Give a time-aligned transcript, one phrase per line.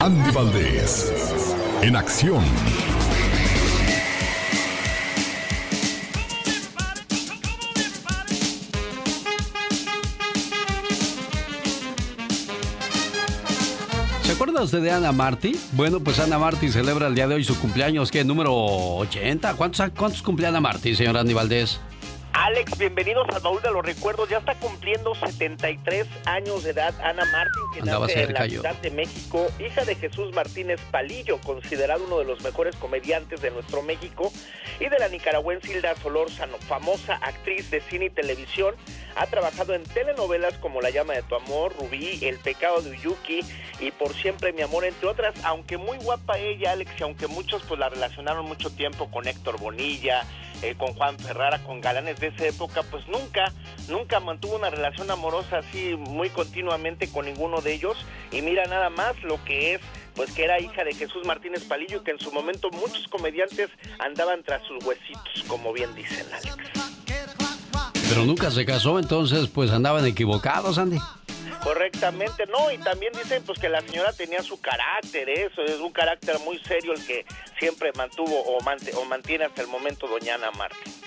[0.00, 1.12] Andy Valdés,
[1.82, 2.44] en acción.
[14.22, 15.58] ¿Se acuerda usted de Ana Marty?
[15.72, 18.22] Bueno, pues Ana Marty celebra el día de hoy su cumpleaños, ¿qué?
[18.22, 19.54] ¿Número 80?
[19.54, 21.80] ¿Cuántos, cuántos cumple Ana Marty, señor Andy Valdés?
[22.48, 24.30] Alex, bienvenidos al baúl de los recuerdos.
[24.30, 28.90] Ya está cumpliendo 73 años de edad Ana Martín, que nace en la Ciudad de
[28.90, 34.32] México, hija de Jesús Martínez Palillo, considerado uno de los mejores comediantes de nuestro México,
[34.80, 38.74] y de la nicaragüense Hilda Solórzano, famosa actriz de cine y televisión.
[39.16, 43.40] Ha trabajado en telenovelas como La llama de tu amor, Rubí, El pecado de Uyuki
[43.78, 45.34] y Por siempre mi amor, entre otras.
[45.44, 49.58] Aunque muy guapa ella, Alex, y aunque muchos pues la relacionaron mucho tiempo con Héctor
[49.58, 50.24] Bonilla,
[50.62, 53.52] eh, con Juan Ferrara, con galanes de esa época, pues nunca,
[53.88, 57.96] nunca mantuvo una relación amorosa así muy continuamente con ninguno de ellos.
[58.32, 59.80] Y mira nada más lo que es,
[60.14, 64.42] pues que era hija de Jesús Martínez Palillo, que en su momento muchos comediantes andaban
[64.42, 66.56] tras sus huesitos, como bien dicen Alex.
[68.08, 70.98] Pero nunca se casó, entonces pues andaban equivocados, Andy.
[71.62, 75.92] Correctamente, no, y también dicen pues que la señora tenía su carácter, eso es un
[75.92, 77.24] carácter muy serio el que
[77.58, 80.50] siempre mantuvo o, o mantiene hasta el momento doña Ana.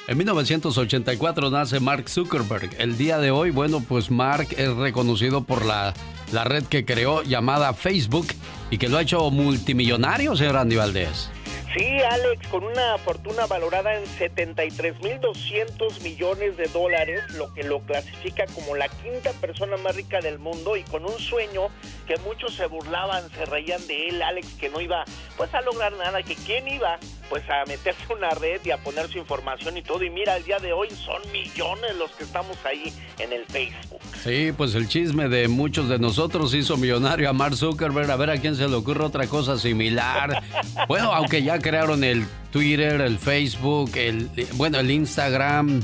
[0.07, 2.69] En 1984 nace Mark Zuckerberg.
[2.79, 5.93] El día de hoy, bueno, pues Mark es reconocido por la,
[6.31, 8.27] la red que creó llamada Facebook
[8.69, 11.29] y que lo ha hecho multimillonario, señor Andy Valdés.
[11.73, 18.45] Sí, Alex, con una fortuna valorada en 73.200 millones de dólares, lo que lo clasifica
[18.47, 21.69] como la quinta persona más rica del mundo y con un sueño
[22.07, 25.05] que muchos se burlaban, se reían de él, Alex, que no iba
[25.37, 26.99] pues a lograr nada, que quién iba
[27.31, 30.03] pues a meterse una red y a poner su información y todo.
[30.03, 34.01] Y mira, el día de hoy son millones los que estamos ahí en el Facebook.
[34.21, 38.11] Sí, pues el chisme de muchos de nosotros hizo millonario a Mark Zuckerberg.
[38.11, 40.43] A ver a quién se le ocurre otra cosa similar.
[40.89, 45.81] bueno, aunque ya crearon el Twitter, el Facebook, el bueno, el Instagram,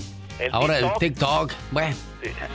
[0.52, 1.52] ahora el TikTok.
[1.72, 1.96] Bueno,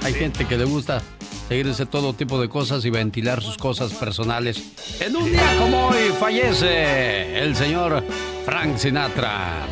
[0.03, 1.03] hay gente que le gusta
[1.49, 4.63] seguirse todo tipo de cosas y ventilar sus cosas personales.
[5.01, 8.05] En un día como hoy fallece el señor
[8.45, 9.67] Frank Sinatra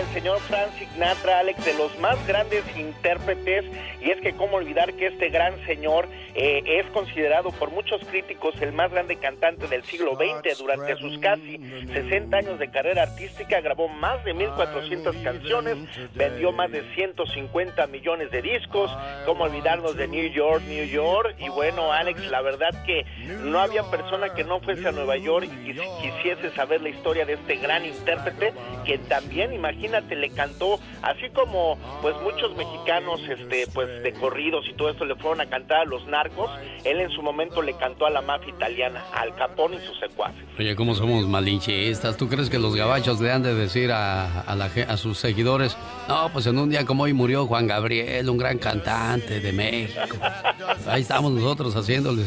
[0.00, 3.64] el señor Frank Sinatra, Alex, de los más grandes intérpretes,
[4.00, 8.54] y es que cómo olvidar que este gran señor eh, es considerado por muchos críticos
[8.62, 10.58] el más grande cantante del siglo XX.
[10.58, 11.58] Durante sus casi
[11.92, 15.76] 60 años de carrera artística grabó más de 1.400 canciones,
[16.14, 18.90] vendió más de 150 millones de discos,
[19.26, 23.04] cómo olvidarnos de New York, New York, y bueno, Alex, la verdad que
[23.42, 27.34] no había persona que no fuese a Nueva York y quisiese saber la historia de
[27.34, 28.54] este gran intérprete,
[28.86, 34.66] que también, imagínate, imagínate, le cantó, así como pues muchos mexicanos este pues de corridos
[34.68, 36.50] y todo esto le fueron a cantar a los narcos,
[36.84, 40.42] él en su momento le cantó a la mafia italiana, al Capón y sus secuaces.
[40.58, 42.16] Oye, ¿cómo somos malinchistas?
[42.16, 45.76] ¿Tú crees que los gabachos le han de decir a, a, la, a sus seguidores,
[46.08, 50.16] no, pues en un día como hoy murió Juan Gabriel, un gran cantante de México?
[50.86, 52.26] Ahí estamos nosotros haciéndoles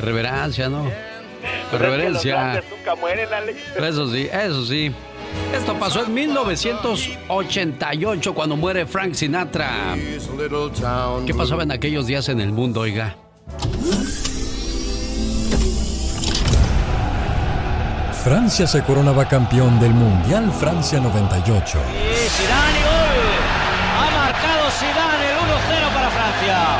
[0.00, 0.90] reverencia, ¿no?
[1.72, 2.62] Reverencia.
[2.70, 3.28] nunca mueren,
[3.76, 4.92] Eso sí, eso sí.
[5.54, 9.96] Esto pasó en 1988 cuando muere Frank Sinatra.
[11.26, 13.16] ¿Qué pasaba en aquellos días en el mundo, oiga?
[18.22, 21.78] Francia se coronaba campeón del Mundial Francia 98.
[21.78, 22.90] Y Zidane gol.
[23.96, 26.76] Ha marcado Zidane el 1-0 para Francia.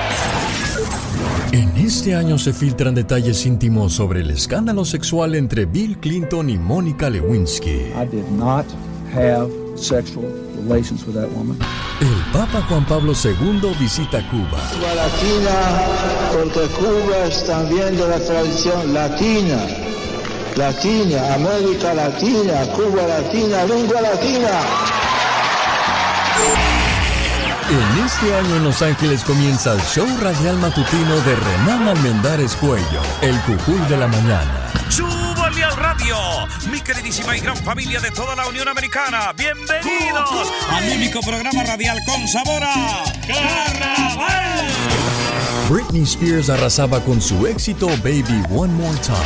[1.91, 7.11] Este año se filtran detalles íntimos sobre el escándalo sexual entre Bill Clinton y Mónica
[7.11, 7.91] Lewinsky.
[8.01, 8.65] I did not
[9.13, 11.59] have sexual relations with that woman.
[12.01, 14.61] El Papa Juan Pablo II visita Cuba.
[14.71, 15.83] Cuba latina,
[16.33, 19.59] porque Cuba es también de la tradición latina.
[20.55, 25.00] Latina, América Latina, Cuba Latina, lengua latina.
[27.71, 33.01] En este año en Los Ángeles comienza el show radial matutino de Renán Almendares Cuello,
[33.23, 34.73] el cucuy de la mañana.
[34.89, 36.17] ¡Súbale al radio!
[36.69, 41.99] Mi queridísima y gran familia de toda la Unión Americana, bienvenidos al único programa radial
[42.07, 44.67] con sabor a Carnaval.
[45.69, 49.17] Britney Spears arrasaba con su éxito Baby One More Time.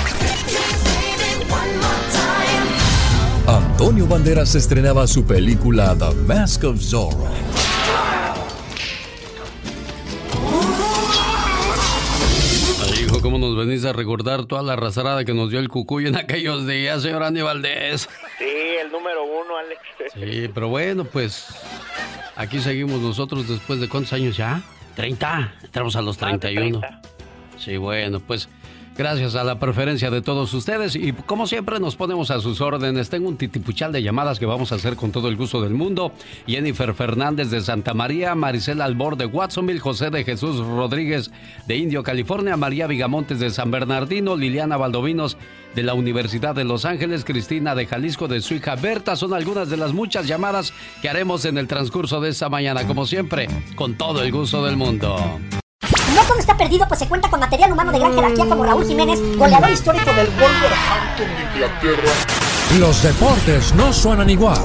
[3.47, 7.44] Antonio Banderas estrenaba su película The Mask of Zorro.
[13.35, 16.69] ¿Cómo nos venís a recordar toda la arrasarada que nos dio el cucuy en aquellos
[16.69, 18.09] días, señor Andy Valdés?
[18.39, 18.45] Sí,
[18.81, 19.81] el número uno, Alex.
[20.15, 21.49] Sí, pero bueno, pues
[22.37, 24.63] aquí seguimos nosotros después de cuántos años ya?
[24.95, 26.81] 30, entramos a los 31.
[27.59, 28.49] Sí, bueno, pues
[28.97, 33.11] Gracias a la preferencia de todos ustedes y como siempre nos ponemos a sus órdenes.
[33.11, 36.13] Tengo un titipuchal de llamadas que vamos a hacer con todo el gusto del mundo.
[36.47, 41.33] Jennifer Fernández de Santa María, Maricela Albor de Watsonville, José de Jesús Rodríguez
[41.67, 45.37] de Indio, California, María Vigamontes de San Bernardino, Liliana Valdovinos
[45.75, 49.17] de la Universidad de Los Ángeles, Cristina de Jalisco de su hija Berta.
[49.17, 53.07] Son algunas de las muchas llamadas que haremos en el transcurso de esta mañana, como
[53.07, 55.17] siempre, con todo el gusto del mundo.
[56.15, 58.87] No todo está perdido, pues se cuenta con material humano de gran jerarquía como Raúl
[58.87, 62.13] Jiménez, goleador histórico del Wolverhampton de Inglaterra.
[62.79, 64.63] Los deportes no suenan igual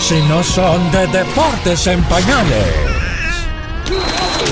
[0.00, 2.66] si no son de deportes en pañales.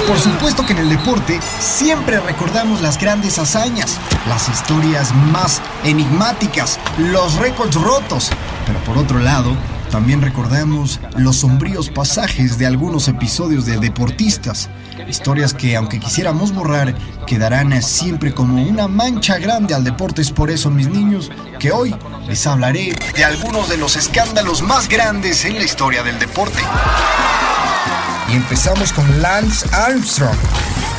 [0.09, 6.81] Por supuesto que en el deporte siempre recordamos las grandes hazañas, las historias más enigmáticas,
[6.97, 8.31] los récords rotos.
[8.67, 9.55] Pero por otro lado,
[9.91, 14.71] también recordamos los sombríos pasajes de algunos episodios de deportistas,
[15.09, 16.95] historias que aunque quisiéramos borrar,
[17.27, 20.23] quedarán siempre como una mancha grande al deporte.
[20.23, 21.95] Es por eso, mis niños, que hoy
[22.27, 26.63] les hablaré de algunos de los escándalos más grandes en la historia del deporte.
[28.29, 30.37] Y empezamos con Lance Armstrong,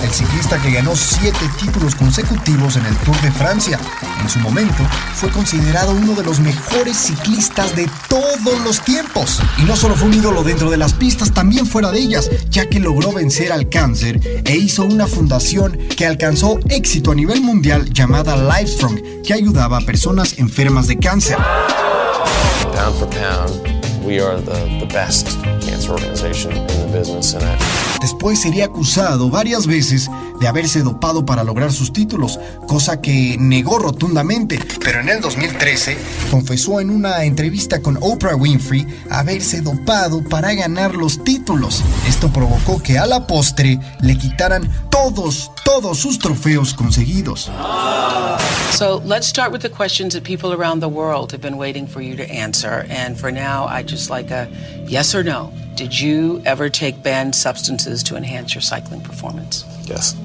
[0.03, 3.79] el ciclista que ganó siete títulos consecutivos en el Tour de Francia.
[4.21, 4.83] En su momento
[5.15, 9.41] fue considerado uno de los mejores ciclistas de todos los tiempos.
[9.57, 12.69] Y no solo fue un ídolo dentro de las pistas, también fuera de ellas, ya
[12.69, 17.89] que logró vencer al cáncer e hizo una fundación que alcanzó éxito a nivel mundial
[17.91, 21.37] llamada Livestrong, que ayudaba a personas enfermas de cáncer.
[22.73, 25.27] For we are the, the best
[25.61, 27.33] cancer organization in the business.
[27.33, 27.43] And
[28.03, 30.11] Después sería acusado varias veces
[30.41, 34.59] de haberse dopado para lograr sus títulos, cosa que negó rotundamente.
[34.83, 35.97] Pero en el 2013
[36.29, 41.81] confesó en una entrevista con Oprah Winfrey haberse dopado para ganar los títulos.
[42.05, 47.49] Esto provocó que a la postre le quitaran todos, todos sus trofeos conseguidos.
[48.73, 52.01] So let's start with the questions that people around the world have been waiting for
[52.01, 52.85] you to answer.
[52.89, 54.49] And for now, I just like a
[54.87, 55.53] yes or no.
[55.75, 59.63] Did you ever take banned substances to enhance your cycling performance?
[59.83, 60.15] Yes.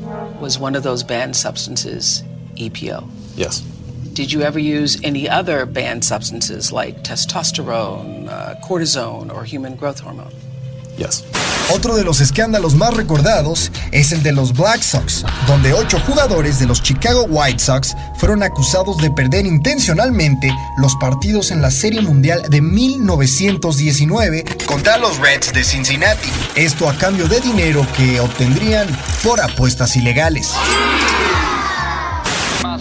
[0.40, 2.22] Was one of those banned substances
[2.56, 3.06] EPO?
[3.36, 3.60] Yes.
[4.14, 10.00] Did you ever use any other banned substances like testosterone, uh, cortisone, or human growth
[10.00, 10.32] hormone?
[11.70, 16.58] Otro de los escándalos más recordados es el de los Black Sox, donde ocho jugadores
[16.58, 22.00] de los Chicago White Sox fueron acusados de perder intencionalmente los partidos en la Serie
[22.00, 26.30] Mundial de 1919 contra los Reds de Cincinnati.
[26.56, 28.88] Esto a cambio de dinero que obtendrían
[29.22, 30.52] por apuestas ilegales.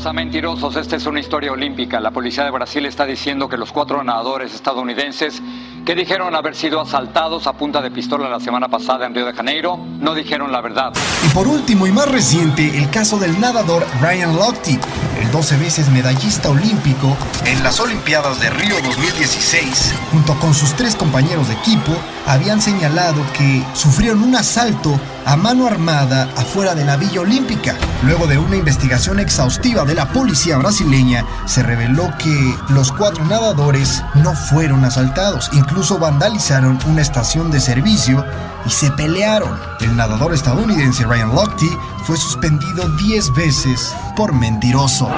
[0.05, 1.99] Mentirosos, esta es una historia olímpica.
[1.99, 5.41] La policía de Brasil está diciendo que los cuatro nadadores estadounidenses
[5.85, 9.33] que dijeron haber sido asaltados a punta de pistola la semana pasada en Río de
[9.33, 10.93] Janeiro, no dijeron la verdad.
[11.25, 14.79] Y por último y más reciente, el caso del nadador Ryan Lochte,
[15.21, 17.15] el 12 veces medallista olímpico
[17.45, 21.91] en las Olimpiadas de Río 2016, junto con sus tres compañeros de equipo,
[22.25, 27.75] habían señalado que sufrieron un asalto a mano armada afuera de la Villa Olímpica.
[28.03, 34.03] Luego de una investigación exhaustiva de la policía brasileña, se reveló que los cuatro nadadores
[34.15, 38.25] no fueron asaltados, incluso vandalizaron una estación de servicio
[38.65, 39.57] y se pelearon.
[39.79, 41.67] El nadador estadounidense Ryan Lochte
[42.07, 45.09] fue suspendido 10 veces por mentiroso.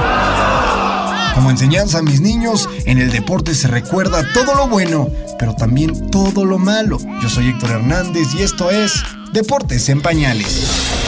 [1.36, 6.10] Como enseñanza a mis niños, en el deporte se recuerda todo lo bueno, pero también
[6.10, 6.98] todo lo malo.
[7.22, 9.04] Yo soy Héctor Hernández y esto es
[9.34, 10.99] Deportes en Pañales.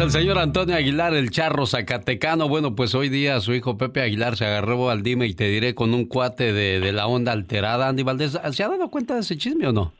[0.00, 2.48] El señor Antonio Aguilar, el charro zacatecano.
[2.48, 5.74] Bueno, pues hoy día su hijo Pepe Aguilar se agarró al dime y te diré
[5.74, 7.88] con un cuate de, la onda alterada.
[7.88, 9.92] Andy Valdés, ¿se ha dado cuenta de ese chisme o no?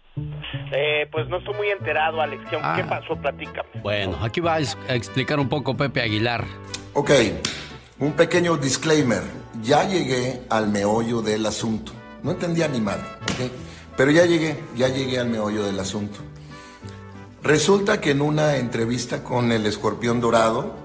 [0.72, 2.42] Eh, pues no estoy muy enterado, Alex.
[2.50, 2.86] ¿Qué ah.
[2.88, 3.16] pasó?
[3.16, 3.68] Platícame.
[3.82, 4.60] Bueno, aquí va a
[4.94, 6.44] explicar un poco Pepe Aguilar.
[6.94, 7.10] Ok,
[7.98, 9.22] un pequeño disclaimer.
[9.62, 11.92] Ya llegué al meollo del asunto.
[12.22, 13.50] No entendía ni mal, ¿ok?
[13.96, 16.20] Pero ya llegué, ya llegué al meollo del asunto.
[17.44, 20.76] Resulta que en una entrevista con el escorpión dorado,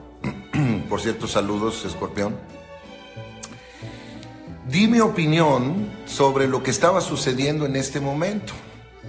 [0.90, 2.36] por cierto, saludos, escorpión,
[4.68, 8.52] di mi opinión sobre lo que estaba sucediendo en este momento.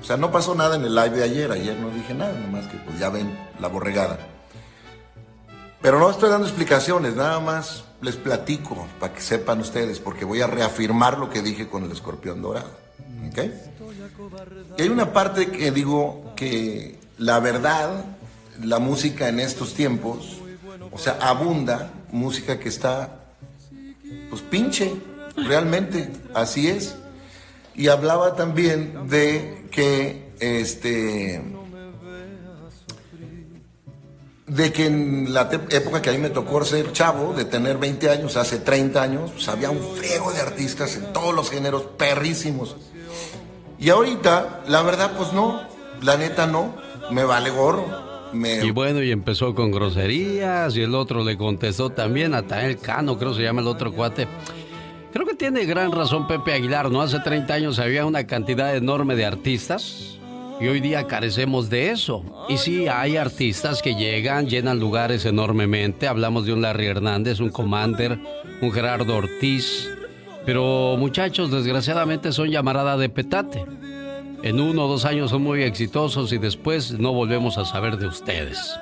[0.00, 2.68] O sea, no pasó nada en el live de ayer, ayer no dije nada, nomás
[2.68, 4.20] que pues ya ven la borregada.
[5.82, 10.40] Pero no estoy dando explicaciones, nada más les platico para que sepan ustedes, porque voy
[10.40, 12.70] a reafirmar lo que dije con el escorpión dorado.
[14.78, 18.06] Y hay una parte que digo que la verdad,
[18.62, 20.38] la música en estos tiempos,
[20.90, 23.20] o sea, abunda música que está,
[24.30, 24.94] pues pinche,
[25.36, 26.96] realmente, así es.
[27.74, 31.42] Y hablaba también de que, este,
[34.46, 38.08] de que en la época que a mí me tocó ser chavo, de tener 20
[38.08, 42.76] años, hace 30 años, pues había un friego de artistas en todos los géneros, perrísimos.
[43.78, 45.60] Y ahorita, la verdad, pues no,
[46.00, 46.74] la neta no,
[47.12, 48.10] me vale gorro.
[48.32, 53.18] Y bueno, y empezó con groserías y el otro le contestó también, hasta el Cano,
[53.18, 54.28] creo se llama el otro cuate.
[55.12, 57.02] Creo que tiene gran razón Pepe Aguilar, ¿no?
[57.02, 60.18] Hace 30 años había una cantidad enorme de artistas
[60.60, 62.22] y hoy día carecemos de eso.
[62.48, 66.06] Y sí, hay artistas que llegan, llenan lugares enormemente.
[66.06, 68.20] Hablamos de un Larry Hernández, un Commander,
[68.62, 69.88] un Gerardo Ortiz.
[70.46, 73.64] Pero muchachos, desgraciadamente son llamarada de petate.
[74.42, 78.06] En uno o dos años son muy exitosos y después no volvemos a saber de
[78.06, 78.80] ustedes.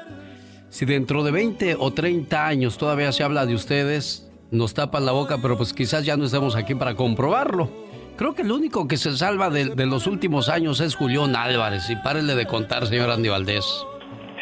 [0.69, 5.11] Si dentro de 20 o 30 años todavía se habla de ustedes, nos tapan la
[5.11, 7.69] boca, pero pues quizás ya no estemos aquí para comprobarlo.
[8.17, 11.91] Creo que el único que se salva de, los últimos años es Julián Álvarez.
[11.91, 13.65] Y párenle de contar, señor Andy Valdés.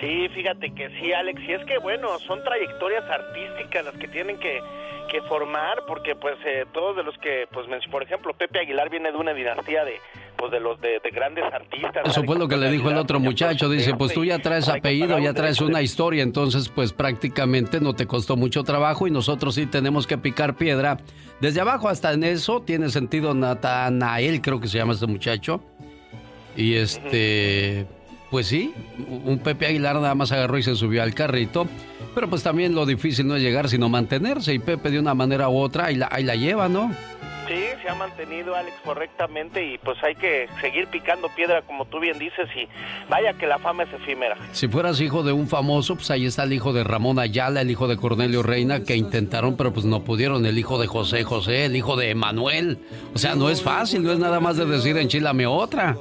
[0.00, 1.40] Sí, fíjate que sí, Alex.
[1.48, 4.60] Y es que, bueno, son trayectorias artísticas las que tienen que,
[5.10, 9.12] que formar, porque, pues, eh, todos de los que, pues, por ejemplo, Pepe Aguilar viene
[9.12, 10.00] de una dinastía de,
[10.36, 12.02] pues, de los de, grandes artistas.
[12.04, 13.68] Eso fue lo que le dijo el otro muchacho.
[13.68, 18.06] Dice, pues tú ya traes apellido, ya traes una historia, entonces, pues, prácticamente no te
[18.06, 20.98] costó mucho trabajo y nosotros sí tenemos que picar piedra
[21.40, 25.60] desde abajo hasta en eso tiene sentido Natanael, creo que se llama este muchacho.
[26.56, 27.86] Y este,
[28.30, 28.72] pues sí,
[29.24, 31.66] un Pepe Aguilar nada más agarró y se subió al carrito.
[32.14, 34.54] Pero pues también lo difícil no es llegar, sino mantenerse.
[34.54, 36.90] Y Pepe de una manera u otra ahí la, ahí la lleva, ¿no?
[37.46, 42.00] Sí, se ha mantenido Alex correctamente y pues hay que seguir picando piedra como tú
[42.00, 42.68] bien dices y
[43.08, 44.36] vaya que la fama es efímera.
[44.52, 47.70] Si fueras hijo de un famoso, pues ahí está el hijo de Ramón Ayala, el
[47.70, 51.66] hijo de Cornelio Reina que intentaron pero pues no pudieron, el hijo de José José,
[51.66, 52.78] el hijo de Emanuel.
[53.14, 55.96] O sea, no es fácil, no es nada más de decir enchilame otra.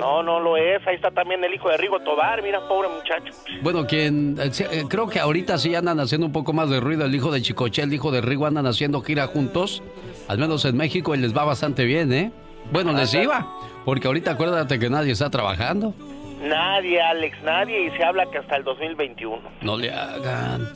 [0.00, 0.84] No, no lo es.
[0.86, 2.42] Ahí está también el hijo de Rigo Tobar.
[2.42, 3.34] Mira, pobre muchacho.
[3.62, 4.34] Bueno, quien.
[4.40, 7.04] Eh, eh, creo que ahorita sí andan haciendo un poco más de ruido.
[7.04, 9.82] El hijo de Chicoche, el hijo de Rigo andan haciendo gira juntos
[10.30, 12.30] al menos en México, les va bastante bien, ¿eh?
[12.70, 13.48] Bueno, les iba,
[13.84, 15.92] porque ahorita acuérdate que nadie está trabajando.
[16.40, 19.42] Nadie, Alex, nadie, y se habla que hasta el 2021.
[19.62, 20.68] No le hagan.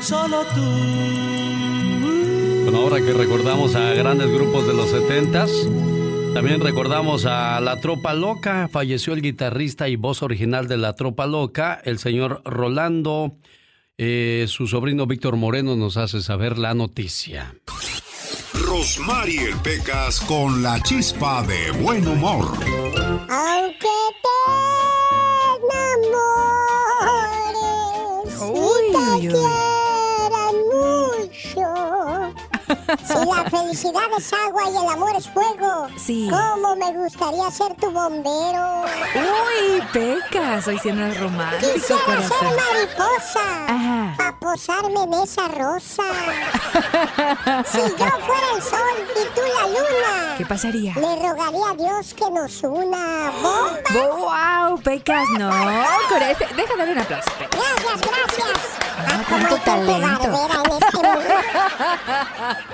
[0.00, 0.62] Solo tú.
[2.64, 5.46] Bueno, ahora que recordamos a grandes grupos de los 70
[6.34, 8.68] también recordamos a La Tropa Loca.
[8.68, 13.36] Falleció el guitarrista y voz original de La Tropa Loca, el señor Rolando
[13.98, 17.54] eh, su sobrino Víctor Moreno nos hace saber la noticia.
[18.52, 22.46] Rosmarie Pecas con la chispa de buen humor.
[23.28, 23.88] Aunque
[24.22, 24.28] te
[26.06, 26.74] enamores
[28.40, 29.73] uy, y te mucho
[33.06, 36.28] si la felicidad es agua y el amor es fuego, sí.
[36.30, 38.84] ¿cómo me gustaría ser tu bombero?
[39.14, 46.02] Uy, Peca, soy siendo romántico, Quisiera ser mariposa para posarme en esa rosa.
[47.66, 48.78] si yo fuera el sol
[49.14, 50.94] y tú la luna, ¿qué pasaría?
[50.94, 54.68] Le rogaría a Dios que nos una bomba.
[54.68, 55.28] ¡Wow, Pecas!
[55.38, 57.30] No, deja darle un aplauso.
[57.38, 58.58] Gracias, gracias.
[58.96, 60.24] Ah, cuánto talento.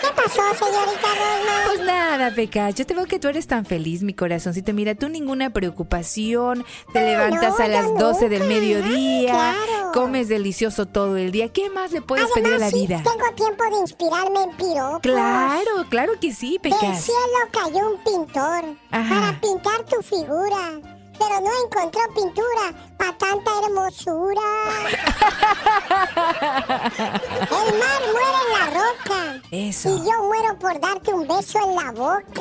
[0.00, 1.62] ¿Qué pasó, señorita Rosma?
[1.66, 4.72] Pues nada, Peca, yo te veo que tú eres tan feliz, mi corazoncito.
[4.72, 9.54] Mira, tú ninguna preocupación, te levantas a las 12 del mediodía,
[9.92, 11.48] comes delicioso todo el día.
[11.52, 13.02] ¿Qué más le puedes pedir a la vida?
[13.02, 15.00] tengo tiempo de inspirarme en piropos.
[15.00, 16.76] Claro, claro que sí, Peca.
[16.80, 17.18] Del cielo
[17.50, 20.80] cayó un pintor para pintar tu figura
[21.28, 24.42] pero no encontró pintura para tanta hermosura.
[27.40, 29.20] El mar muere en la roca.
[29.50, 29.88] Eso.
[29.88, 32.40] Y yo muero por darte un beso en la boca.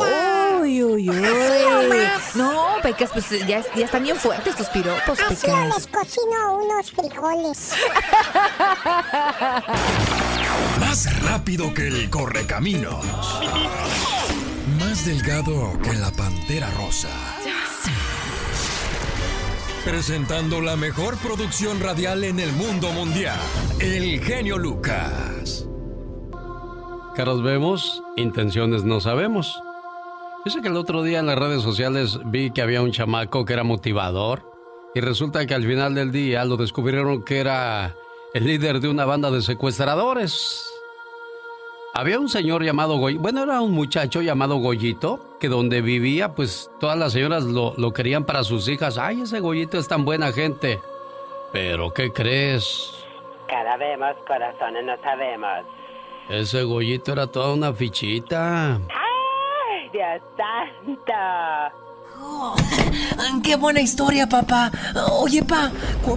[0.61, 2.07] Uy, uy, uy.
[2.35, 7.73] No, Pecas, pues ya, ya están bien fuertes tus piropos, Así les cocino unos frijoles.
[10.79, 13.05] Más rápido que el correcaminos.
[14.79, 17.09] Más delgado que la pantera rosa
[19.83, 23.39] presentando la mejor producción radial en el mundo mundial,
[23.79, 25.67] El genio Lucas.
[27.15, 29.61] Caras vemos, intenciones no sabemos.
[30.45, 33.53] Dice que el otro día en las redes sociales vi que había un chamaco que
[33.53, 34.49] era motivador
[34.95, 37.95] y resulta que al final del día lo descubrieron que era
[38.33, 40.72] el líder de una banda de secuestradores.
[41.95, 46.71] Había un señor llamado Goy, bueno, era un muchacho llamado Goyito, que donde vivía, pues
[46.79, 48.97] todas las señoras lo, lo querían para sus hijas.
[48.97, 50.81] Ay, ese Goyito es tan buena gente.
[51.51, 52.89] Pero, ¿qué crees?
[53.47, 55.67] Cada vemos, corazones, no sabemos.
[56.29, 58.73] Ese Goyito era toda una fichita.
[58.75, 61.13] ¡Ay, Dios santo!
[62.19, 62.55] Oh,
[63.43, 64.71] ¡Qué buena historia, papá!
[65.19, 65.71] Oye, pa,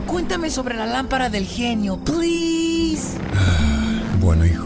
[0.07, 3.19] cuéntame sobre la lámpara del genio, please.
[4.21, 4.65] Bueno, hijo,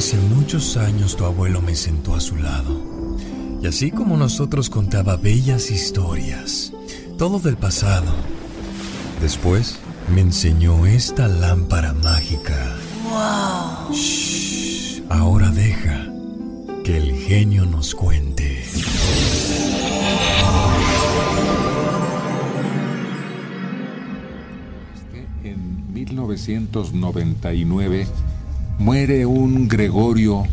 [0.00, 2.80] hace muchos años tu abuelo me sentó a su lado.
[3.60, 6.72] Y así como nosotros contaba bellas historias,
[7.18, 8.10] todo del pasado.
[9.20, 9.78] Después
[10.14, 12.56] me enseñó esta lámpara mágica.
[13.10, 13.94] ¡Wow!
[13.94, 16.10] Shh, ahora deja
[16.82, 18.64] que el genio nos cuente.
[25.44, 28.06] En 1999
[28.80, 30.44] muere un Gregorio.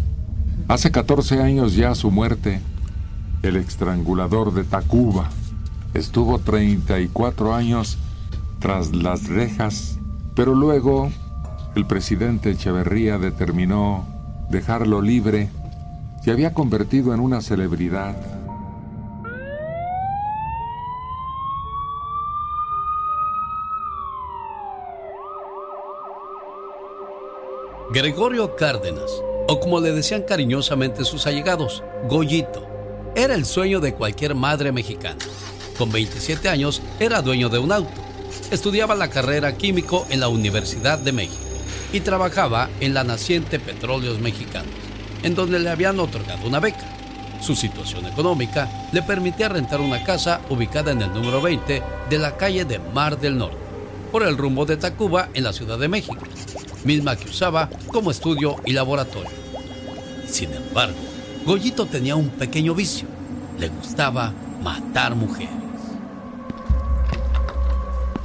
[0.67, 2.59] Hace 14 años ya su muerte.
[3.41, 5.29] El estrangulador de Tacuba.
[5.93, 7.97] Estuvo 34 años
[8.59, 9.97] tras las rejas,
[10.35, 11.09] pero luego
[11.75, 14.05] el presidente Echeverría determinó
[14.51, 15.49] dejarlo libre.
[16.21, 18.36] Se había convertido en una celebridad.
[27.91, 29.11] Gregorio Cárdenas,
[29.47, 32.67] o como le decían cariñosamente sus allegados, Goyito,
[33.15, 35.19] era el sueño de cualquier madre mexicana.
[35.77, 38.07] Con 27 años era dueño de un auto
[38.51, 41.43] Estudiaba la carrera químico en la Universidad de México
[41.91, 44.71] y trabajaba en la naciente Petróleos Mexicanos,
[45.23, 46.85] en donde le habían otorgado una beca.
[47.41, 52.37] Su situación económica le permitía rentar una casa ubicada en el número 20 de la
[52.37, 53.57] calle de Mar del Norte,
[54.11, 56.23] por el rumbo de Tacuba en la Ciudad de México,
[56.87, 59.29] misma que usaba como estudio y laboratorio.
[60.27, 60.97] Sin embargo,
[61.45, 63.07] Goyito tenía un pequeño vicio.
[63.59, 65.51] Le gustaba matar mujeres.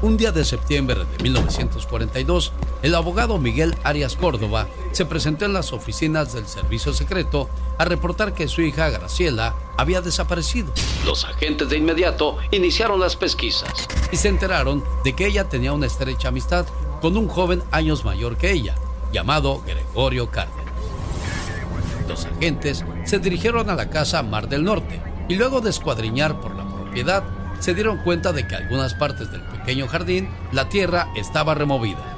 [0.01, 5.73] Un día de septiembre de 1942, el abogado Miguel Arias Córdoba se presentó en las
[5.73, 7.49] oficinas del Servicio Secreto
[7.79, 10.73] a reportar que su hija Graciela había desaparecido.
[11.05, 13.73] Los agentes de inmediato iniciaron las pesquisas
[14.11, 16.67] y se enteraron de que ella tenía una estrecha amistad
[17.03, 18.77] con un joven años mayor que ella,
[19.13, 20.63] llamado Gregorio Cárdenas.
[22.09, 26.55] Los agentes se dirigieron a la casa Mar del Norte y luego de escuadriñar por
[26.55, 27.25] la propiedad,
[27.59, 32.17] se dieron cuenta de que algunas partes del pequeño jardín la tierra estaba removida.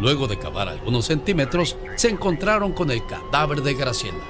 [0.00, 4.24] Luego de cavar algunos centímetros, se encontraron con el cadáver de Graciela.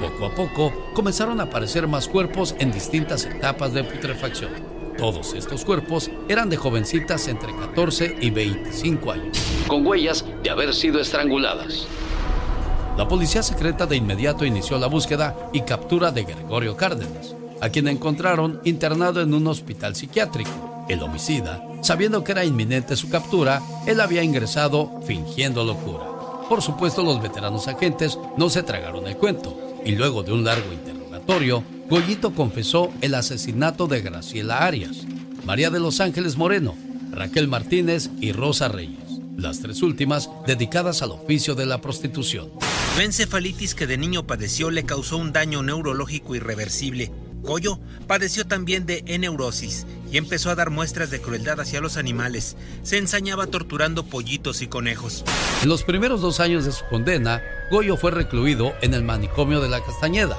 [0.00, 4.77] Poco a poco comenzaron a aparecer más cuerpos en distintas etapas de putrefacción.
[4.98, 10.74] Todos estos cuerpos eran de jovencitas entre 14 y 25 años, con huellas de haber
[10.74, 11.86] sido estranguladas.
[12.96, 17.88] La policía secreta de inmediato inició la búsqueda y captura de Gregorio Cárdenas a quien
[17.88, 20.86] encontraron internado en un hospital psiquiátrico.
[20.88, 26.04] El homicida, sabiendo que era inminente su captura, él había ingresado fingiendo locura.
[26.48, 30.72] Por supuesto, los veteranos agentes no se tragaron el cuento y luego de un largo
[30.72, 35.06] interrogatorio, Goyito confesó el asesinato de Graciela Arias,
[35.44, 36.76] María de los Ángeles Moreno,
[37.10, 42.50] Raquel Martínez y Rosa Reyes, las tres últimas dedicadas al oficio de la prostitución.
[42.96, 47.10] La encefalitis que de niño padeció le causó un daño neurológico irreversible
[47.42, 52.56] Goyo padeció también de eneurosis y empezó a dar muestras de crueldad hacia los animales.
[52.82, 55.24] Se ensañaba torturando pollitos y conejos.
[55.62, 59.68] En los primeros dos años de su condena, Goyo fue recluido en el manicomio de
[59.68, 60.36] la Castañeda,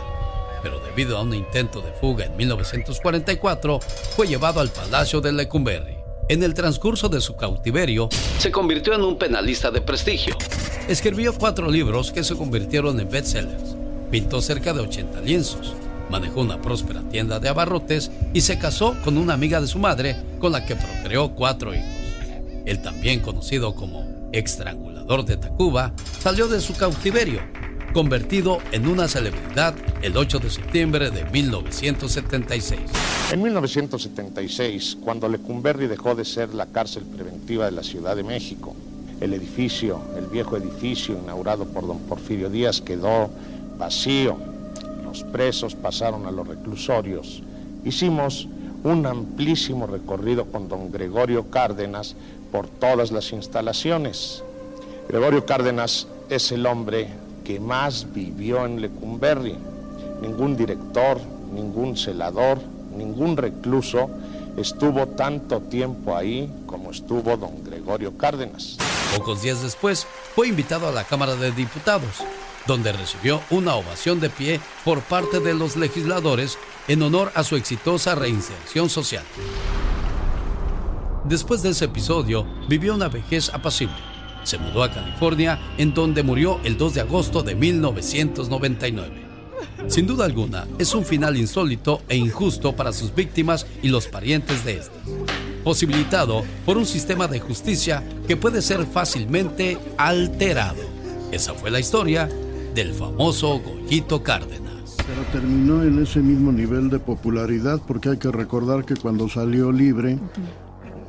[0.61, 3.79] pero debido a un intento de fuga en 1944,
[4.15, 5.97] fue llevado al Palacio de Lecumberri.
[6.27, 10.37] En el transcurso de su cautiverio, se convirtió en un penalista de prestigio.
[10.87, 13.75] Escribió cuatro libros que se convirtieron en bestsellers.
[14.11, 15.73] Pintó cerca de 80 lienzos
[16.09, 20.17] manejó una próspera tienda de abarrotes y se casó con una amiga de su madre
[20.39, 21.87] con la que procreó cuatro hijos.
[22.65, 27.41] El también conocido como estrangulador de Tacuba salió de su cautiverio,
[27.99, 32.79] convertido en una celebridad el 8 de septiembre de 1976.
[33.33, 38.73] En 1976, cuando Lecumberri dejó de ser la cárcel preventiva de la Ciudad de México,
[39.19, 43.31] el edificio, el viejo edificio inaugurado por don Porfirio Díaz quedó
[43.77, 44.37] vacío
[45.03, 47.43] los presos pasaron a los reclusorios.
[47.83, 48.47] Hicimos
[48.85, 52.15] un amplísimo recorrido con don Gregorio Cárdenas
[52.49, 54.41] por todas las instalaciones.
[55.09, 57.09] Gregorio Cárdenas es el hombre
[57.49, 59.55] que más vivió en Lecumberri.
[60.21, 61.19] Ningún director,
[61.51, 62.59] ningún celador,
[62.95, 64.07] ningún recluso
[64.55, 68.77] estuvo tanto tiempo ahí como estuvo don Gregorio Cárdenas.
[69.17, 72.23] Pocos días después fue invitado a la Cámara de Diputados
[72.67, 77.55] donde recibió una ovación de pie por parte de los legisladores en honor a su
[77.55, 79.23] exitosa reinserción social.
[81.23, 84.08] Después de ese episodio, vivió una vejez apacible.
[84.43, 89.29] Se mudó a California, en donde murió el 2 de agosto de 1999.
[89.87, 94.63] Sin duda alguna, es un final insólito e injusto para sus víctimas y los parientes
[94.63, 94.93] de estas,
[95.63, 100.81] posibilitado por un sistema de justicia que puede ser fácilmente alterado.
[101.31, 102.29] Esa fue la historia
[102.75, 104.97] del famoso Goyito Cárdenas.
[104.97, 109.71] Pero terminó en ese mismo nivel de popularidad porque hay que recordar que cuando salió
[109.71, 110.19] libre,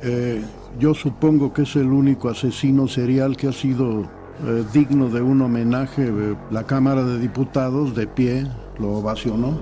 [0.01, 0.41] eh,
[0.79, 4.03] yo supongo que es el único asesino serial que ha sido
[4.45, 6.11] eh, digno de un homenaje.
[6.49, 8.47] La Cámara de Diputados de pie
[8.79, 9.59] lo ovacionó.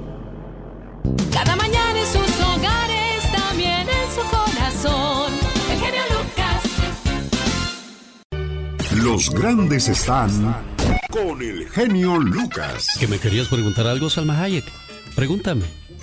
[1.31, 5.33] Cada mañana en sus hogares, también en su corazón,
[5.71, 6.63] el genio Lucas.
[9.03, 10.55] Los grandes están
[11.09, 12.97] con el genio Lucas.
[12.99, 14.65] ¿Que me querías preguntar algo, Salma Hayek?
[15.15, 15.88] Pregúntame.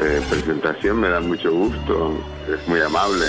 [0.00, 3.26] eh, presentación me da mucho gusto, es muy amable.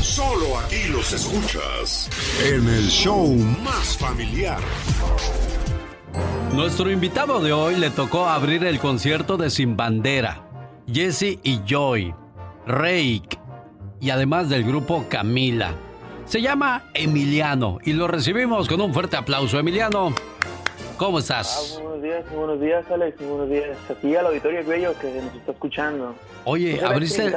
[0.00, 2.08] Solo aquí los escuchas
[2.44, 3.26] en el show
[3.62, 4.60] más familiar.
[6.54, 10.48] Nuestro invitado de hoy le tocó abrir el concierto de Sin Bandera,
[10.90, 12.14] Jesse y Joy,
[12.66, 13.38] Rake
[14.00, 15.74] y además del grupo Camila.
[16.24, 19.58] Se llama Emiliano y lo recibimos con un fuerte aplauso.
[19.58, 20.14] Emiliano,
[20.96, 21.80] ¿cómo estás?
[21.98, 23.76] Buenos días, buenos días, Alex, buenos días.
[23.90, 26.14] Aquí al auditorio bello que nos está escuchando.
[26.44, 27.32] Oye, abriste,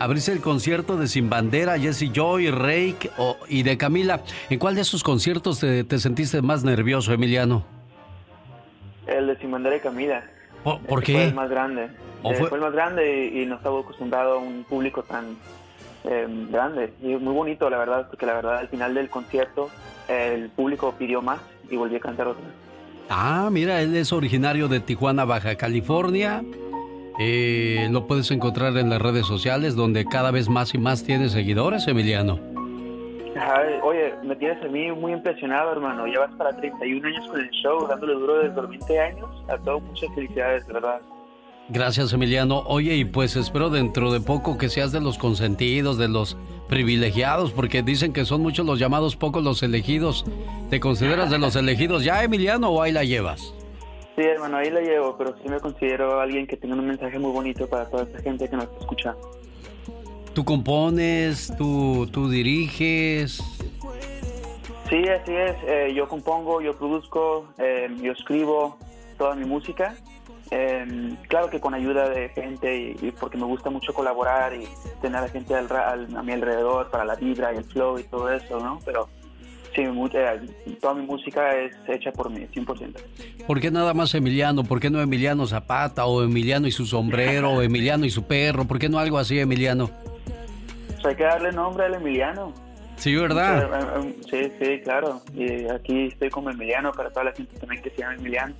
[0.00, 3.08] abriste el concierto de Sin Bandera, Jesse Joy, Rake
[3.48, 4.22] y de Camila.
[4.48, 7.64] ¿En cuál de esos conciertos te, sentiste más nervioso, Emiliano?
[9.06, 10.24] El de Sin Bandera y Camila.
[10.64, 11.12] ¿Por, qué?
[11.12, 11.84] Fue el más grande.
[12.24, 12.48] Eh, fue?
[12.52, 15.36] el más grande y, no estaba acostumbrado a un público tan
[16.02, 16.92] em, grande.
[17.00, 19.70] Y muy bonito, la verdad, porque la verdad al final del concierto
[20.08, 21.38] el público pidió más
[21.70, 22.69] y volví a cantar otra vez.
[23.12, 26.44] Ah, mira, él es originario de Tijuana, Baja California.
[27.18, 31.28] Eh, lo puedes encontrar en las redes sociales donde cada vez más y más tiene
[31.28, 32.38] seguidores, Emiliano.
[33.82, 36.06] oye, me tienes a mí muy impresionado, hermano.
[36.06, 39.28] Llevas para 31 años con el show, dándole duro desde los 20 años.
[39.48, 41.00] A todos muchas felicidades, de verdad.
[41.72, 42.64] Gracias, Emiliano.
[42.66, 46.36] Oye, y pues espero dentro de poco que seas de los consentidos, de los
[46.68, 50.24] privilegiados, porque dicen que son muchos los llamados, pocos los elegidos.
[50.68, 53.54] ¿Te consideras de los elegidos ya, Emiliano, o ahí la llevas?
[54.16, 57.30] Sí, hermano, ahí la llevo, pero sí me considero alguien que tiene un mensaje muy
[57.30, 59.14] bonito para toda esta gente que nos escucha.
[60.34, 61.52] ¿Tú compones?
[61.56, 63.40] ¿Tú, tú diriges?
[64.88, 65.56] Sí, así es.
[65.68, 68.76] Eh, yo compongo, yo produzco, eh, yo escribo
[69.16, 69.94] toda mi música.
[70.52, 74.66] Eh, claro que con ayuda de gente y, porque me gusta mucho colaborar y
[75.00, 78.32] tener a gente al, a mi alrededor para la vibra y el flow y todo
[78.32, 78.80] eso, ¿no?
[78.84, 79.08] Pero
[79.74, 79.84] sí,
[80.80, 82.96] toda mi música es hecha por mí, 100%.
[83.46, 84.64] ¿Por qué nada más Emiliano?
[84.64, 88.64] ¿Por qué no Emiliano Zapata o Emiliano y su sombrero o Emiliano y su perro?
[88.64, 89.88] ¿Por qué no algo así, Emiliano?
[90.86, 92.52] Pues hay que darle nombre al Emiliano.
[92.96, 93.62] Sí, ¿verdad?
[93.62, 95.22] Eh, eh, sí, sí, claro.
[95.32, 98.54] Y aquí estoy como Emiliano para toda la gente también que se llama Emiliano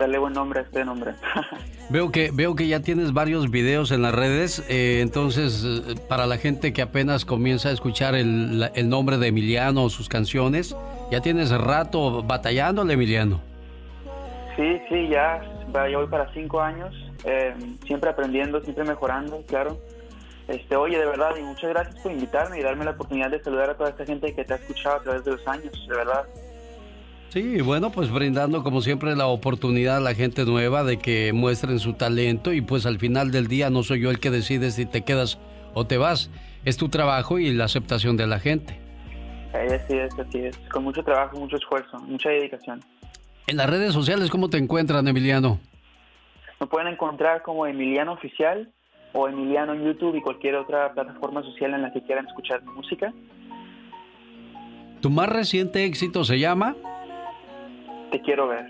[0.00, 1.12] darle buen nombre a este nombre.
[1.90, 6.26] veo que veo que ya tienes varios videos en las redes, eh, entonces eh, para
[6.26, 10.74] la gente que apenas comienza a escuchar el, el nombre de Emiliano o sus canciones,
[11.10, 13.40] ya tienes rato batallándole, Emiliano.
[14.56, 15.40] Sí, sí, ya,
[15.72, 17.54] ya voy para cinco años, eh,
[17.86, 19.78] siempre aprendiendo, siempre mejorando, claro.
[20.48, 23.70] Este, oye, de verdad, y muchas gracias por invitarme y darme la oportunidad de saludar
[23.70, 26.26] a toda esta gente que te ha escuchado a través de los años, de verdad.
[27.30, 31.78] Sí, bueno, pues brindando como siempre la oportunidad a la gente nueva de que muestren
[31.78, 34.84] su talento y pues al final del día no soy yo el que decide si
[34.84, 35.38] te quedas
[35.72, 36.28] o te vas,
[36.64, 38.76] es tu trabajo y la aceptación de la gente.
[39.52, 42.80] Así es, así es, con mucho trabajo, mucho esfuerzo, mucha dedicación.
[43.46, 45.60] En las redes sociales, ¿cómo te encuentran, Emiliano?
[46.58, 48.72] Me pueden encontrar como Emiliano Oficial
[49.12, 52.72] o Emiliano en YouTube y cualquier otra plataforma social en la que quieran escuchar mi
[52.72, 53.12] música.
[55.00, 56.74] ¿Tu más reciente éxito se llama?
[58.10, 58.66] Te quiero ver.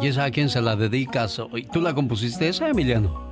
[0.00, 1.40] ¿Y esa a quién se la dedicas?
[1.72, 3.28] ¿Tú la compusiste esa, Emiliano?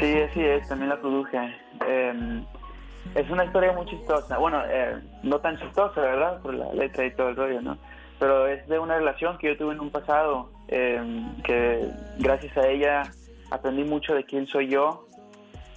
[0.00, 1.38] Sí, así es, también la produje.
[1.86, 2.44] Em,
[3.14, 4.38] es una historia muy chistosa.
[4.38, 6.40] Bueno, eh, no tan chistosa, ¿verdad?
[6.40, 7.78] Por la letra y todo el rollo, ¿no?
[8.18, 12.68] Pero es de una relación que yo tuve en un pasado, em, que gracias a
[12.68, 13.02] ella
[13.50, 15.06] aprendí mucho de quién soy yo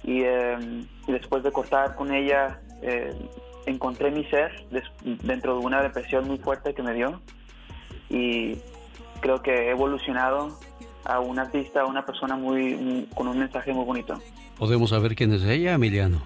[0.02, 2.60] y, em, después de cortar con ella
[3.66, 4.52] encontré mi ser
[5.02, 7.20] dentro de una depresión muy fuerte que me dio
[8.08, 8.56] y
[9.26, 10.56] creo que he evolucionado
[11.04, 14.14] a un artista, a una persona muy, con un mensaje muy bonito.
[14.56, 16.22] ¿Podemos saber quién es ella, Emiliano?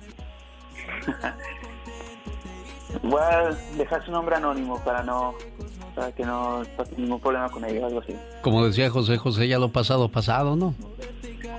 [3.03, 5.35] Voy a dejar su nombre anónimo para no
[5.95, 8.15] para que no pase ningún problema con ella, algo así.
[8.43, 10.75] Como decía José José, ya lo pasado, pasado, ¿no?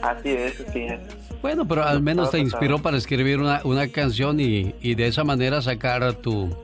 [0.04, 0.99] Así es, así es.
[1.41, 5.23] Bueno, pero al menos te inspiró para escribir una, una canción y, y, de esa
[5.23, 6.56] manera sacar tu,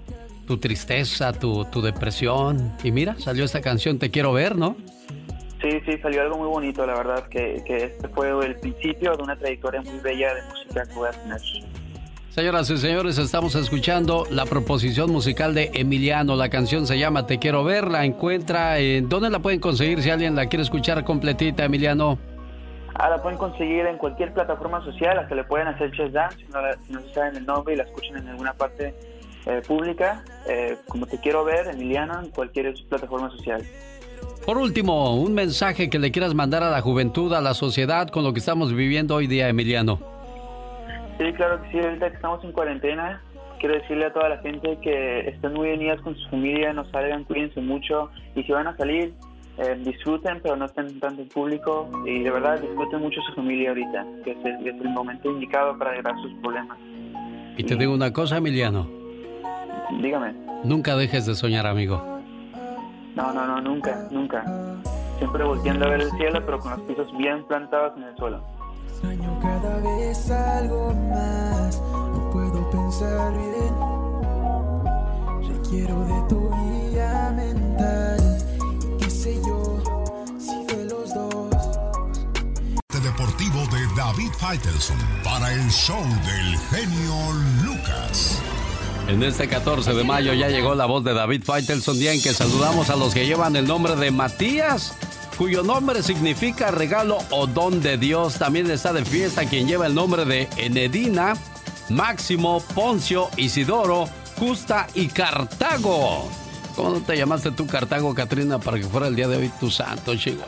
[0.48, 2.74] tu tristeza, tu, tu depresión.
[2.84, 4.78] Y mira, salió esta canción, Te Quiero Ver, ¿no?
[5.62, 9.24] Sí, sí, salió algo muy bonito, la verdad, que, que este fue el principio de
[9.24, 11.42] una trayectoria muy bella de música que voy a tener.
[12.30, 16.36] Señoras y señores, estamos escuchando la proposición musical de Emiliano.
[16.36, 17.88] La canción se llama Te quiero ver.
[17.88, 19.10] La encuentra en.
[19.10, 22.20] ¿Dónde la pueden conseguir si alguien la quiere escuchar completita, Emiliano?
[22.94, 26.46] Ah, la pueden conseguir en cualquier plataforma social, hasta le pueden hacer chess dance si
[26.52, 28.94] no, si no saben el nombre y la escuchan en alguna parte
[29.48, 30.24] eh, pública.
[30.48, 33.64] Eh, como Te quiero ver, Emiliano, en cualquier plataforma social.
[34.46, 38.24] Por último, un mensaje que le quieras mandar a la juventud, a la sociedad, con
[38.24, 40.00] lo que estamos viviendo hoy día, Emiliano.
[41.18, 43.22] Sí, claro que sí, ahorita que estamos en cuarentena,
[43.60, 47.24] quiero decirle a toda la gente que estén muy unidas con su familia, no salgan,
[47.24, 49.14] cuídense mucho y si van a salir,
[49.58, 53.70] eh, disfruten, pero no estén tanto en público y de verdad disfruten mucho su familia
[53.70, 56.78] ahorita, que es el, momento indicado para arreglar sus problemas.
[57.58, 58.97] Y te digo una cosa, Emiliano.
[60.02, 60.34] Dígame.
[60.64, 62.02] Nunca dejes de soñar, amigo.
[63.16, 64.44] No, no, no, nunca, nunca.
[65.18, 68.44] Siempre volteando a ver el cielo, pero con los pisos bien plantados en el suelo.
[68.88, 73.74] Extraño cada vez algo más, no puedo pensar bien.
[75.56, 78.20] Requiero de tu guía mental,
[78.84, 79.80] y qué sé yo,
[80.38, 81.80] si de los dos.
[83.04, 87.16] Deportivo de David Faitelson para el show del genio
[87.64, 88.44] Lucas.
[89.08, 92.34] En este 14 de mayo ya llegó la voz de David Faitelson, día en que
[92.34, 94.94] saludamos a los que llevan el nombre de Matías
[95.38, 98.40] cuyo nombre significa regalo o don de Dios.
[98.40, 101.36] También está de fiesta quien lleva el nombre de Enedina,
[101.90, 106.28] Máximo, Poncio, Isidoro, Justa y Cartago.
[106.78, 109.70] ¿Cómo no te llamaste tú Cartago, Katrina, para que fuera el día de hoy tu
[109.72, 110.44] santo, chico?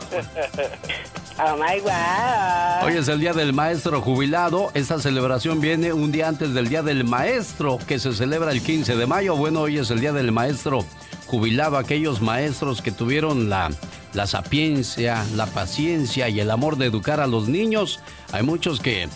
[1.41, 2.85] Oh my God.
[2.85, 4.71] Hoy es el día del maestro jubilado.
[4.73, 8.95] Esta celebración viene un día antes del día del maestro, que se celebra el 15
[8.95, 9.35] de mayo.
[9.37, 10.85] Bueno, hoy es el día del maestro
[11.27, 13.71] jubilado, aquellos maestros que tuvieron la
[14.13, 17.99] la sapiencia, la paciencia y el amor de educar a los niños.
[18.31, 19.07] Hay muchos que,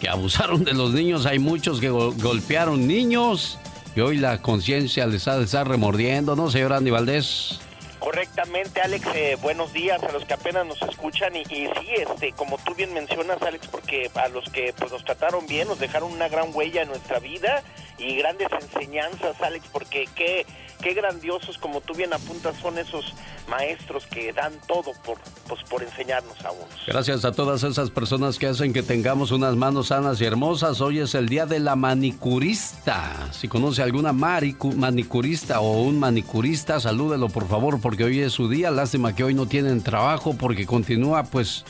[0.00, 3.58] que abusaron de los niños, hay muchos que golpearon niños
[3.94, 7.60] y hoy la conciencia les ha de estar remordiendo, ¿no, señor Andy Valdés?
[7.98, 9.06] Correctamente, Alex.
[9.14, 12.74] Eh, buenos días a los que apenas nos escuchan y, y, sí, este, como tú
[12.74, 16.54] bien mencionas, Alex, porque a los que pues nos trataron bien, nos dejaron una gran
[16.54, 17.62] huella en nuestra vida
[17.98, 20.46] y grandes enseñanzas, Alex, porque qué
[20.82, 23.14] qué grandiosos, como tú bien apuntas, son esos
[23.48, 26.68] maestros que dan todo por, pues, por enseñarnos a unos.
[26.86, 30.80] Gracias a todas esas personas que hacen que tengamos unas manos sanas y hermosas.
[30.80, 33.28] Hoy es el día de la manicurista.
[33.32, 38.70] Si conoce alguna manicurista o un manicurista, salúdelo por favor, porque hoy es su día.
[38.70, 41.64] Lástima que hoy no tienen trabajo porque continúa, pues,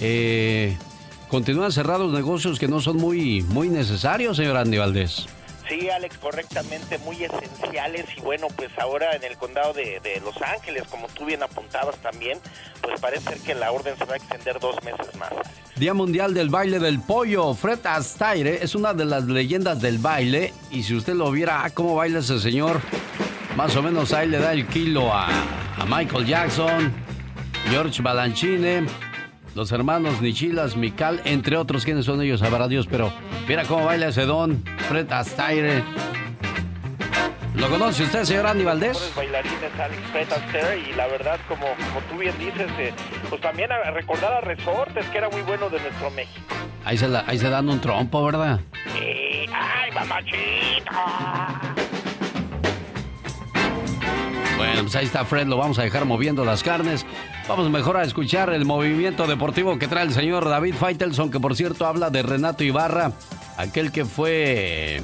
[0.00, 0.76] eh,
[1.28, 5.26] continúan cerrados negocios que no son muy, muy necesarios, señor Andy Valdés.
[5.68, 10.84] Sí, Alex, correctamente, muy esenciales y bueno, pues ahora en el condado de, Los Ángeles,
[10.90, 12.38] como tú bien apuntabas también,
[12.80, 15.30] pues parece ser que la orden se va a extender dos meses más.
[15.76, 17.52] Día Mundial del Baile del Pollo.
[17.54, 21.70] Fred Astaire es una de las leyendas del baile y si usted lo viera, ah,
[21.70, 22.80] cómo baila ese señor,
[23.54, 26.92] más o menos ahí le da el kilo a, a Michael Jackson,
[27.70, 28.86] George Balanchine
[29.58, 32.38] los hermanos Nichilas, Mikal, entre otros, ¿quiénes son ellos?
[32.38, 33.12] Sabrá Dios, pero
[33.48, 35.82] mira cómo baila ese don, Fred Astaire.
[37.56, 39.12] ¿Lo conoce usted, señor Andy Valdés?
[39.16, 42.94] bailarines, Alex Fred Astaire, y la verdad, como, como tú bien dices, eh,
[43.28, 46.54] pues también a recordar a Resortes, que era muy bueno de nuestro México.
[46.84, 48.60] Ahí se, ahí se dan un trompo, ¿verdad?
[48.94, 51.60] Sí, ay, mamachita.
[54.56, 57.04] Bueno, pues ahí está Fred, lo vamos a dejar moviendo las carnes.
[57.48, 61.56] Vamos mejor a escuchar el movimiento deportivo que trae el señor David Feitelson, que por
[61.56, 63.12] cierto habla de Renato Ibarra,
[63.56, 65.00] aquel que fue,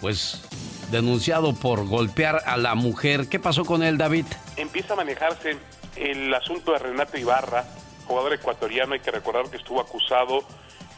[0.00, 0.48] pues,
[0.90, 3.28] denunciado por golpear a la mujer.
[3.28, 4.24] ¿Qué pasó con él, David?
[4.56, 5.58] Empieza a manejarse
[5.96, 7.64] el asunto de Renato Ibarra,
[8.06, 10.40] jugador ecuatoriano, hay que recordar que estuvo acusado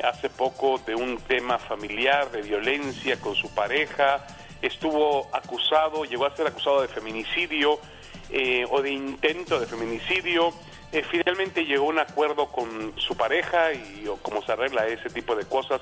[0.04, 4.24] hace poco de un tema familiar, de violencia con su pareja,
[4.62, 7.80] estuvo acusado, llegó a ser acusado de feminicidio
[8.32, 10.52] eh, o de intento de feminicidio,
[10.92, 15.10] eh, finalmente llegó a un acuerdo con su pareja y o cómo se arregla ese
[15.10, 15.80] tipo de cosas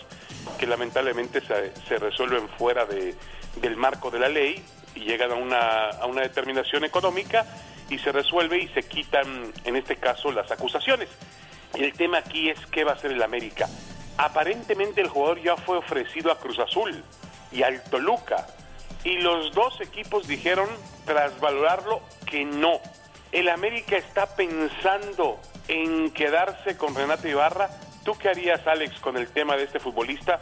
[0.59, 3.15] que lamentablemente se, se resuelven fuera de,
[3.61, 4.63] del marco de la ley
[4.95, 7.47] y llegan a una, a una determinación económica
[7.89, 11.09] y se resuelve y se quitan, en este caso, las acusaciones.
[11.75, 13.69] El tema aquí es qué va a hacer el América.
[14.17, 17.03] Aparentemente el jugador ya fue ofrecido a Cruz Azul
[17.53, 18.47] y al Toluca
[19.05, 20.69] y los dos equipos dijeron,
[21.05, 22.81] tras valorarlo, que no.
[23.33, 27.71] El América está pensando en quedarse con Renato Ibarra.
[28.05, 30.41] ¿Tú qué harías, Alex, con el tema de este futbolista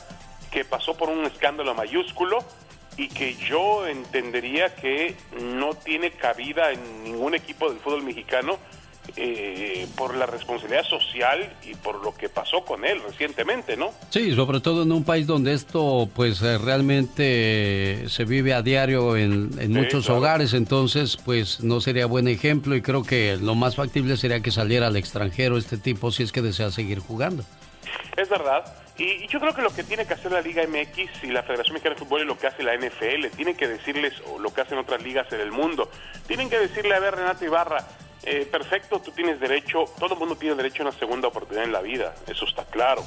[0.50, 2.38] que pasó por un escándalo mayúsculo
[2.96, 8.58] y que yo entendería que no tiene cabida en ningún equipo del fútbol mexicano
[9.16, 13.92] eh, por la responsabilidad social y por lo que pasó con él recientemente, ¿no?
[14.10, 19.16] Sí, sobre todo en un país donde esto pues eh, realmente se vive a diario
[19.16, 24.16] en, muchos hogares, entonces pues no sería buen ejemplo y creo que lo más factible
[24.16, 27.44] sería que saliera al extranjero este tipo si es que desea seguir jugando.
[28.16, 28.64] Es verdad.
[28.98, 31.74] Y, yo creo que lo que tiene que hacer la Liga MX y la Federación
[31.74, 33.26] Mexicana de Fútbol es lo que hace la NFL.
[33.36, 35.90] Tienen que decirles, o lo que hacen otras ligas en el mundo,
[36.26, 37.86] tienen que decirle a ver, Renato Ibarra,
[38.28, 41.72] eh, perfecto, tú tienes derecho, todo el mundo tiene derecho a una segunda oportunidad en
[41.72, 43.04] la vida, eso está claro.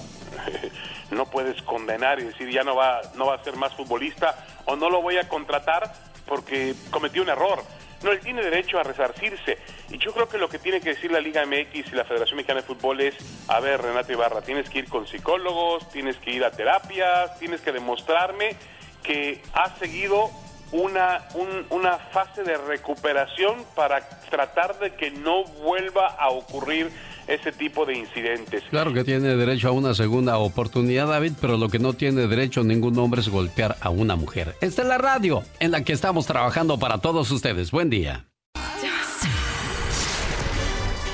[1.11, 4.77] no puedes condenar y decir ya no va, no va a ser más futbolista o
[4.77, 5.93] no lo voy a contratar
[6.25, 7.61] porque cometió un error.
[8.01, 9.57] No, él tiene derecho a resarcirse.
[9.89, 12.37] Y yo creo que lo que tiene que decir la Liga MX y la Federación
[12.37, 13.15] Mexicana de Fútbol es,
[13.49, 17.59] a ver, Renato Ibarra, tienes que ir con psicólogos, tienes que ir a terapias, tienes
[17.59, 18.55] que demostrarme
[19.03, 20.31] que has seguido
[20.71, 21.25] una,
[21.69, 26.91] una fase de recuperación para tratar de que no vuelva a ocurrir
[27.27, 28.63] ese tipo de incidentes.
[28.69, 32.63] Claro que tiene derecho a una segunda oportunidad, David, pero lo que no tiene derecho
[32.63, 34.55] ningún hombre es golpear a una mujer.
[34.61, 37.71] Esta es la radio en la que estamos trabajando para todos ustedes.
[37.71, 38.25] Buen día.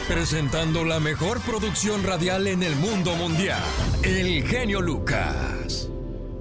[0.08, 3.62] Presentando la mejor producción radial en el mundo mundial,
[4.04, 5.89] El Genio Lucas.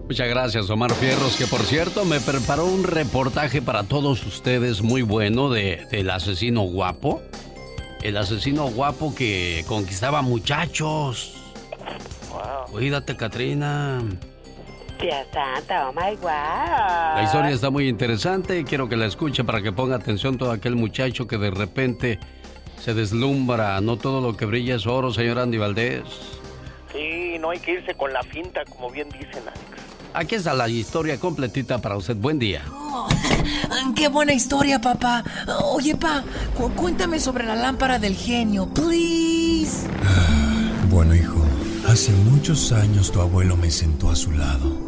[0.07, 5.01] Muchas gracias, Omar Fierros, que por cierto me preparó un reportaje para todos ustedes muy
[5.01, 7.23] bueno de, del asesino guapo.
[8.03, 11.35] El asesino guapo que conquistaba muchachos.
[12.31, 12.71] Wow.
[12.71, 14.03] Cuídate, Katrina.
[15.01, 16.31] Tía Santa, oh my wow.
[17.17, 20.53] La historia está muy interesante y quiero que la escuche para que ponga atención todo
[20.53, 22.19] aquel muchacho que de repente
[22.79, 23.81] se deslumbra.
[23.81, 26.03] No todo lo que brilla es oro, señor Andy Valdés.
[26.93, 29.94] Sí, no hay que irse con la finta, como bien dicen, Alex.
[30.15, 32.17] Aquí está la historia completita para usted.
[32.17, 32.63] Buen día.
[32.73, 33.09] Oh,
[33.97, 35.25] ¡Qué buena historia, papá!
[35.65, 36.23] Oye, pa,
[36.77, 39.89] cuéntame sobre la lámpara del genio, please.
[40.91, 41.45] Bueno, hijo,
[41.89, 44.79] hace muchos años tu abuelo me sentó a su lado.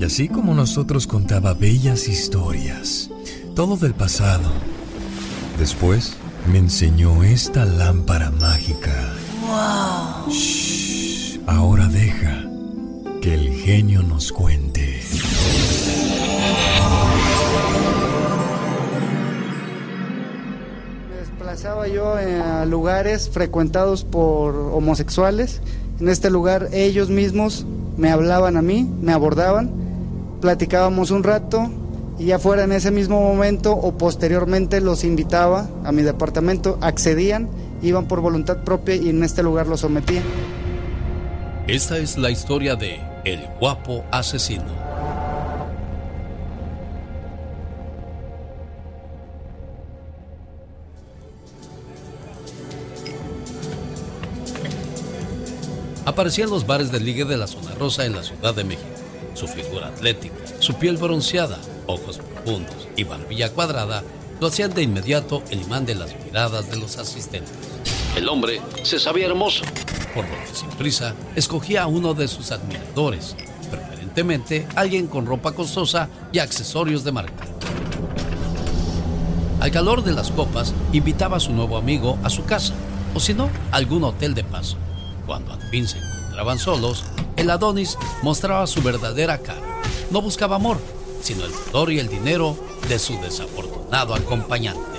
[0.00, 3.10] Y así como nosotros contaba bellas historias,
[3.54, 4.50] todo del pasado.
[5.58, 6.16] Después
[6.50, 9.12] me enseñó esta lámpara mágica.
[9.46, 10.32] ¡Wow!
[10.32, 12.55] Shh, ahora deja
[13.26, 15.00] que el genio nos cuente.
[21.10, 25.60] Me desplazaba yo a lugares frecuentados por homosexuales.
[25.98, 29.72] En este lugar ellos mismos me hablaban a mí, me abordaban,
[30.40, 31.68] platicábamos un rato
[32.20, 37.48] y ya fuera en ese mismo momento o posteriormente los invitaba a mi departamento, accedían,
[37.82, 40.22] iban por voluntad propia y en este lugar los sometía.
[41.66, 44.62] Esta es la historia de El guapo asesino.
[56.04, 58.86] Aparecía en los bares de ligue de la zona rosa en la Ciudad de México.
[59.34, 61.58] Su figura atlética, su piel bronceada,
[61.88, 64.04] ojos profundos y barbilla cuadrada
[64.40, 67.50] lo hacían de inmediato el imán de las miradas de los asistentes.
[68.16, 69.62] El hombre se sabía hermoso,
[70.14, 73.36] por lo que sin prisa escogía a uno de sus admiradores,
[73.70, 77.44] preferentemente alguien con ropa costosa y accesorios de marca.
[79.60, 82.72] Al calor de las copas, invitaba a su nuevo amigo a su casa,
[83.14, 84.78] o si no, a algún hotel de paso.
[85.26, 87.04] Cuando al fin se encontraban solos,
[87.36, 89.82] el Adonis mostraba su verdadera cara.
[90.10, 90.78] No buscaba amor,
[91.20, 92.56] sino el dolor y el dinero
[92.88, 94.95] de su desafortunado acompañante.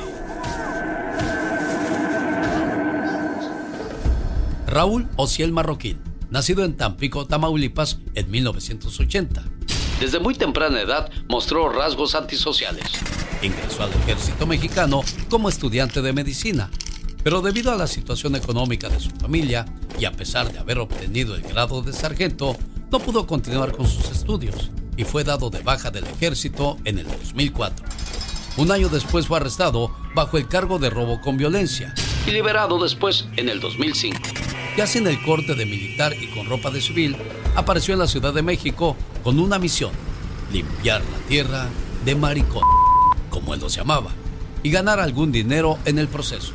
[4.78, 5.98] Raúl Ociel Marroquín,
[6.30, 9.44] nacido en Tampico, Tamaulipas, en 1980.
[10.00, 12.86] Desde muy temprana edad mostró rasgos antisociales.
[13.42, 15.02] Ingresó al ejército mexicano
[15.32, 16.70] como estudiante de medicina,
[17.24, 19.66] pero debido a la situación económica de su familia
[20.00, 22.56] y a pesar de haber obtenido el grado de sargento,
[22.92, 27.08] no pudo continuar con sus estudios y fue dado de baja del ejército en el
[27.08, 27.84] 2004.
[28.58, 31.96] Un año después fue arrestado bajo el cargo de robo con violencia
[32.28, 34.47] y liberado después en el 2005.
[34.78, 37.18] Ya sin el corte de militar y con ropa de civil,
[37.56, 39.90] apareció en la Ciudad de México con una misión,
[40.52, 41.66] limpiar la tierra
[42.06, 42.62] de maricón,
[43.32, 44.12] como él los llamaba,
[44.62, 46.54] y ganar algún dinero en el proceso.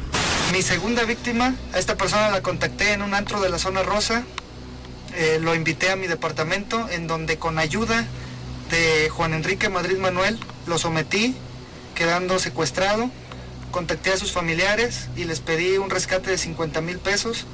[0.53, 4.23] Mi segunda víctima, a esta persona la contacté en un antro de la zona rosa,
[5.17, 8.07] eh, lo invité a mi departamento en donde con ayuda
[8.71, 11.35] de Juan Enrique Madrid Manuel lo sometí,
[11.97, 13.11] quedando secuestrado,
[13.73, 17.47] contacté a sus familiares y les pedí un rescate de 50 mil pesos,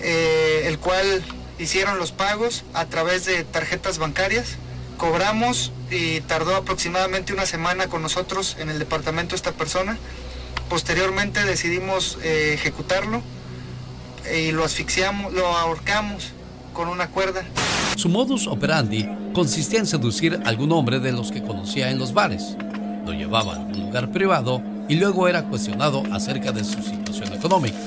[0.00, 1.22] eh, el cual
[1.58, 4.56] hicieron los pagos a través de tarjetas bancarias.
[4.96, 9.98] Cobramos y tardó aproximadamente una semana con nosotros en el departamento esta persona.
[10.68, 13.22] Posteriormente decidimos eh, ejecutarlo
[14.34, 16.32] y lo asfixiamos, lo ahorcamos
[16.72, 17.44] con una cuerda.
[17.96, 22.12] Su modus operandi consistía en seducir a algún hombre de los que conocía en los
[22.12, 22.56] bares.
[23.04, 27.78] Lo llevaba a un lugar privado y luego era cuestionado acerca de su situación económica.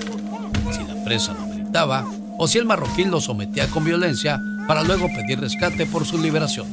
[0.72, 1.49] Si la presa lo
[2.38, 6.68] o si el marroquín lo sometía con violencia para luego pedir rescate por su liberación.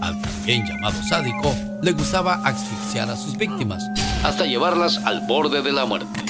[0.00, 3.84] Al también llamado sádico le gustaba asfixiar a sus víctimas
[4.22, 6.20] hasta llevarlas al borde de la muerte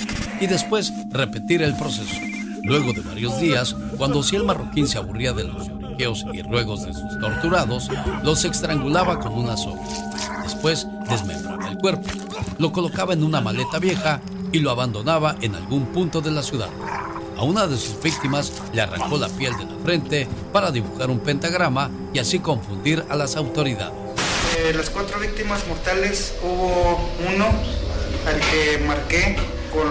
[0.41, 2.15] y después repetir el proceso.
[2.63, 6.85] Luego de varios días, cuando si el marroquín se aburría de los lloriqueos y ruegos
[6.85, 7.89] de sus torturados,
[8.23, 9.83] los estrangulaba con una soga.
[10.43, 12.09] Después desmembraba el cuerpo,
[12.59, 14.21] lo colocaba en una maleta vieja
[14.53, 16.69] y lo abandonaba en algún punto de la ciudad.
[17.37, 21.19] A una de sus víctimas le arrancó la piel de la frente para dibujar un
[21.19, 23.93] pentagrama y así confundir a las autoridades.
[24.63, 27.45] De las cuatro víctimas mortales hubo uno
[28.27, 29.37] al que marqué
[29.71, 29.87] con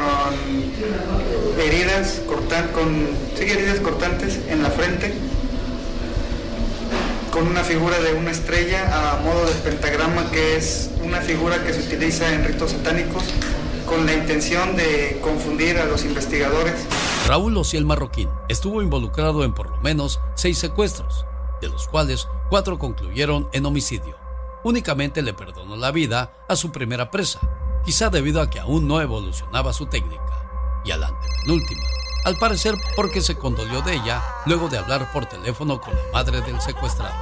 [1.61, 5.13] heridas, cortan, con, heridas cortantes en la frente,
[7.31, 11.73] con una figura de una estrella a modo de pentagrama, que es una figura que
[11.73, 13.23] se utiliza en ritos satánicos
[13.85, 16.85] con la intención de confundir a los investigadores.
[17.27, 21.25] Raúl Ociel Marroquín estuvo involucrado en por lo menos seis secuestros,
[21.61, 24.17] de los cuales cuatro concluyeron en homicidio.
[24.63, 27.39] Únicamente le perdonó la vida a su primera presa,
[27.85, 31.83] quizá debido a que aún no evolucionaba su técnica, y a la antepenúltima,
[32.25, 36.41] al parecer porque se condolió de ella luego de hablar por teléfono con la madre
[36.41, 37.13] del secuestrado.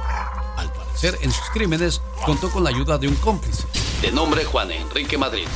[0.56, 3.66] Al parecer, en sus crímenes contó con la ayuda de un cómplice,
[4.00, 5.46] de nombre Juan Enrique Madrid,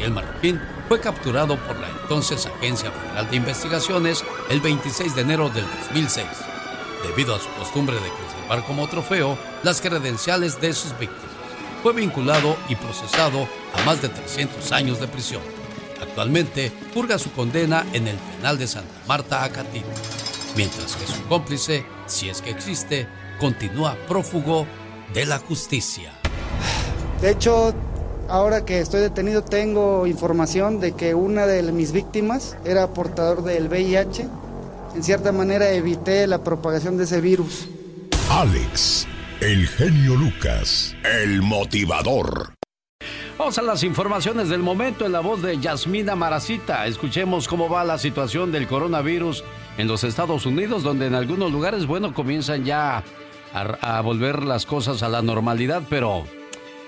[0.00, 5.50] el Marroquín fue capturado por la entonces Agencia Federal de Investigaciones el 26 de enero
[5.50, 6.26] del 2006,
[7.02, 11.24] debido a su costumbre de conservar como trofeo las credenciales de sus víctimas.
[11.82, 15.42] Fue vinculado y procesado a más de 300 años de prisión.
[16.00, 19.82] Actualmente purga su condena en el penal de Santa Marta, Acatí,
[20.56, 23.06] mientras que su cómplice, si es que existe,
[23.38, 24.66] continúa prófugo
[25.12, 26.12] de la justicia.
[27.20, 27.74] De hecho,
[28.28, 33.68] Ahora que estoy detenido tengo información de que una de mis víctimas era portador del
[33.68, 34.26] VIH.
[34.94, 37.68] En cierta manera evité la propagación de ese virus.
[38.30, 39.06] Alex,
[39.40, 42.54] el genio Lucas, el motivador.
[43.36, 46.86] Vamos a las informaciones del momento en la voz de Yasmina Maracita.
[46.86, 49.44] Escuchemos cómo va la situación del coronavirus
[49.76, 53.02] en los Estados Unidos, donde en algunos lugares, bueno, comienzan ya
[53.52, 56.24] a, a volver las cosas a la normalidad, pero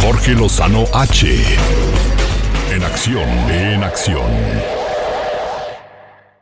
[0.00, 1.26] Jorge Lozano H.
[2.72, 4.30] En acción, en acción.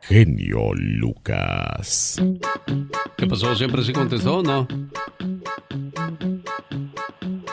[0.01, 2.21] Genio Lucas.
[3.17, 3.55] ¿Qué pasó?
[3.55, 4.67] ¿Siempre sí contestó o no?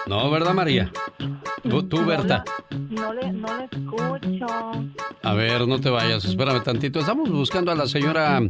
[0.06, 0.92] No, ¿verdad, María?
[1.62, 2.44] Tú, Berta.
[2.90, 4.46] No le, no le escucho.
[5.22, 7.00] A ver, no te vayas, espérame tantito.
[7.00, 8.40] Estamos buscando a la señora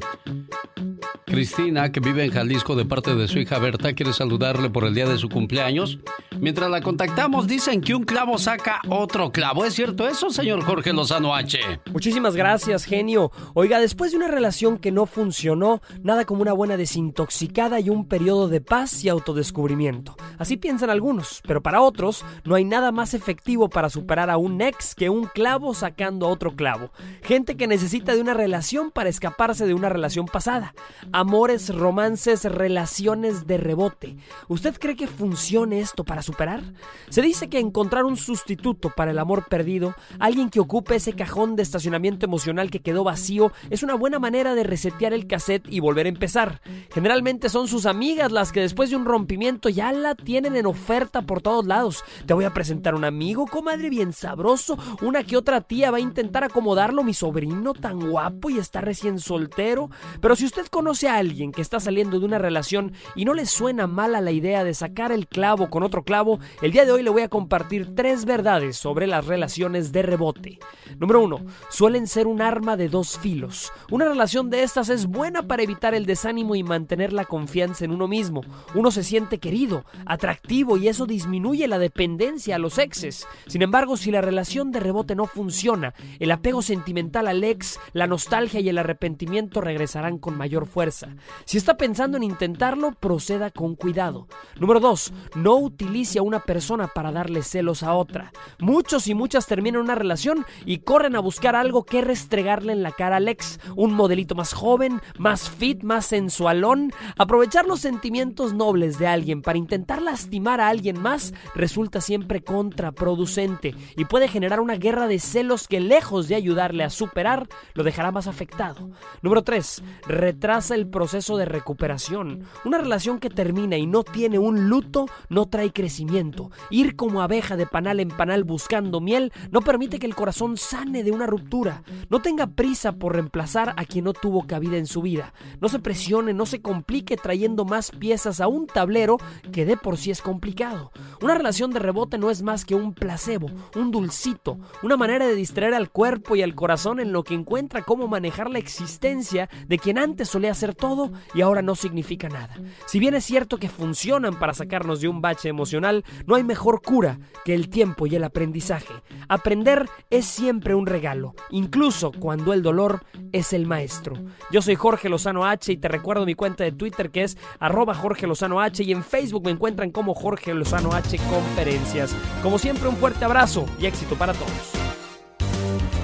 [1.35, 4.95] Cristina, que vive en Jalisco de parte de su hija Berta, quiere saludarle por el
[4.95, 5.99] día de su cumpleaños.
[6.39, 9.65] Mientras la contactamos, dicen que un clavo saca otro clavo.
[9.65, 11.59] ¿Es cierto eso, señor Jorge Lozano H?
[11.93, 13.33] Muchísimas gracias, genio.
[13.55, 18.07] Oiga, después de una relación que no funcionó, nada como una buena desintoxicada y un
[18.07, 20.17] periodo de paz y autodescubrimiento.
[20.39, 24.61] Así piensan algunos, pero para otros no hay nada más efectivo para superar a un
[24.61, 26.91] ex que un clavo sacando otro clavo.
[27.23, 30.75] Gente que necesita de una relación para escaparse de una relación pasada
[31.13, 34.17] amores, romances, relaciones de rebote.
[34.49, 36.63] ¿Usted cree que funcione esto para superar?
[37.09, 41.57] Se dice que encontrar un sustituto para el amor perdido, alguien que ocupe ese cajón
[41.57, 45.81] de estacionamiento emocional que quedó vacío, es una buena manera de resetear el cassette y
[45.81, 46.61] volver a empezar.
[46.93, 51.23] Generalmente son sus amigas las que después de un rompimiento ya la tienen en oferta
[51.41, 52.05] todos lados.
[52.27, 54.79] Te voy a presentar un amigo, comadre, bien sabroso.
[55.03, 59.19] Una que otra tía va a intentar acomodarlo, mi sobrino tan guapo y está recién
[59.19, 59.91] soltero.
[60.21, 63.47] Pero si usted conoce a alguien que está saliendo de una relación y no le
[63.47, 67.03] suena mala la idea de sacar el clavo con otro clavo, el día de hoy
[67.03, 70.59] le voy a compartir tres verdades sobre las relaciones de rebote.
[70.99, 73.73] Número uno, suelen ser un arma de dos filos.
[73.91, 77.93] Una relación de estas es buena para evitar el desánimo y mantener la confianza en
[77.93, 78.43] uno mismo.
[78.75, 81.24] Uno se siente querido, atractivo y eso disminuye
[81.69, 83.27] la dependencia a los exes.
[83.47, 88.07] Sin embargo, si la relación de rebote no funciona, el apego sentimental al ex, la
[88.07, 91.09] nostalgia y el arrepentimiento regresarán con mayor fuerza.
[91.45, 94.27] Si está pensando en intentarlo, proceda con cuidado.
[94.59, 95.13] Número 2.
[95.37, 98.33] No utilice a una persona para darle celos a otra.
[98.59, 102.93] Muchos y muchas terminan una relación y corren a buscar algo que restregarle en la
[102.93, 103.61] cara al ex.
[103.77, 106.93] Un modelito más joven, más fit, más sensualón.
[107.17, 111.14] Aprovechar los sentimientos nobles de alguien para intentar lastimar a alguien más
[111.55, 116.91] resulta siempre contraproducente y puede generar una guerra de celos que lejos de ayudarle a
[116.91, 118.91] superar, lo dejará más afectado.
[119.23, 119.83] Número 3.
[120.07, 122.45] Retrasa el proceso de recuperación.
[122.65, 126.51] Una relación que termina y no tiene un luto no trae crecimiento.
[126.71, 131.03] Ir como abeja de panal en panal buscando miel no permite que el corazón sane
[131.03, 131.83] de una ruptura.
[132.09, 135.33] No tenga prisa por reemplazar a quien no tuvo cabida en su vida.
[135.61, 139.19] No se presione, no se complique trayendo más piezas a un tablero
[139.53, 140.93] que de por sí es complicado.
[141.21, 145.35] Una relación de rebote no es más que un placebo, un dulcito, una manera de
[145.35, 149.79] distraer al cuerpo y al corazón en lo que encuentra cómo manejar la existencia de
[149.79, 152.57] quien antes solía ser todo y ahora no significa nada.
[152.87, 156.83] Si bien es cierto que funcionan para sacarnos de un bache emocional, no hay mejor
[156.83, 158.95] cura que el tiempo y el aprendizaje.
[159.29, 164.17] Aprender es siempre un regalo, incluso cuando el dolor es el maestro.
[164.51, 167.95] Yo soy Jorge Lozano H y te recuerdo mi cuenta de Twitter que es arroba
[167.95, 172.15] Jorge Lozano H y en Facebook me encuentran como Jorge Lozano H Conferencias.
[172.43, 174.51] Como siempre un fuerte abrazo y éxito para todos.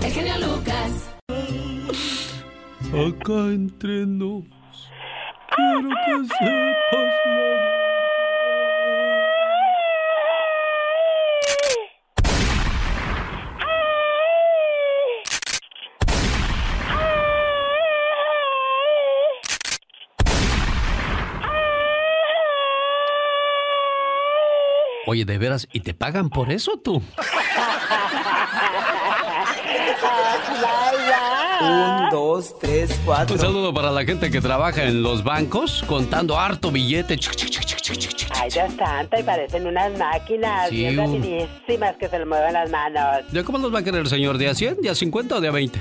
[0.02, 1.10] El Lucas.
[2.90, 4.44] Acá entre nos
[5.54, 7.14] Quiero que sepas
[25.10, 27.02] Oye, de veras, ¿y te pagan por eso tú?
[31.60, 33.34] Un, dos, tres, cuatro.
[33.34, 37.18] Un saludo para la gente que trabaja en los bancos contando harto billete.
[38.34, 43.24] Ay, Dios santo, y parecen unas máquinas bien rapidísimas que se le mueven las manos.
[43.32, 44.38] ¿Ya cómo nos va a querer el señor?
[44.38, 45.80] ¿De a 100, de a 50 o de a 20?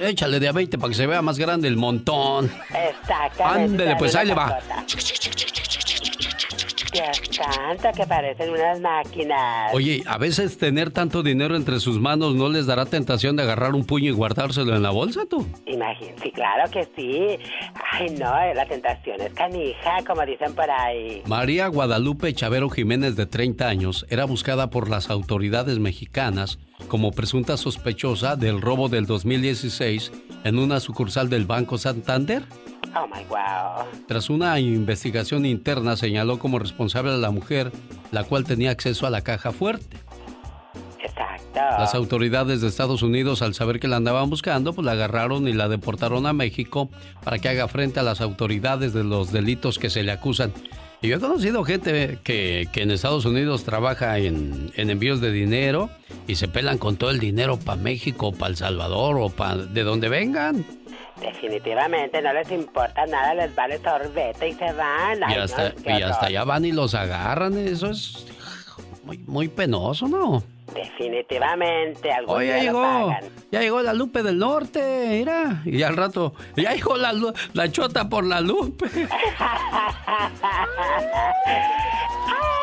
[0.00, 2.50] échale de a 20 para que se vea más grande el montón.
[2.68, 3.72] Exactamente.
[3.72, 4.58] Ándele, pues ahí le va.
[6.92, 9.72] Dios santo, que parecen unas máquinas.
[9.72, 13.74] Oye, a veces tener tanto dinero entre sus manos no les dará tentación de agarrar
[13.74, 15.46] un puño y guardárselo en la bolsa, tú.
[15.66, 17.38] Imagínate, sí, claro que sí.
[17.92, 21.22] Ay, no, la tentación es canija, como dicen por ahí.
[21.26, 27.56] María Guadalupe Chavero Jiménez, de 30 años, era buscada por las autoridades mexicanas como presunta
[27.56, 30.12] sospechosa del robo del 2016
[30.44, 32.42] en una sucursal del Banco Santander.
[32.94, 33.86] Oh my wow.
[34.06, 37.70] Tras una investigación interna señaló como responsable a la mujer,
[38.10, 39.96] la cual tenía acceso a la caja fuerte.
[40.98, 41.60] Exacto.
[41.78, 45.52] Las autoridades de Estados Unidos, al saber que la andaban buscando, pues la agarraron y
[45.52, 46.90] la deportaron a México
[47.22, 50.52] para que haga frente a las autoridades de los delitos que se le acusan.
[51.02, 55.88] Y yo he conocido gente que, en Estados Unidos trabaja en, envíos de dinero
[56.26, 59.82] y se pelan con todo el dinero para México, para El Salvador o para de
[59.82, 60.66] donde vengan.
[61.20, 65.20] Definitivamente no les importa nada, les vale sorbete y se van.
[65.30, 68.26] y hasta, y hasta allá van y los agarran, eso es
[69.04, 70.42] muy, muy penoso, ¿no?
[70.74, 73.10] Definitivamente, algo Oye, ya llegó,
[73.50, 77.12] ya llegó la Lupe del Norte, mira, y al rato, ya llegó la,
[77.52, 78.86] la chota por la Lupe.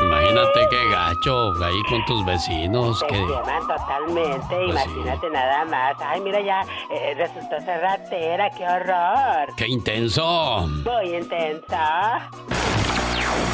[0.00, 3.02] Imagínate qué gacho ahí con tus vecinos.
[3.08, 3.18] que...
[3.18, 5.96] totalmente, pues imagínate nada más.
[6.00, 9.54] Ay, mira ya, eh, resultó ser ratera, qué horror.
[9.56, 10.68] ¡Qué intenso!
[10.68, 11.76] Muy intenso.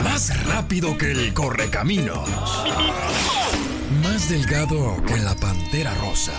[0.02, 2.28] Más rápido que el correcaminos.
[4.02, 6.32] Más delgado que la pantera rosa.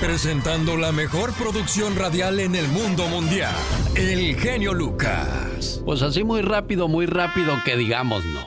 [0.00, 3.54] Presentando la mejor producción radial en el mundo mundial.
[3.94, 5.80] El genio Lucas.
[5.86, 8.46] Pues así muy rápido, muy rápido que digamos no.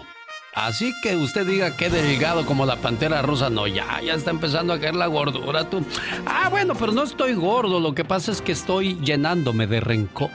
[0.54, 4.74] Así que usted diga que delgado como la pantera rosa, no, ya, ya está empezando
[4.74, 5.84] a caer la gordura, tú.
[6.26, 10.30] Ah, bueno, pero no estoy gordo, lo que pasa es que estoy llenándome de rencor.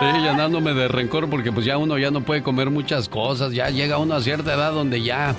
[0.00, 3.68] Sí, llenándome de rencor porque pues ya uno ya no puede comer muchas cosas, ya
[3.68, 5.34] llega uno a cierta edad donde ya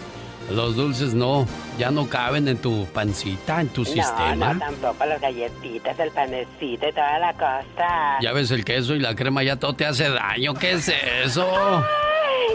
[0.51, 1.47] los dulces no,
[1.77, 4.53] ya no caben en tu pancita, en tu sistema.
[4.53, 8.19] No, tampoco las galletitas, el panecito y toda la cosa.
[8.21, 10.53] Ya ves el queso y la crema, ya todo te hace daño.
[10.53, 10.91] ¿Qué es
[11.23, 11.45] eso?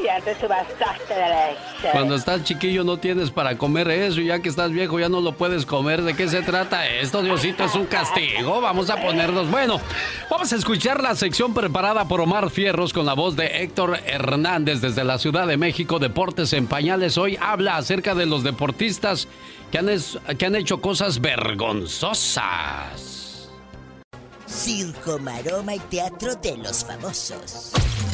[0.04, 1.90] ya te subastaste de leche.
[1.92, 5.20] Cuando estás chiquillo no tienes para comer eso y ya que estás viejo ya no
[5.20, 6.02] lo puedes comer.
[6.02, 7.64] ¿De qué se trata esto, Diosito?
[7.64, 8.60] Es un castigo.
[8.60, 9.50] Vamos a ponernos.
[9.50, 9.80] Bueno,
[10.30, 14.80] vamos a escuchar la sección preparada por Omar Fierros con la voz de Héctor Hernández
[14.80, 15.98] desde la Ciudad de México.
[15.98, 17.18] Deportes en pañales.
[17.18, 19.28] Hoy habla acerca de los deportistas
[19.70, 19.86] que han,
[20.36, 23.48] que han hecho cosas vergonzosas.
[24.44, 27.70] Circo, maroma y teatro de los famosos.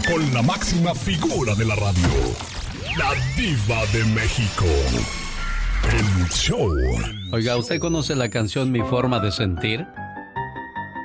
[0.07, 2.07] Con la máxima figura de la radio,
[2.99, 4.67] la diva de México.
[5.91, 6.71] El show.
[7.33, 9.87] Oiga, ¿usted conoce la canción Mi forma de sentir?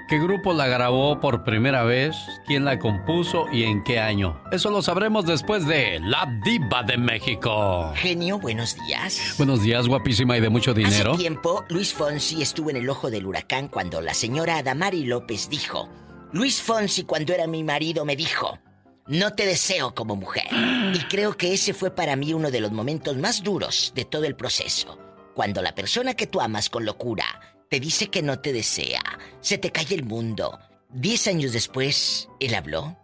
[0.08, 2.16] ¿Qué grupo la grabó por primera vez?
[2.46, 4.42] ¿Quién la compuso y en qué año?
[4.54, 7.92] Eso lo sabremos después de La Diva de México.
[7.94, 9.36] Genio, buenos días.
[9.38, 11.12] Buenos días, guapísima y de mucho dinero.
[11.12, 15.50] Hace tiempo, Luis Fonsi estuvo en el ojo del huracán cuando la señora Adamari López
[15.50, 15.90] dijo:
[16.32, 18.60] Luis Fonsi, cuando era mi marido, me dijo:
[19.08, 20.48] No te deseo como mujer.
[20.94, 24.24] Y creo que ese fue para mí uno de los momentos más duros de todo
[24.24, 24.98] el proceso.
[25.36, 27.26] Cuando la persona que tú amas con locura
[27.70, 29.02] te dice que no te desea,
[29.42, 30.60] se te cae el mundo.
[30.90, 32.98] Diez años después, él habló.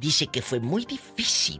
[0.00, 1.58] Dice que fue muy difícil,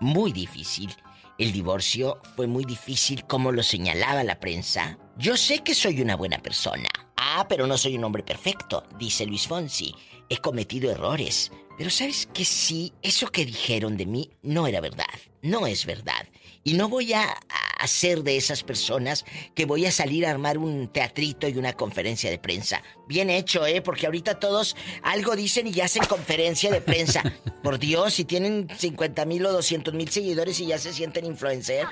[0.00, 0.94] muy difícil.
[1.38, 4.98] El divorcio fue muy difícil como lo señalaba la prensa.
[5.16, 6.88] Yo sé que soy una buena persona.
[7.16, 9.94] Ah, pero no soy un hombre perfecto, dice Luis Fonsi.
[10.28, 11.50] He cometido errores.
[11.76, 15.06] Pero sabes que sí, eso que dijeron de mí no era verdad.
[15.40, 16.26] No es verdad.
[16.62, 17.38] Y no voy a,
[17.80, 21.72] a ser de esas personas que voy a salir a armar un teatrito y una
[21.72, 22.82] conferencia de prensa.
[23.08, 23.80] Bien hecho, ¿eh?
[23.80, 27.22] Porque ahorita todos algo dicen y ya hacen conferencia de prensa.
[27.62, 31.86] Por Dios, si tienen 50 mil o 200 mil seguidores y ya se sienten influencer.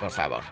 [0.00, 0.42] Por favor.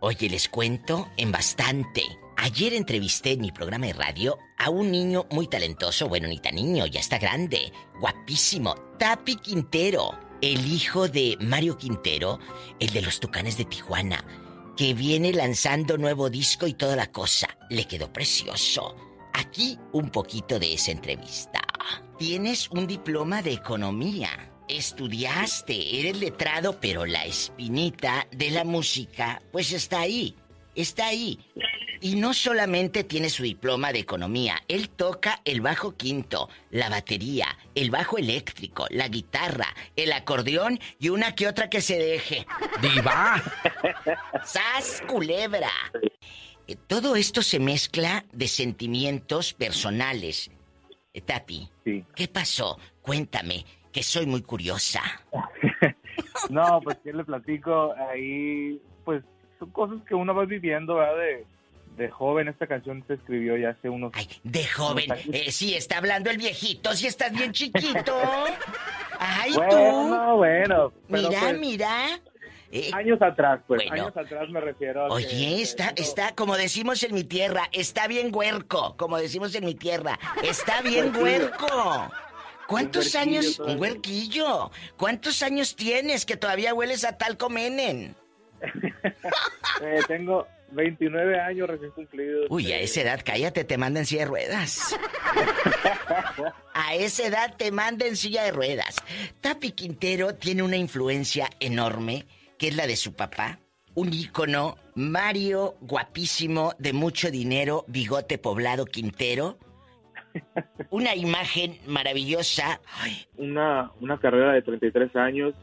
[0.00, 2.02] Oye, les cuento en bastante.
[2.36, 6.56] Ayer entrevisté en mi programa de radio a un niño muy talentoso, bueno, ni tan
[6.56, 12.38] niño, ya está grande, guapísimo, Tapi Quintero el hijo de Mario Quintero,
[12.78, 14.22] el de los Tucanes de Tijuana,
[14.76, 17.48] que viene lanzando nuevo disco y toda la cosa.
[17.70, 18.94] Le quedó precioso.
[19.32, 21.62] Aquí un poquito de esa entrevista.
[22.18, 24.52] Tienes un diploma de economía.
[24.68, 30.36] Estudiaste, eres letrado, pero la espinita de la música, pues está ahí.
[30.74, 31.38] Está ahí.
[32.00, 37.46] Y no solamente tiene su diploma de economía, él toca el bajo quinto, la batería,
[37.74, 42.46] el bajo eléctrico, la guitarra, el acordeón y una que otra que se deje.
[42.82, 43.42] ¡Diva!
[44.44, 45.70] ¡Sas, culebra!
[46.66, 50.50] eh, todo esto se mezcla de sentimientos personales.
[51.12, 51.70] Eh, Tati,
[52.14, 52.78] ¿qué pasó?
[53.00, 55.00] Cuéntame, que soy muy curiosa.
[56.50, 57.94] no, pues ¿qué le platico?
[58.10, 59.22] Ahí, pues
[59.58, 61.16] son cosas que uno va viviendo, ¿verdad?
[61.16, 61.46] De,
[61.96, 64.12] de joven, esta canción se escribió ya hace unos...
[64.14, 68.16] Ay, de joven, eh, sí, está hablando el viejito, si estás bien chiquito.
[69.18, 70.36] Ay, bueno, tú.
[70.36, 72.20] Bueno, Mira, pues, mira.
[72.72, 77.14] Eh, años atrás, pues, años atrás me refiero a Oye, está, está, como decimos en
[77.14, 82.10] mi tierra, está bien huerco, como decimos en mi tierra, está bien huerco.
[82.66, 83.60] ¿Cuántos años?
[83.60, 84.70] Un huerquillo.
[84.96, 88.16] ¿Cuántos años tienes que todavía hueles a tal comenen?
[89.82, 92.46] eh, tengo 29 años recién cumplidos.
[92.50, 94.96] Uy, a esa edad, cállate, te mandan silla de ruedas.
[96.74, 98.96] a esa edad te mandan silla de ruedas.
[99.40, 102.26] Tapi Quintero tiene una influencia enorme,
[102.58, 103.58] que es la de su papá.
[103.94, 109.58] Un ícono, Mario, guapísimo, de mucho dinero, bigote poblado Quintero.
[110.90, 112.80] Una imagen maravillosa.
[113.36, 115.54] Una, una carrera de 33 años,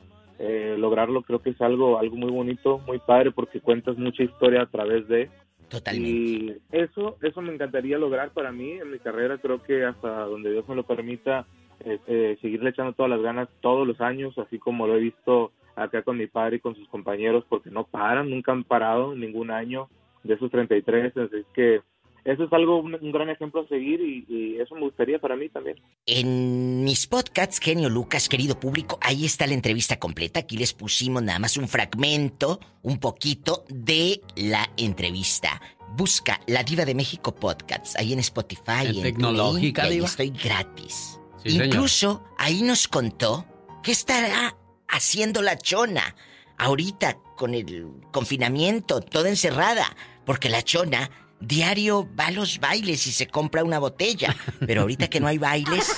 [0.43, 4.63] eh, lograrlo creo que es algo, algo muy bonito, muy padre porque cuentas mucha historia
[4.63, 5.29] a través de...
[5.69, 6.09] Totalmente.
[6.09, 10.51] Y eso, eso me encantaría lograr para mí en mi carrera, creo que hasta donde
[10.51, 11.45] Dios me lo permita,
[11.85, 15.51] eh, eh, seguirle echando todas las ganas todos los años, así como lo he visto
[15.75, 19.51] acá con mi padre y con sus compañeros, porque no paran, nunca han parado ningún
[19.51, 19.89] año
[20.23, 21.81] de esos 33, así que
[22.23, 25.77] eso es algo, un, gran ejemplo a seguir y, eso me gustaría para mí también.
[26.05, 30.41] En mis podcasts, Genio Lucas, querido público, ahí está la entrevista completa.
[30.41, 35.61] Aquí les pusimos nada más un fragmento, un poquito de la entrevista.
[35.97, 38.85] Busca La Diva de México Podcasts, ahí en Spotify.
[38.85, 41.19] En, Tecnológica, Ahí estoy gratis.
[41.43, 43.45] Incluso ahí nos contó
[43.81, 44.55] qué estará
[44.87, 46.15] haciendo la chona
[46.57, 49.95] ahorita con el confinamiento, toda encerrada,
[50.25, 51.09] porque la chona
[51.41, 54.35] diario va a los bailes y se compra una botella.
[54.65, 55.91] Pero ahorita que no hay bailes,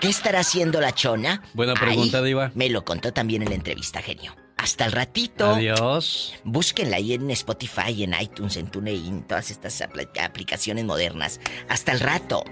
[0.00, 1.42] ¿qué estará haciendo la chona?
[1.54, 2.52] Buena pregunta, Diva.
[2.54, 4.36] Me lo contó también en la entrevista, genio.
[4.56, 5.54] Hasta el ratito.
[5.54, 6.34] Adiós.
[6.44, 11.40] Búsquenla ahí en Spotify, en iTunes, en TuneIn, todas estas aplicaciones modernas.
[11.68, 12.44] Hasta el rato.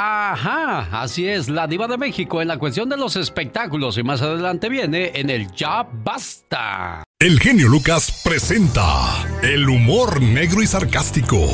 [0.00, 4.22] Ajá, así es, la diva de México en la cuestión de los espectáculos y más
[4.22, 7.02] adelante viene en el Ya Basta.
[7.18, 11.44] El genio Lucas presenta el humor negro y sarcástico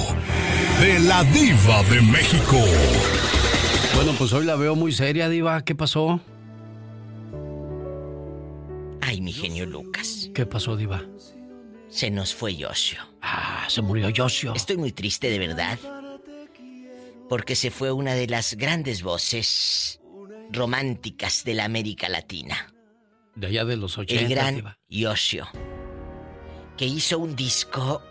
[0.79, 2.59] de la diva de México.
[3.95, 6.21] Bueno, pues hoy la veo muy seria, diva, ¿qué pasó?
[9.01, 10.29] Ay, mi genio Lucas.
[10.35, 11.03] ¿Qué pasó, diva?
[11.89, 12.99] Se nos fue Yosio.
[13.23, 14.53] Ah, se murió Yosio.
[14.55, 15.79] Estoy muy triste, de verdad
[17.29, 20.01] porque se fue una de las grandes voces
[20.51, 22.73] románticas de la América Latina.
[23.35, 24.23] De allá de los 80.
[24.23, 25.49] El gran Yoshio,
[26.77, 28.03] que hizo un disco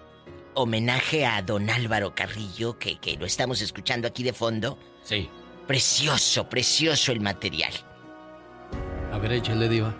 [0.55, 4.77] homenaje a don Álvaro Carrillo, que, que lo estamos escuchando aquí de fondo.
[5.03, 5.29] Sí.
[5.67, 7.73] Precioso, precioso el material.
[9.11, 9.95] A ver, échale, Diva.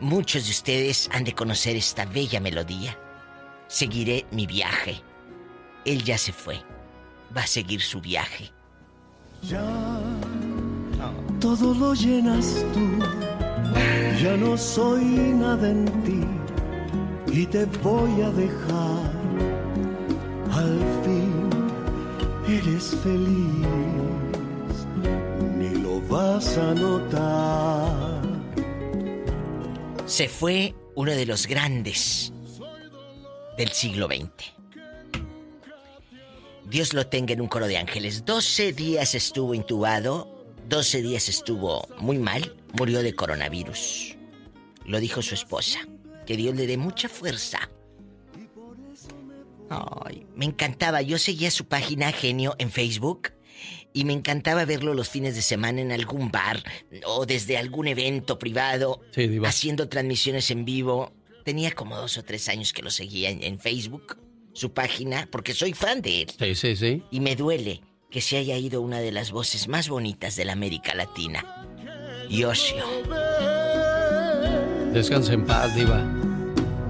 [0.00, 2.98] Muchos de ustedes han de conocer esta bella melodía.
[3.68, 5.02] Seguiré mi viaje.
[5.84, 6.62] Él ya se fue
[7.36, 8.50] va a seguir su viaje.
[9.42, 9.64] Ya
[11.40, 12.86] todo lo llenas tú,
[14.22, 16.20] ya no soy nada en ti
[17.32, 19.12] y te voy a dejar.
[20.52, 21.50] Al fin
[22.46, 23.66] eres feliz,
[25.58, 28.22] ni lo vas a notar.
[30.06, 32.32] Se fue uno de los grandes
[33.56, 34.61] del siglo XX.
[36.64, 38.24] Dios lo tenga en un coro de ángeles.
[38.24, 44.16] 12 días estuvo intubado, 12 días estuvo muy mal, murió de coronavirus.
[44.86, 45.80] Lo dijo su esposa.
[46.26, 47.68] Que Dios le dé mucha fuerza.
[49.68, 51.02] Ay, me encantaba.
[51.02, 53.32] Yo seguía su página Genio en Facebook
[53.92, 56.62] y me encantaba verlo los fines de semana en algún bar
[57.06, 59.00] o desde algún evento privado
[59.44, 61.12] haciendo transmisiones en vivo.
[61.44, 64.21] Tenía como dos o tres años que lo seguía en Facebook
[64.52, 66.30] su página porque soy fan de él.
[66.38, 67.02] Sí, sí, sí.
[67.10, 70.52] Y me duele que se haya ido una de las voces más bonitas de la
[70.52, 71.44] América Latina.
[72.28, 72.84] Yoshio.
[74.92, 76.04] Descanse en paz, diva.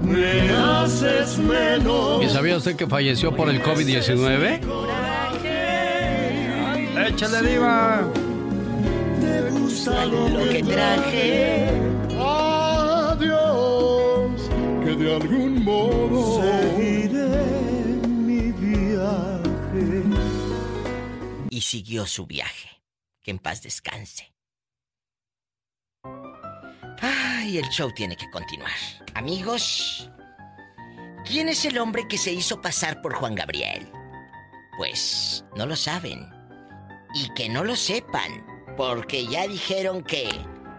[0.01, 2.21] Me haces menos.
[2.23, 4.59] ¿Y sabía usted que falleció por el COVID-19?
[7.07, 8.07] Échale, diva.
[9.21, 11.69] Te gusta lo que traje.
[12.19, 13.21] Adiós,
[14.83, 16.41] que de algún modo
[21.63, 22.69] siguió su viaje.
[23.21, 24.33] Que en paz descanse.
[27.01, 28.71] Ay, el show tiene que continuar.
[29.15, 30.09] Amigos,
[31.25, 33.89] ¿Quién es el hombre que se hizo pasar por Juan Gabriel?
[34.77, 36.29] Pues no lo saben.
[37.15, 38.45] Y que no lo sepan,
[38.75, 40.29] porque ya dijeron que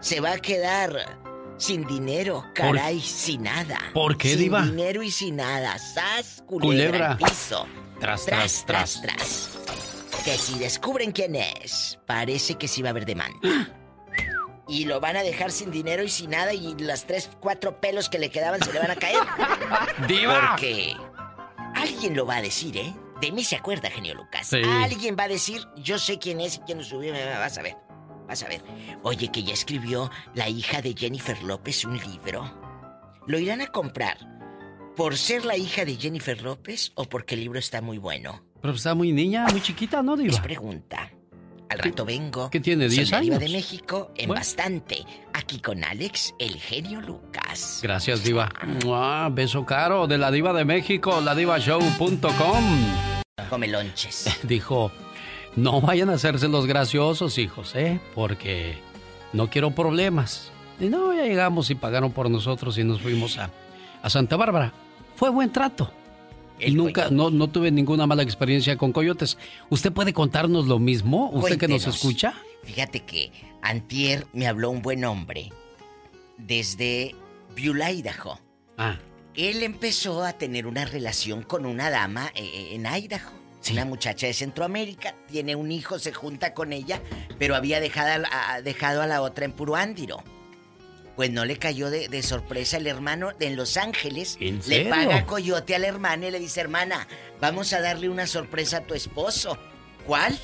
[0.01, 1.19] se va a quedar
[1.57, 3.79] sin dinero, caray, sin nada.
[3.93, 4.63] ¿Por qué, sin Diva?
[4.63, 5.79] Sin dinero y sin nada.
[5.79, 7.17] ¡Sas, culebra!
[7.17, 7.65] piso.
[7.99, 9.54] Tras, tras, tras, tras,
[10.25, 13.37] Que si descubren quién es, parece que sí va a haber demanda.
[14.67, 18.09] y lo van a dejar sin dinero y sin nada y las tres, cuatro pelos
[18.09, 19.19] que le quedaban se le van a caer.
[20.07, 20.49] ¡Diva!
[20.49, 20.95] Porque
[21.75, 22.93] alguien lo va a decir, ¿eh?
[23.21, 24.47] De mí se acuerda, genio Lucas.
[24.47, 24.61] Sí.
[24.65, 27.77] Alguien va a decir, yo sé quién es y quién lo subió, vas a ver.
[28.27, 28.63] Vas a ver.
[29.03, 32.51] Oye, que ya escribió la hija de Jennifer López un libro.
[33.27, 34.17] ¿Lo irán a comprar
[34.95, 38.43] por ser la hija de Jennifer López o porque el libro está muy bueno?
[38.61, 40.33] Pero está muy niña, muy chiquita, ¿no, Diva?
[40.33, 41.11] Es pregunta.
[41.69, 42.49] Al rato vengo.
[42.51, 43.49] ¿Qué tiene, 10 Soy la Diva años?
[43.51, 44.39] de México en Bueno.
[44.39, 45.03] bastante.
[45.33, 47.79] Aquí con Alex, el genio Lucas.
[47.81, 48.51] Gracias, Diva.
[48.83, 52.63] Mua, beso caro de la Diva de México, ladivashow.com.
[53.49, 54.29] Come lonches.
[54.43, 54.91] Dijo,
[55.55, 57.99] no vayan a hacerse los graciosos, hijos, ¿eh?
[58.13, 58.77] Porque
[59.33, 60.51] no quiero problemas.
[60.79, 63.49] Y no, ya llegamos y pagaron por nosotros y nos fuimos a,
[64.01, 64.71] a Santa Bárbara.
[65.15, 65.91] Fue buen trato.
[66.59, 69.37] Y nunca, no, no tuve ninguna mala experiencia con coyotes.
[69.69, 71.29] ¿Usted puede contarnos lo mismo?
[71.31, 72.33] ¿Usted que nos escucha?
[72.63, 73.31] Fíjate que
[73.61, 75.51] antier me habló un buen hombre
[76.37, 77.15] desde
[77.55, 78.39] Beulah, Idaho.
[78.77, 78.97] Ah.
[79.35, 83.31] Él empezó a tener una relación con una dama eh, en Idaho.
[83.71, 87.01] Una muchacha de Centroamérica, tiene un hijo, se junta con ella,
[87.39, 90.23] pero había dejado a, la- a- dejado a la otra en Puruándiro.
[91.15, 94.37] Pues no le cayó de, de sorpresa el hermano de en Los Ángeles.
[94.39, 97.07] ¿En Le paga coyote a la hermana y le dice, hermana,
[97.39, 99.57] vamos a darle una sorpresa a tu esposo.
[100.05, 100.37] ¿Cuál?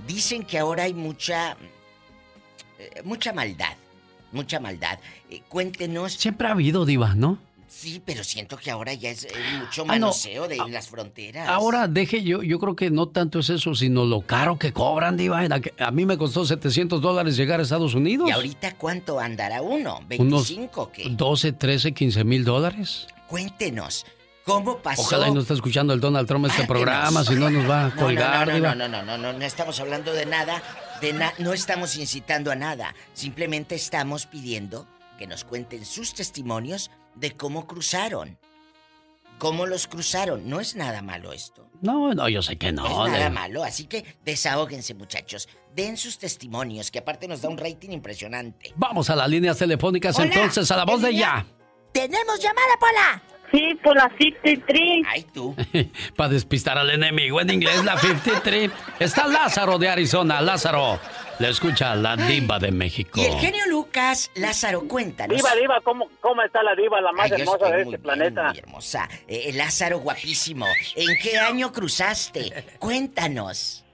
[0.07, 1.57] Dicen que ahora hay mucha.
[2.79, 3.75] eh, mucha maldad.
[4.33, 4.99] Mucha maldad.
[5.31, 6.13] Eh, cuéntenos.
[6.15, 7.39] Siempre ha habido, diva, ¿no?
[7.69, 10.07] Sí, pero siento que ahora ya es eh, mucho Ah, no.
[10.07, 11.49] manoseo de las fronteras.
[11.49, 15.17] Ahora deje, yo, yo creo que no tanto es eso, sino lo caro que cobran,
[15.17, 15.43] Diva.
[15.79, 18.29] A mí me costó 700 dólares llegar a Estados Unidos.
[18.29, 20.01] ¿Y ahorita cuánto andará uno?
[20.19, 21.05] Unos ¿25 o qué?
[21.11, 23.09] 12, 13, 15 mil dólares.
[23.27, 24.07] Cuéntenos.
[24.47, 25.03] ¿Cómo pasó?
[25.03, 26.83] Ojalá y no está escuchando el Donald Trump este Márquenos.
[26.83, 29.45] programa, si no nos va a colgar, no, no, no, no, no, no, no, no
[29.45, 30.63] estamos hablando de nada,
[31.01, 32.95] de na- no estamos incitando a nada.
[33.13, 34.87] Simplemente estamos pidiendo
[35.19, 38.39] que nos cuenten sus testimonios de cómo cruzaron.
[39.39, 40.49] Cómo los cruzaron.
[40.49, 41.69] No es nada malo esto.
[41.83, 42.85] No, no, yo sé que no.
[42.89, 45.49] No es nada de- malo, así que desahóguense, muchachos.
[45.75, 48.73] Den sus testimonios, que aparte nos da un rating impresionante.
[48.77, 51.45] Vamos a las líneas telefónicas Hola, entonces, a la voz de ya.
[51.93, 53.23] ¡Tenemos llamada, Pola!
[53.57, 54.81] Sí, por la 53.
[55.09, 55.57] Ay, tú.
[56.17, 58.71] Para despistar al enemigo en inglés, la 53.
[59.01, 60.43] Está Lázaro de Arizona.
[60.43, 61.01] Lázaro,
[61.39, 63.19] le escucha la diva de México.
[63.19, 65.37] Y el genio Lucas, Lázaro, cuéntanos.
[65.39, 68.03] Diva, diva, ¿cómo, ¿cómo está la diva, la más Ay, hermosa de muy este bien,
[68.03, 68.49] planeta?
[68.51, 69.09] muy hermosa.
[69.27, 70.67] Eh, Lázaro, guapísimo.
[70.95, 72.53] ¿En qué año cruzaste?
[72.79, 73.86] Cuéntanos.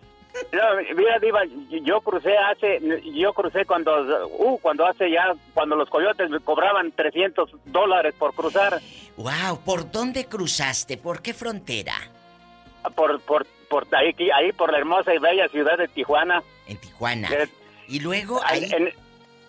[0.53, 0.61] No,
[0.97, 1.41] mira, diva,
[1.83, 2.81] yo crucé hace,
[3.15, 8.35] yo crucé cuando, uh, cuando hace ya, cuando los coyotes me cobraban 300 dólares por
[8.35, 8.81] cruzar,
[9.17, 10.97] Wow, ¿por dónde cruzaste?
[10.97, 11.95] ¿Por qué frontera?
[12.97, 16.43] por, por, por ahí, ahí por la hermosa y bella ciudad de Tijuana.
[16.67, 17.29] En Tijuana.
[17.31, 17.49] Eh,
[17.89, 18.93] Y luego en, en-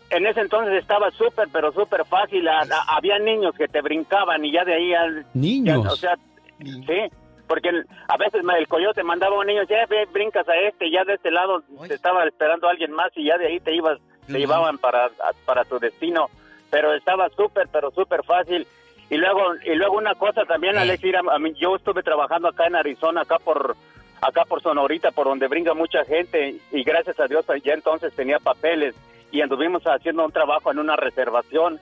[0.10, 2.48] en ese entonces estaba súper, pero súper fácil.
[2.48, 4.94] A- a- había niños que te brincaban y ya de ahí...
[5.34, 5.84] Niños.
[5.84, 6.16] ya, o sea,
[6.60, 7.10] sí,
[7.48, 10.90] porque el- a veces el coyote mandaba a un niño, ya ve, brincas a este,
[10.92, 14.00] ya de este lado te estaba esperando alguien más y ya de ahí te ibas,
[14.28, 15.12] te llevaban para, a-
[15.46, 16.30] para tu destino.
[16.72, 18.66] Pero estaba súper, pero súper fácil.
[19.10, 22.76] Y luego, y luego una cosa también, Alex, a mí, yo estuve trabajando acá en
[22.76, 23.76] Arizona, acá por
[24.22, 28.40] acá por Sonorita, por donde brinca mucha gente, y gracias a Dios ya entonces tenía
[28.40, 28.96] papeles
[29.34, 31.78] y anduvimos haciendo un trabajo en una reservación.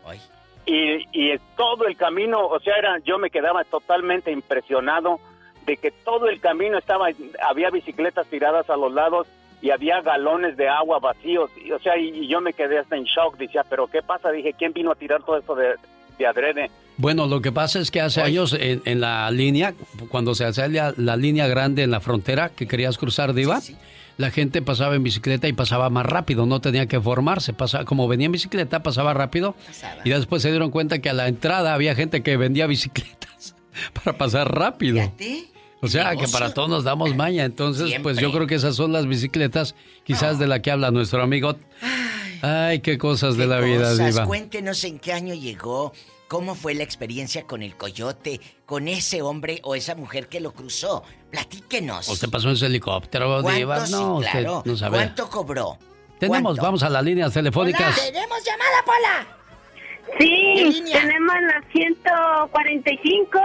[0.66, 5.20] Y, y todo el camino, o sea, era, yo me quedaba totalmente impresionado
[5.66, 7.08] de que todo el camino estaba,
[7.48, 9.28] había bicicletas tiradas a los lados
[9.62, 11.52] y había galones de agua vacíos.
[11.64, 14.32] Y, o sea, y, y yo me quedé hasta en shock, decía, pero ¿qué pasa?
[14.32, 15.76] Dije, ¿quién vino a tirar todo esto de,
[16.18, 16.72] de adrede?
[16.98, 19.74] Bueno, lo que pasa es que hace años en, en la línea,
[20.10, 23.60] cuando se hacía la, la línea grande en la frontera que querías cruzar, Diva,
[24.18, 28.08] la gente pasaba en bicicleta y pasaba más rápido, no tenía que formarse, pasaba, como
[28.08, 29.56] venía en bicicleta pasaba rápido
[30.04, 33.56] y después se dieron cuenta que a la entrada había gente que vendía bicicletas
[33.94, 35.12] para pasar rápido.
[35.82, 37.44] O sea, que para todos nos damos maña.
[37.44, 41.22] Entonces, pues yo creo que esas son las bicicletas, quizás de la que habla nuestro
[41.22, 41.56] amigo.
[42.42, 44.26] Ay, qué cosas de la vida, Diva.
[44.26, 45.94] Cuéntenos en qué año llegó,
[46.28, 50.54] cómo fue la experiencia con el coyote, con ese hombre o esa mujer que lo
[50.54, 51.04] cruzó.
[51.30, 52.10] Platíquenos.
[52.10, 53.88] ¿Usted pasó en ese helicóptero, Diva?
[53.88, 54.64] No, claro.
[54.66, 54.98] no sabe.
[54.98, 55.78] ¿Cuánto cobró?
[56.20, 57.96] Tenemos, vamos a las líneas telefónicas.
[57.96, 59.38] ¿Tenemos llamada, Pola?
[60.20, 63.40] Sí, tenemos la 145.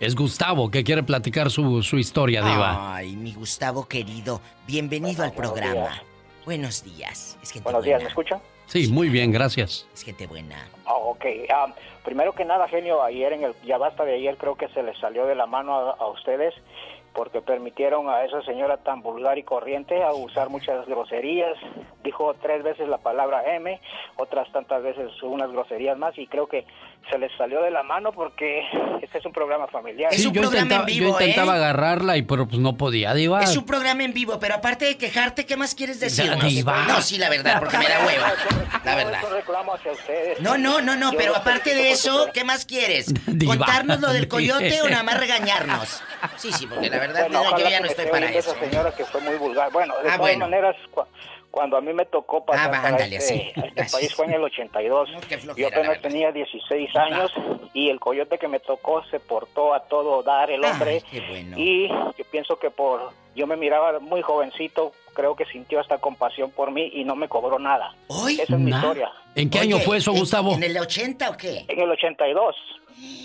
[0.00, 2.96] Es Gustavo que quiere platicar su, su historia, Diva.
[2.96, 6.02] Ay, mi Gustavo querido, bienvenido al programa.
[6.46, 7.36] Buenos días.
[7.62, 8.40] Buenos días, ¿me escucha?
[8.64, 9.86] Sí, muy bien, gracias.
[9.92, 10.56] Es gente buena.
[10.86, 11.26] Oh, ok.
[11.52, 14.82] Ah, primero que nada, genio, ayer en el Ya Basta de ayer creo que se
[14.82, 16.54] les salió de la mano a ustedes
[17.12, 21.56] porque permitieron a esa señora tan vulgar y corriente a usar muchas groserías.
[22.04, 23.80] Dijo tres veces la palabra M,
[24.16, 26.64] otras tantas veces unas groserías más y creo que
[27.10, 28.62] se les salió de la mano porque
[29.02, 30.12] este es un programa familiar.
[30.12, 31.56] Es un yo programa intentaba, en vivo, yo intentaba ¿eh?
[31.56, 33.42] agarrarla y pero pues no podía, Diva.
[33.42, 36.32] Es un programa en vivo, pero aparte de quejarte, ¿qué más quieres decir?
[36.42, 36.84] Diva.
[36.86, 38.32] No, sí, la verdad, porque me da hueva.
[38.84, 39.20] La verdad.
[40.40, 43.12] No, no, no, no, pero aparte de eso, ¿qué más quieres?
[43.46, 46.02] ¿Contarnos lo del coyote o nada más regañarnos?
[46.36, 48.50] Sí, sí, porque la verdad Bueno, yo ya no estoy para eso.
[48.50, 49.70] Esa señora que fue muy vulgar.
[49.72, 50.44] Bueno, de Ah, todas bueno.
[50.46, 50.76] maneras,
[51.50, 53.60] cuando a mí me tocó pasar Ah, va, para ándale, este, así.
[53.60, 55.10] a este país fue en el 82.
[55.28, 57.32] qué Yo flojera, la apenas tenía 16 años
[57.72, 61.02] y el coyote que me tocó se portó a todo dar el hombre.
[61.10, 61.58] qué bueno.
[61.58, 66.50] Y yo pienso que por yo me miraba muy jovencito, creo que sintió hasta compasión
[66.50, 67.94] por mí y no me cobró nada.
[68.08, 68.34] ¿Hoy?
[68.40, 68.78] Esa es mi Nah.
[68.78, 69.10] historia.
[69.36, 70.54] ¿En qué año fue eso, ¿en- Gustavo?
[70.54, 71.64] ¿En el 80 o qué?
[71.68, 72.56] En el 82.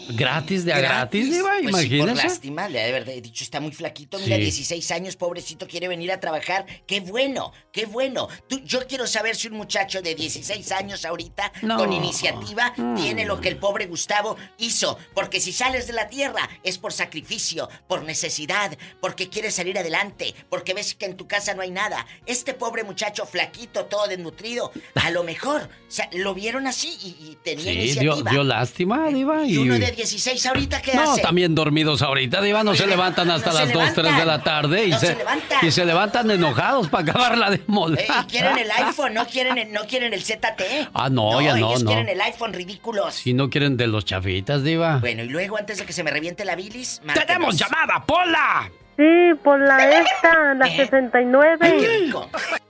[0.09, 1.51] ¿Gratis de a gratis, Diva?
[1.63, 4.41] Pues sí, por lástima, le ha de dicho, está muy flaquito, mira, Sí.
[4.43, 6.65] 16 años, pobrecito, quiere venir a trabajar.
[6.85, 7.51] ¡Qué bueno!
[7.71, 8.27] ¡Qué bueno!
[8.47, 11.77] Tú, yo quiero saber si un muchacho de 16 años ahorita, No.
[11.77, 12.95] con iniciativa, Mm.
[12.95, 14.97] tiene lo que el pobre Gustavo hizo.
[15.15, 20.35] Porque si sales de la tierra es por sacrificio, por necesidad, porque quieres salir adelante,
[20.49, 22.05] porque ves que en tu casa no hay nada.
[22.27, 27.31] Este pobre muchacho flaquito, todo desnutrido, a lo mejor o sea, lo vieron así y,
[27.31, 28.29] y tenía Sí, iniciativa.
[28.31, 29.45] dio lástima, Diva.
[29.45, 31.21] y Y, uno de 16 ahorita, ¿qué no, hace?
[31.21, 32.63] también dormidos ahorita, Diva.
[32.63, 35.15] No se levantan hasta No las 2, 3 de la tarde y, No se, se
[35.15, 35.65] levantan.
[35.67, 37.99] y se levantan enojados para acabarla de molar.
[37.99, 40.89] Eh, y quieren el iPhone, no quieren el, no quieren el ZTE.
[40.93, 41.89] Ah, no, ya no, ellos no.
[41.91, 43.15] quieren el iPhone, ridículos.
[43.15, 44.97] Si no quieren de los chafitas, Diva.
[44.99, 48.69] Bueno, y luego antes de que se me reviente la bilis, ¡Tenemos llamada, Pola!
[48.97, 51.57] Sí, por la esta, la 69.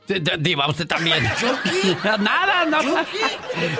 [0.07, 1.23] D- d- Diva, usted también.
[2.19, 2.79] Nada, no.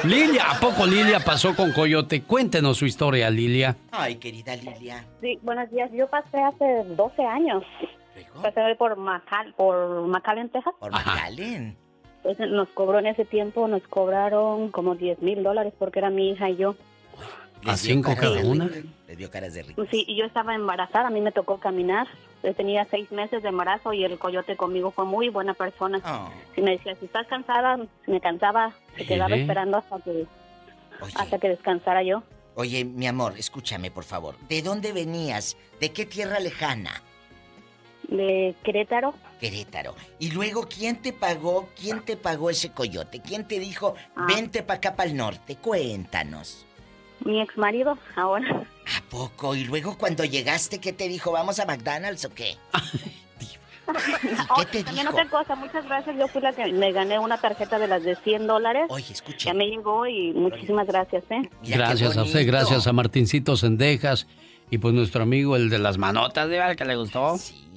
[0.04, 2.24] Lilia, ¿a poco Lilia pasó con Coyote?
[2.24, 3.76] Cuéntenos su historia, Lilia.
[3.92, 5.06] Ay, querida Lilia.
[5.22, 5.90] Sí, buenos días.
[5.94, 7.64] Yo pasé hace 12 años.
[8.42, 10.74] Pasé por Macal, por McAllen, Texas.
[10.80, 11.78] Por McAllen.
[12.24, 16.32] Pues nos cobró en ese tiempo, nos cobraron como 10 mil dólares porque era mi
[16.32, 16.76] hija y yo.
[17.66, 18.70] ¿A cinco cada una?
[19.08, 19.86] Les dio caras de rico.
[19.92, 22.08] Sí, y yo estaba embarazada, a mí me tocó caminar.
[22.44, 26.00] Yo tenía seis meses de embarazo y el coyote conmigo fue muy buena persona.
[26.04, 26.30] Ah.
[26.54, 30.26] Si me decía, si estás cansada, si me cansaba, se quedaba esperando hasta que,
[31.16, 32.24] hasta que descansara yo.
[32.56, 34.38] Oye, mi amor, escúchame, por favor.
[34.48, 35.58] ¿De dónde venías?
[35.80, 37.02] ¿De qué tierra lejana?
[38.08, 39.16] De Querétaro.
[39.40, 39.96] Querétaro.
[40.20, 41.68] Y luego, ¿quién te pagó?
[41.80, 43.20] ¿Quién te pagó ese coyote?
[43.22, 44.28] ¿Quién te dijo, Ah.
[44.28, 45.56] vente para acá, para el norte?
[45.58, 46.66] Cuéntanos.
[47.24, 48.46] Mi ex marido, ahora.
[48.98, 49.56] ¿A poco?
[49.56, 51.32] Y luego, cuando llegaste, ¿qué te dijo?
[51.32, 52.56] ¿Vamos a McDonald's o qué?
[54.58, 56.16] ¿Qué te También otra cosa, muchas gracias.
[56.18, 58.86] Yo fui la que me gané una tarjeta de las de 100 dólares.
[58.90, 59.46] Oye, escucha.
[59.46, 61.50] Ya me llegó y muchísimas gracias, ¿eh?
[61.64, 64.26] Gracias a usted, gracias a Martincito Sendejas
[64.72, 67.38] y pues nuestro amigo, el de las manotas, Diva, el que le gustó.
[67.38, 67.68] Sí.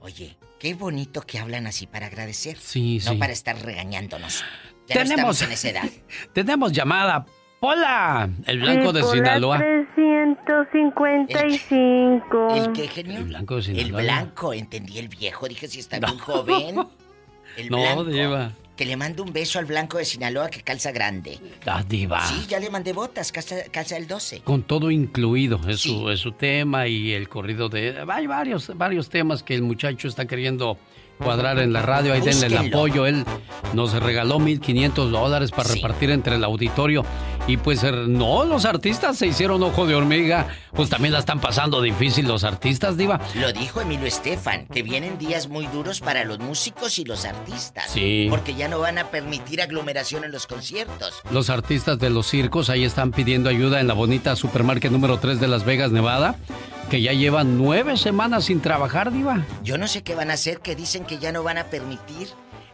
[0.00, 2.58] Oye, qué bonito que hablan así para agradecer.
[2.58, 3.16] Sí, No sí.
[3.16, 4.44] para estar regañándonos.
[4.88, 5.90] Ya Tenemos- no estamos en esa edad.
[6.34, 7.24] Tenemos llamada.
[7.62, 8.30] ¡Hola!
[8.46, 9.58] El blanco de Sinaloa.
[9.58, 12.54] 355.
[12.54, 13.18] ¿El qué, genio?
[13.18, 14.00] El blanco de El Sinaloa.
[14.02, 15.46] blanco, entendí el viejo.
[15.48, 16.76] Dije, si está bien joven.
[17.56, 18.04] El No, blanco.
[18.04, 18.52] Diva.
[18.76, 21.38] Que le mando un beso al blanco de Sinaloa que calza grande.
[21.66, 22.24] Ah, Diva.
[22.24, 24.40] Sí, ya le mandé botas, calza, calza el 12.
[24.40, 28.02] Con todo incluido, es, su, es su tema y el corrido de...
[28.08, 30.78] Hay varios, varios temas que el muchacho está queriendo
[31.20, 32.12] cuadrar en la radio.
[32.12, 33.06] Ahí denle el apoyo.
[33.06, 33.24] Él
[33.72, 37.04] nos regaló 1.500 dólares para repartir entre el auditorio.
[37.46, 40.48] Y pues er, no, los artistas se hicieron ojo de hormiga.
[40.72, 43.20] Pues también la están pasando difícil los artistas, Diva.
[43.34, 47.84] Lo dijo Emilio Estefan, que vienen días muy duros para los músicos y los artistas.
[47.88, 48.26] Sí.
[48.30, 51.14] Porque ya no van a permitir aglomeración en los conciertos.
[51.30, 55.40] Los artistas de los circos ahí están pidiendo ayuda en la bonita supermarket número 3
[55.40, 56.36] de Las Vegas, Nevada.
[56.90, 59.46] Que ya llevan nueve semanas sin trabajar, Diva.
[59.62, 62.28] Yo no sé qué van a hacer, que dicen que ya no van a permitir,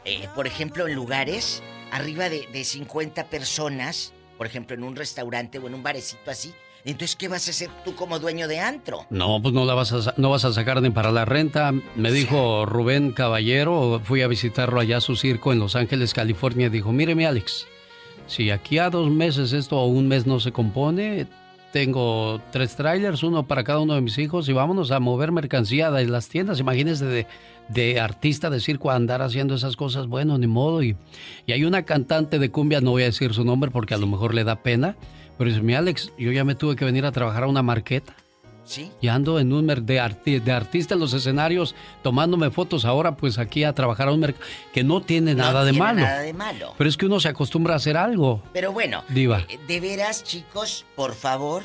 [0.07, 1.63] eh, por ejemplo, en lugares
[1.93, 6.55] arriba de, de 50 personas, por ejemplo, en un restaurante o en un barecito así,
[6.87, 9.07] entonces, ¿qué vas a hacer tú como dueño de antro?
[9.11, 11.75] No, pues no la vas a, no vas a sacar ni para la renta.
[11.97, 16.71] Me dijo Rubén Caballero, fui a visitarlo allá a su circo en Los Ángeles, California.
[16.71, 17.67] Dijo, míreme Alex,
[18.29, 21.27] si aquí a dos meses esto o un mes no se compone,
[21.77, 25.91] tengo tres trailers, uno para cada uno de mis hijos y vámonos a mover mercancía
[25.91, 26.59] de las tiendas.
[26.59, 27.27] Imagínense de,
[27.69, 30.83] de artista de circo andar haciendo esas cosas, bueno, ni modo.
[30.83, 30.97] Y,
[31.45, 34.07] y hay una cantante de cumbia, no voy a decir su nombre porque a lo
[34.07, 34.97] mejor le da pena
[35.37, 38.17] pero dice, mi Alex, yo ya me tuve que venir a trabajar a una marqueta.
[38.67, 38.91] Sí.
[39.01, 43.39] Y ando en un de, arti de artista en los escenarios, tomándome fotos ahora, pues
[43.39, 44.45] aquí a trabajar a un mercado
[44.75, 46.01] que no tiene nada de malo.
[46.01, 46.75] Nada de malo.
[46.77, 48.43] Pero es que uno se acostumbra a hacer algo.
[48.53, 49.45] Pero bueno, Diva.
[49.49, 51.63] Eh, de veras, chicos, por favor,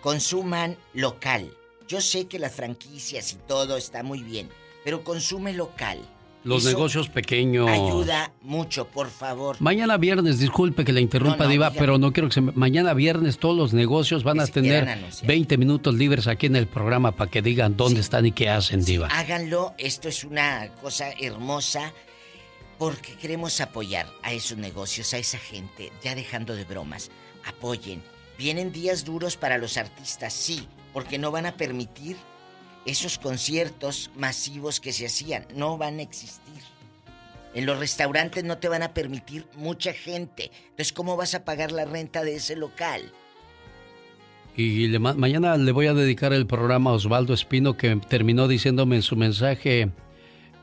[0.00, 1.50] consuman local.
[1.86, 4.48] Yo sé que las franquicias y todo está muy bien,
[4.82, 5.98] pero consume local.
[6.44, 7.68] Los negocios pequeños.
[7.68, 9.56] Ayuda mucho, por favor.
[9.60, 12.40] Mañana viernes, disculpe que le interrumpa, Diva, pero no quiero que se.
[12.40, 17.12] Mañana viernes todos los negocios van a tener 20 minutos libres aquí en el programa
[17.12, 19.08] para que digan dónde están y qué hacen, Diva.
[19.10, 21.92] Háganlo, esto es una cosa hermosa
[22.78, 27.10] porque queremos apoyar a esos negocios, a esa gente, ya dejando de bromas.
[27.46, 28.02] Apoyen.
[28.36, 32.16] Vienen días duros para los artistas, sí, porque no van a permitir
[32.86, 36.62] esos conciertos masivos que se hacían no van a existir.
[37.54, 40.50] En los restaurantes no te van a permitir mucha gente.
[40.70, 43.12] Entonces, ¿cómo vas a pagar la renta de ese local?
[44.56, 49.02] Y mañana le voy a dedicar el programa a Osvaldo Espino que terminó diciéndome en
[49.02, 49.90] su mensaje...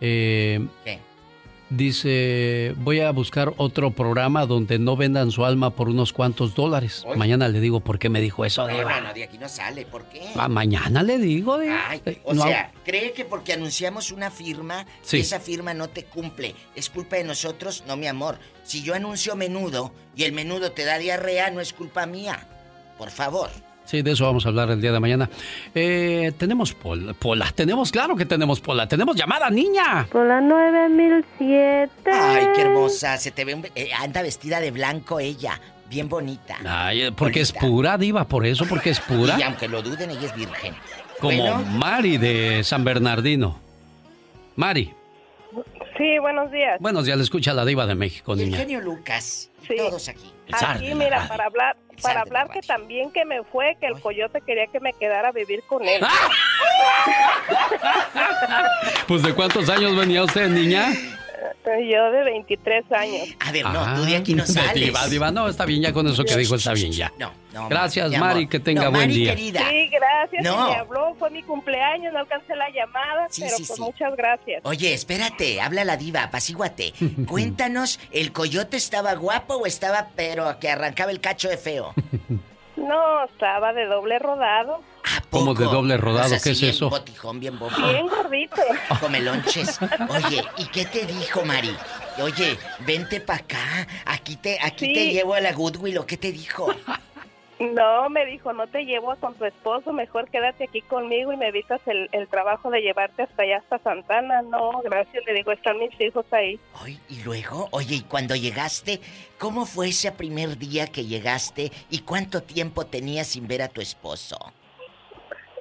[0.01, 0.99] Eh, ¿Qué?
[1.71, 7.05] Dice, voy a buscar otro programa donde no vendan su alma por unos cuantos dólares.
[7.15, 8.67] Mañana le digo por qué me dijo eso.
[8.67, 9.85] No, no, no, de aquí no sale.
[9.85, 10.31] ¿Por qué?
[10.35, 11.57] Ah, mañana le digo.
[12.25, 16.55] o sea, cree que porque anunciamos una firma, esa firma no te cumple.
[16.75, 18.37] Es culpa de nosotros, no mi amor.
[18.63, 22.49] Si yo anuncio menudo y el menudo te da diarrea, no es culpa mía.
[22.97, 23.49] Por favor.
[23.91, 25.29] Sí, de eso vamos a hablar el día de mañana.
[25.75, 28.87] Eh, tenemos Pola, Pola, tenemos, claro que tenemos Pola.
[28.87, 30.07] Tenemos llamada, niña.
[30.09, 31.91] Pola 9007.
[32.09, 33.17] Ay, qué hermosa.
[33.17, 35.59] Se te ve, eh, anda vestida de blanco ella.
[35.89, 36.55] Bien bonita.
[36.65, 39.37] Ay, porque es pura, diva, por eso, porque es pura.
[39.37, 40.73] Y aunque lo duden, ella es virgen.
[41.19, 43.59] Como Mari de San Bernardino.
[44.55, 44.93] Mari.
[45.97, 46.79] Sí, buenos días.
[46.79, 48.55] Buenos días, le escucha la diva de México, niña.
[48.55, 49.51] El genio Lucas.
[49.67, 49.75] Sí.
[49.75, 50.31] Todos aquí.
[50.53, 54.67] Aquí, mira, para hablar, para hablar que también que me fue, que el coyote quería
[54.67, 56.01] que me quedara a vivir con él.
[59.07, 60.93] pues de cuántos años venía usted, niña?
[61.65, 63.29] Yo de 23 años.
[63.39, 64.73] A ver, no, tú de aquí no sales.
[64.73, 67.11] Diva, diva, no, está bien ya con eso que dijo, está bien ya.
[67.17, 67.69] No, no.
[67.69, 69.35] Gracias, Mari, que tenga buen Mari, día.
[69.35, 69.61] querida.
[69.69, 70.43] Sí, gracias.
[70.43, 70.69] No.
[70.69, 74.61] Me habló, fue mi cumpleaños, no alcancé la llamada, pero pues muchas gracias.
[74.63, 76.93] Oye, espérate, habla la diva, apacíguate.
[77.27, 81.93] Cuéntanos, ¿el coyote estaba guapo o estaba pero que arrancaba el cacho de feo?
[82.81, 84.81] No, estaba de doble rodado.
[85.29, 86.35] ¿Cómo de doble rodado?
[86.43, 86.89] ¿Qué es eso?
[86.89, 88.61] Botijón, bien Bien gordito.
[88.99, 89.79] Comelonches.
[90.09, 91.75] Oye, ¿y qué te dijo, Mari?
[92.21, 93.87] Oye, vente para acá.
[94.05, 95.97] Aquí te, aquí te llevo a la Goodwill.
[95.99, 96.67] ¿O qué te dijo?
[97.61, 101.49] No, me dijo, no te llevo con tu esposo, mejor quédate aquí conmigo y me
[101.49, 104.41] evitas el, el, trabajo de llevarte hasta allá, hasta Santana.
[104.41, 106.59] No, gracias, le digo, están mis hijos ahí.
[106.83, 108.99] Ay, y luego, oye, y cuando llegaste,
[109.37, 113.79] ¿cómo fue ese primer día que llegaste y cuánto tiempo tenías sin ver a tu
[113.79, 114.37] esposo?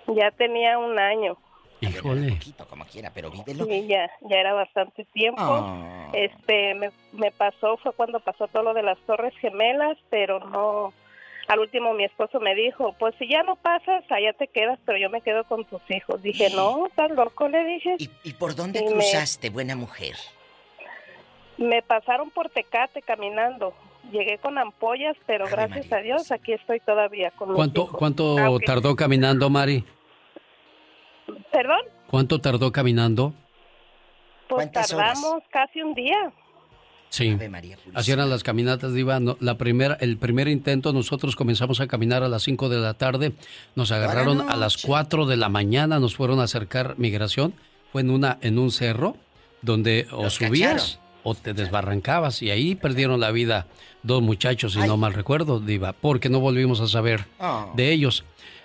[0.06, 1.36] Ya tenía un año.
[1.82, 2.28] Híjole.
[2.28, 3.66] Un poquito, como quiera, pero vívelo.
[3.66, 5.42] Sí, ya, ya era bastante tiempo.
[5.42, 6.08] Ah.
[6.14, 10.94] Este, me, me pasó, fue cuando pasó todo lo de las Torres Gemelas, pero no
[11.50, 14.98] al último mi esposo me dijo, pues si ya no pasas, allá te quedas, pero
[14.98, 16.22] yo me quedo con tus hijos.
[16.22, 17.96] Dije, no, tan loco, le dije.
[17.98, 20.14] ¿Y, por dónde cruzaste, buena mujer?
[21.58, 23.74] Me pasaron por Tecate caminando.
[24.12, 29.50] Llegué con ampollas, pero gracias a Dios aquí estoy todavía con ¿Cuánto, ¿Cuánto tardó caminando,
[29.50, 29.84] Mari?
[31.50, 31.80] ¿Perdón?
[32.06, 33.34] ¿Cuánto tardó caminando?
[34.48, 36.32] Pues tardamos casi un día.
[37.10, 37.36] Sí.
[37.92, 39.20] Así eran las caminatas, Diva.
[39.40, 43.32] la primera, el primer intento, nosotros comenzamos a caminar a las 5 de la tarde.
[43.74, 47.52] Nos agarraron a las 4 de la mañana, nos fueron a acercar migración.
[47.90, 49.16] Fue en, una, en un cerro
[49.60, 52.42] donde o subías o te desbarrancabas.
[52.42, 53.66] Y ahí perdieron la vida
[54.04, 57.72] dos muchachos, si no mal recuerdo, Diva, porque no volvimos a saber oh.
[57.74, 58.24] de ellos.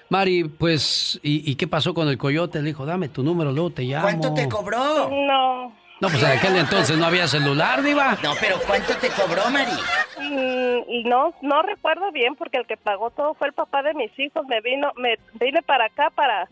[0.10, 2.60] Mari, pues, ¿y, qué pasó con el coyote?
[2.62, 4.04] Le dijo, dame tu número, luego te llamo.
[4.04, 5.10] ¿Cuánto te cobró?
[5.10, 5.85] No.
[6.06, 8.16] No, pues en aquel entonces no había celular, Diva.
[8.22, 9.72] No, pero ¿cuánto te cobró, Mari?
[10.20, 14.12] Mm, no, no recuerdo bien porque el que pagó todo fue el papá de mis
[14.20, 14.46] hijos.
[14.48, 16.48] Me vino, me vine para acá para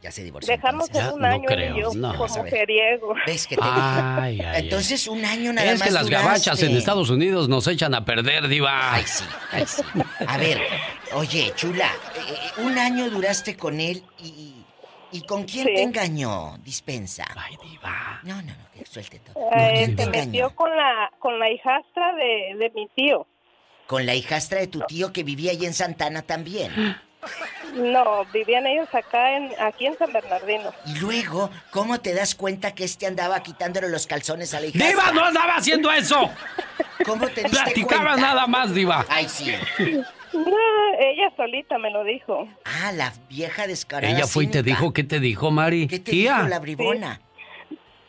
[0.47, 3.13] dejarnos en un año y yo como mujeriego.
[3.27, 5.81] ¿Ves que te ay, ay, Entonces un año nada más.
[5.81, 8.95] Es que las gabachas en Estados Unidos nos echan a perder, diva.
[8.95, 9.83] Ay, sí, ay, sí.
[10.25, 10.61] A ver,
[11.13, 14.62] oye, chula, eh, un año duraste con él y...
[15.13, 16.57] ¿Y con quién te engañó?
[16.57, 17.25] Dispensa.
[17.35, 18.19] Ay, diva.
[18.23, 19.35] No, no, no, que suelte todo.
[19.55, 23.27] Eh, te metió con la, con la hijastra de, de mi tío.
[23.87, 26.71] ¿Con la hijastra de tu tío que vivía ahí en Santana también?
[27.75, 30.73] No, vivían ellos acá en, aquí en San Bernardino.
[30.85, 34.89] Y luego, ¿cómo te das cuenta que este andaba quitándole los calzones a la hijastra?
[34.89, 36.29] ¡Diva, no andaba haciendo eso!
[37.05, 39.05] ¿Cómo te diste Platicaba nada más, Diva.
[39.09, 39.53] Ay, sí.
[40.33, 40.57] No,
[40.99, 42.47] ella solita me lo dijo.
[42.65, 44.13] Ah, la vieja descarada.
[44.13, 45.87] Ella fue y te dijo, ¿qué te dijo, Mari?
[45.87, 47.21] ¿Qué te dijo la bribona?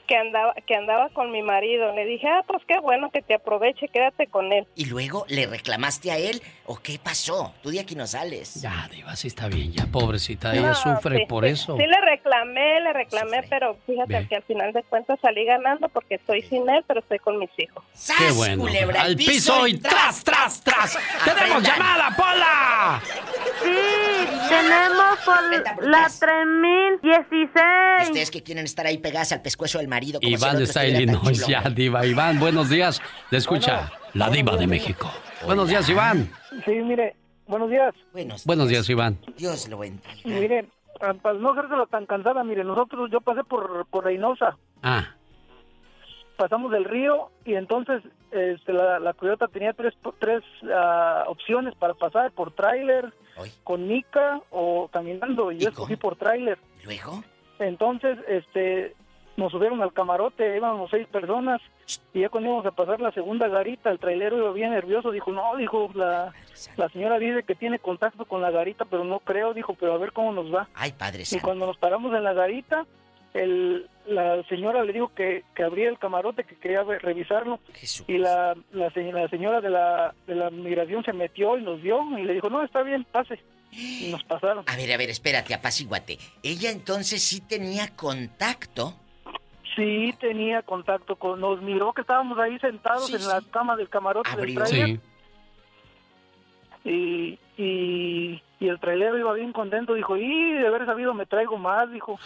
[0.06, 1.94] que andaba que andaba con mi marido.
[1.94, 4.66] Le dije, ah, pues qué bueno que te aproveche, quédate con él.
[4.74, 7.52] ¿Y luego le reclamaste a él o qué pasó?
[7.62, 8.60] Tú de aquí no sales.
[8.62, 11.76] Ya, Diva, sí está bien, ya, pobrecita, ella sufre por eso.
[11.76, 16.14] Sí le reclamé, le reclamé, pero fíjate que al final de cuentas salí ganando porque
[16.16, 17.82] estoy sin él, pero estoy con mis hijos.
[18.18, 18.66] ¡Qué bueno!
[18.98, 20.98] al piso y tras, tras, tras.
[21.24, 23.02] ¡Tenemos llamada, Pola!
[23.62, 23.70] Sí,
[24.48, 28.08] tenemos por la 3016.
[28.08, 30.18] Ustedes que quieren estar ahí pegadas al pescuezo del marido.
[30.22, 32.06] Iván está en Illinois ya, Diva.
[32.06, 33.02] Iván, buenos días.
[33.30, 35.12] Le escucha la Diva de México.
[35.46, 36.30] Buenos días, Iván.
[36.64, 37.14] Sí, mire,
[37.46, 37.94] buenos días.
[38.12, 38.88] Buenos, días.
[38.88, 39.18] Iván.
[39.36, 40.08] Dios lo bendiga.
[40.24, 40.68] Mire,
[41.00, 44.56] ah, para no lo tan cansada, mire, nosotros, yo pasé por, por Reynosa.
[44.82, 45.14] Ah.
[46.36, 51.94] Pasamos del río y entonces este, la, la Coyota tenía tres, tres uh, opciones para
[51.94, 53.12] pasar, por tráiler,
[53.62, 56.58] con Nica o caminando, y yo escogí por tráiler.
[56.84, 57.22] ¿Luego?
[57.58, 58.94] Entonces, este,
[59.36, 61.60] nos subieron al camarote, íbamos seis personas,
[62.12, 65.32] y ya cuando íbamos a pasar la segunda garita, el trailero iba bien nervioso, dijo,
[65.32, 66.32] no, dijo, la,
[66.76, 69.98] la señora dice que tiene contacto con la garita, pero no creo, dijo, pero a
[69.98, 70.68] ver cómo nos va.
[70.74, 72.86] Ay, padre Y cuando nos paramos en la garita,
[73.34, 77.58] el, la señora le dijo que, que abría el camarote, que quería revisarlo,
[78.06, 82.00] y la, la, la señora de la, de la migración se metió y nos vio,
[82.18, 83.40] y le dijo, no, está bien, pase.
[83.72, 84.64] Y nos pasaron.
[84.68, 86.18] A ver, a ver, espérate, apaciguate.
[86.44, 88.94] Ella entonces sí tenía contacto
[89.76, 91.40] Sí, tenía contacto con...
[91.40, 95.00] Nos miró que estábamos ahí sentados en la cama del camarote del trailer.
[96.84, 99.94] Y, y, el trailero iba bien contento.
[99.94, 102.18] Dijo, y de haber sabido me traigo más, dijo.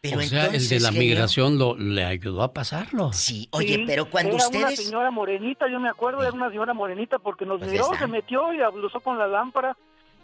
[0.00, 3.12] Pero o sea, el de la migración lo, le ayudó a pasarlo.
[3.12, 4.64] Sí, oye, pero cuando era ustedes...
[4.64, 8.06] una señora morenita, yo me acuerdo, era una señora morenita porque nos pues miró, se
[8.06, 9.76] metió y abusó con la lámpara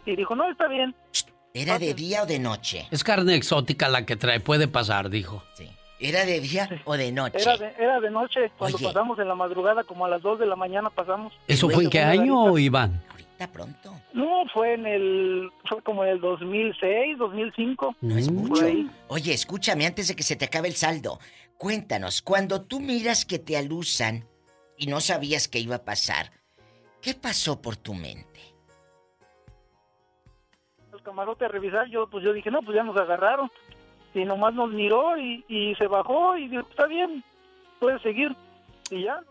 [0.05, 0.93] y dijo, no, está bien.
[1.53, 2.87] ¿Era de día o de noche?
[2.91, 5.43] Es carne exótica la que trae, puede pasar, dijo.
[5.55, 5.67] Sí.
[6.01, 7.37] ¿Era de día o de noche?
[7.77, 10.89] Era de, noche, cuando pasamos en la madrugada, como a las 2 de la mañana
[10.89, 11.31] pasamos.
[11.47, 13.03] ¿Eso fue en qué año, Iván?
[13.11, 13.93] Ahorita pronto.
[14.11, 17.95] No, fue en el, fue como en el 2006, 2005.
[18.01, 18.65] No es mucho.
[19.09, 21.19] Oye, escúchame antes de que se te acabe el saldo.
[21.59, 24.25] Cuéntanos, cuando tú miras que te alusan
[24.77, 26.31] y no sabías qué iba a pasar,
[26.99, 28.39] ¿qué pasó por tu mente?
[30.91, 33.51] El camarote a revisar, yo pues yo dije, no, pues ya nos agarraron
[34.13, 37.23] y nomás nos miró y, se bajó y dijo, está bien,
[37.79, 38.35] puedes seguir.
[38.89, 39.21] Y ya,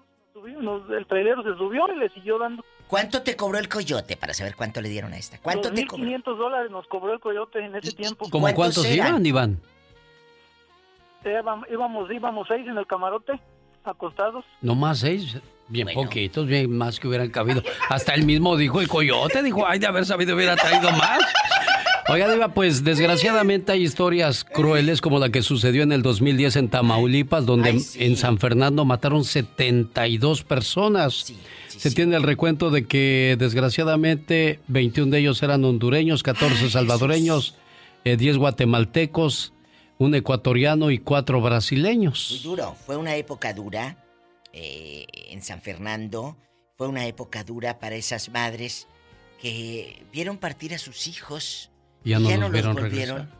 [0.90, 2.64] el trailero se subió y le siguió dando.
[2.86, 5.38] ¿Cuánto te cobró el coyote para saber cuánto le dieron a esta?
[5.38, 6.04] ¿Cuánto te cobró?
[6.04, 8.28] 500 dólares nos cobró el coyote en ese tiempo.
[8.30, 9.60] ¿Cómo cuántos, iban, Iván?
[11.70, 13.38] íbamos, íbamos seis en el camarote,
[13.84, 14.44] acostados.
[14.60, 15.36] ¿No más seis?
[15.68, 17.62] Bien poquitos, bien más que hubieran cabido.
[17.88, 21.20] Hasta él mismo dijo el coyote, dijo, ay, de haber sabido hubiera traído más.
[22.12, 26.68] Oiga, Diva, pues desgraciadamente hay historias crueles como la que sucedió en el 2010 en
[26.68, 31.32] Tamaulipas, donde en San Fernando mataron 72 personas.
[31.68, 37.54] Se tiene el recuento de que desgraciadamente 21 de ellos eran hondureños, 14 salvadoreños,
[38.02, 39.52] 10 eh, guatemaltecos,
[39.98, 42.30] un ecuatoriano y cuatro brasileños.
[42.32, 44.04] Muy duro, fue una época dura
[44.52, 46.36] eh, en San Fernando,
[46.76, 48.88] fue una época dura para esas madres
[49.40, 51.70] que vieron partir a sus hijos
[52.04, 53.30] ya no, los, volvieron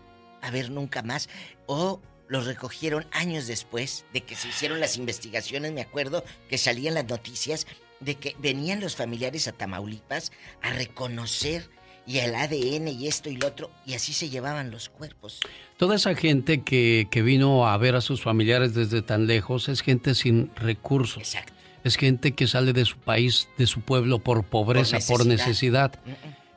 [0.42, 1.28] a ver nunca más.
[1.66, 5.72] O los recogieron años después de que se hicieron las investigaciones.
[5.72, 7.66] Me acuerdo que salían las noticias
[8.00, 10.32] de que venían los familiares a Tamaulipas
[10.62, 11.68] a reconocer
[12.06, 15.40] y el ADN y esto y lo otro, y así se llevaban los cuerpos.
[15.76, 19.82] Toda esa gente que, que vino a ver a sus familiares desde tan lejos es
[19.82, 21.18] gente sin recursos.
[21.18, 21.52] Exacto.
[21.84, 25.98] Es gente que sale de su país, de su pueblo por pobreza, por necesidad.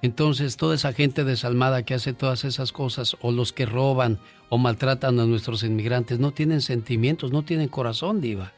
[0.03, 4.19] Entonces, toda esa gente desalmada que hace todas esas cosas, o los que roban
[4.49, 8.51] o maltratan a nuestros inmigrantes, no tienen sentimientos, no tienen corazón, Diva.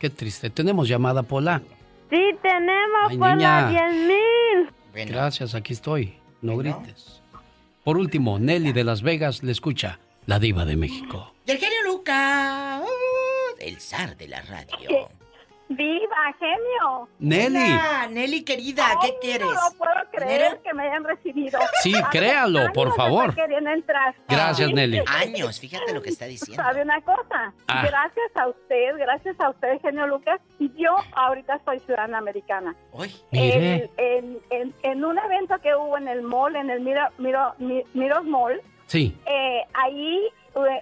[0.00, 0.50] Qué triste.
[0.50, 1.62] ¿Tenemos llamada, Pola?
[2.10, 3.70] Sí, tenemos niña.
[3.70, 5.06] 10 mil.
[5.06, 6.14] Gracias, aquí estoy.
[6.42, 7.22] No grites.
[7.84, 11.34] Por último, Nelly de Las Vegas le escucha la diva de México.
[11.46, 15.08] Y el genio Luca, uh, el zar de la radio.
[15.68, 17.08] ¡Viva, genio!
[17.18, 17.78] Nelly.
[18.10, 19.48] Nelly, querida, ¿qué quieres?
[19.48, 21.58] No puedo creer que me hayan recibido.
[21.82, 23.34] Sí, créalo, por favor.
[23.38, 24.14] Entrar.
[24.28, 25.02] Gracias, Nelly.
[25.06, 26.62] Años, fíjate lo que está diciendo.
[26.62, 27.52] ¿Sabe una cosa?
[27.66, 27.82] Ah.
[27.86, 32.74] Gracias a usted, gracias a usted, genio Lucas, yo ahorita soy ciudadana americana.
[32.92, 33.14] Uy.
[33.32, 38.24] En, en, en, un evento que hubo en el mall, en el Miro, Miro, Miros
[38.24, 39.16] Mall, sí.
[39.26, 40.28] Eh, ahí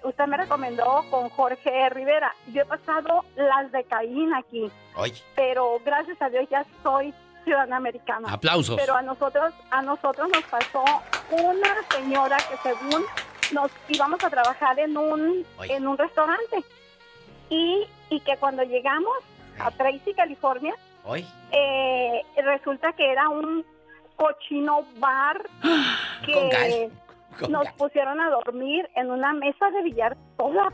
[0.03, 2.33] usted me recomendó con Jorge Rivera.
[2.53, 4.71] Yo he pasado las de Caín aquí.
[5.35, 7.13] Pero gracias a Dios ya soy
[7.43, 8.31] ciudadana americana.
[8.31, 8.75] Aplausos.
[8.77, 10.83] Pero a nosotros, a nosotros nos pasó
[11.31, 13.03] una señora que según
[13.53, 16.63] nos íbamos a trabajar en un, en un restaurante.
[17.49, 19.17] Y, y que cuando llegamos
[19.59, 20.73] a Tracy, California,
[21.51, 23.65] eh, resulta que era un
[24.17, 25.41] cochino bar
[26.25, 26.89] que
[27.49, 30.71] nos pusieron a dormir en una mesa de billar toda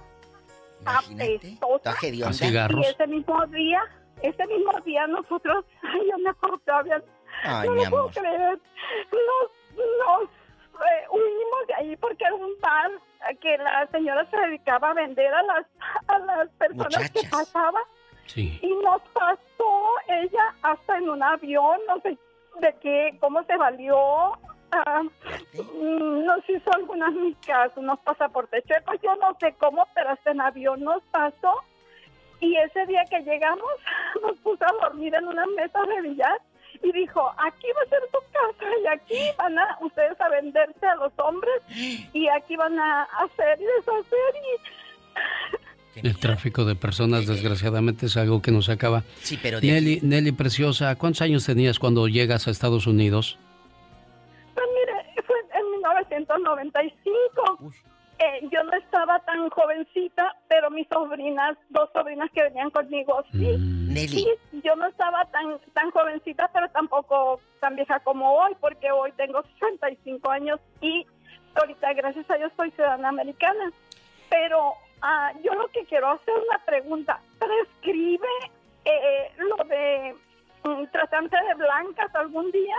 [0.86, 1.96] apestosa.
[2.02, 3.82] Y ese mismo día,
[4.22, 7.04] ese mismo día nosotros, ay, yo me acuerdo todavía,
[7.66, 8.60] no lo puedo creer,
[9.12, 12.92] nos, nos eh, huimos de ahí porque era un bar
[13.40, 15.66] que la señora se dedicaba a vender a las,
[16.08, 17.84] a las personas que pasaban.
[18.36, 22.18] Y nos pasó ella hasta en un avión, no sé
[22.60, 24.34] de qué, cómo se valió,
[25.54, 30.42] Mm, nos hizo algunas micas, unos pasaportes chuecos, yo no sé cómo, pero hasta en
[30.42, 31.54] avión nos pasó.
[32.40, 33.72] Y ese día que llegamos,
[34.22, 36.42] nos puso a dormir en una mesa de billar
[36.82, 40.86] y dijo, aquí va a ser tu casa y aquí van a ustedes a venderse
[40.86, 41.62] a los hombres
[42.14, 46.08] y aquí van a hacer y deshacer y...
[46.08, 49.04] El tráfico de personas, desgraciadamente, es algo que nos acaba.
[49.22, 53.38] Sí, pero Nelly, Nelly, preciosa, ¿cuántos años tenías cuando llegas a Estados Unidos?
[56.28, 57.74] 1995.
[58.20, 63.58] Eh, yo no estaba tan jovencita, pero mis sobrinas, dos sobrinas que venían conmigo, sí.
[63.58, 63.96] Mm.
[64.08, 64.28] sí
[64.64, 69.44] yo no estaba tan, tan jovencita, pero tampoco tan vieja como hoy, porque hoy tengo
[69.60, 71.06] 65 años y
[71.56, 73.72] ahorita, gracias a Dios, soy ciudadana americana.
[74.30, 77.20] Pero ah, yo lo que quiero hacer una pregunta.
[77.40, 78.28] ¿Prescribe
[78.86, 80.16] eh, lo de
[80.64, 82.76] um, tratante de blancas algún día?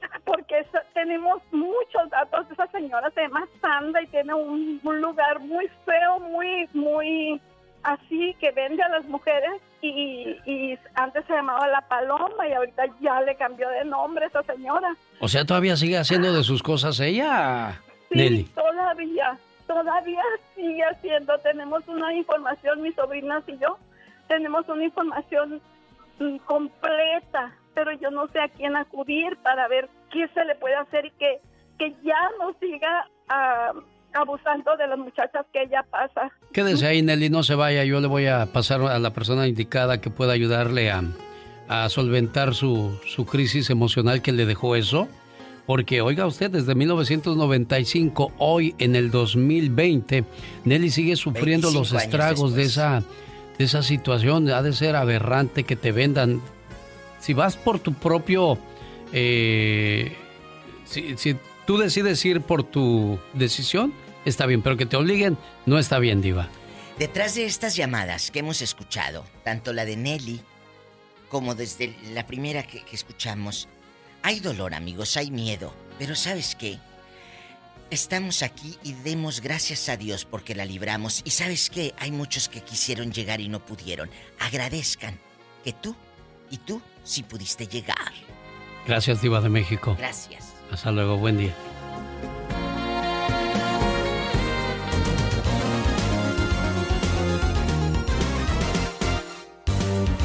[0.24, 5.68] porque tenemos muchos datos de esa señora, se llama Sandra y tiene un, lugar muy
[5.84, 7.40] feo, muy, muy
[7.82, 13.20] así, que vende a las mujeres y, antes se llamaba La Paloma y ahorita ya
[13.22, 14.94] le cambió de nombre esa señora.
[15.20, 20.22] O sea, todavía sigue haciendo de sus cosas ella, sí, todavía, todavía
[20.54, 21.38] sigue haciendo.
[21.38, 23.78] Tenemos una información, mis sobrinas y yo,
[24.28, 25.62] tenemos una información
[26.18, 30.74] mm, completa pero yo no sé a quién acudir para ver qué se le puede
[30.74, 31.40] hacer y que,
[31.78, 33.72] que ya no siga ah,
[34.14, 36.30] abusando de las muchachas que ella pasa.
[36.52, 37.84] Quédese ahí, Nelly, no se vaya.
[37.84, 41.02] Yo le voy a pasar a la persona indicada que pueda ayudarle a,
[41.68, 45.08] a solventar su, su crisis emocional que le dejó eso.
[45.66, 50.24] Porque, oiga usted, desde 1995, hoy en el 2020,
[50.64, 53.04] Nelly sigue sufriendo los estragos de esa,
[53.56, 54.50] de esa situación.
[54.50, 56.42] Ha de ser aberrante que te vendan
[57.20, 58.58] si vas por tu propio...
[59.12, 60.16] Eh,
[60.84, 61.36] si,
[61.66, 63.92] tú decides ir por tu decisión,
[64.24, 66.48] está bien, pero que te obliguen, no está bien, diva.
[66.98, 70.40] Detrás de estas llamadas que hemos escuchado, tanto la de Nelly
[71.28, 73.68] como desde la primera que, que escuchamos,
[74.22, 76.78] hay dolor, amigos, hay miedo, pero ¿sabes qué?
[77.90, 81.22] Estamos aquí y demos gracias a Dios porque la libramos.
[81.24, 81.92] Y sabes qué?
[81.98, 84.10] Hay muchos que quisieron llegar y no pudieron.
[84.38, 85.18] Agradezcan
[85.64, 85.96] que tú
[86.50, 88.12] y tú si pudiste llegar.
[88.86, 89.96] Gracias, Diva de México.
[89.98, 90.54] Gracias.
[90.70, 91.54] Hasta luego, buen día.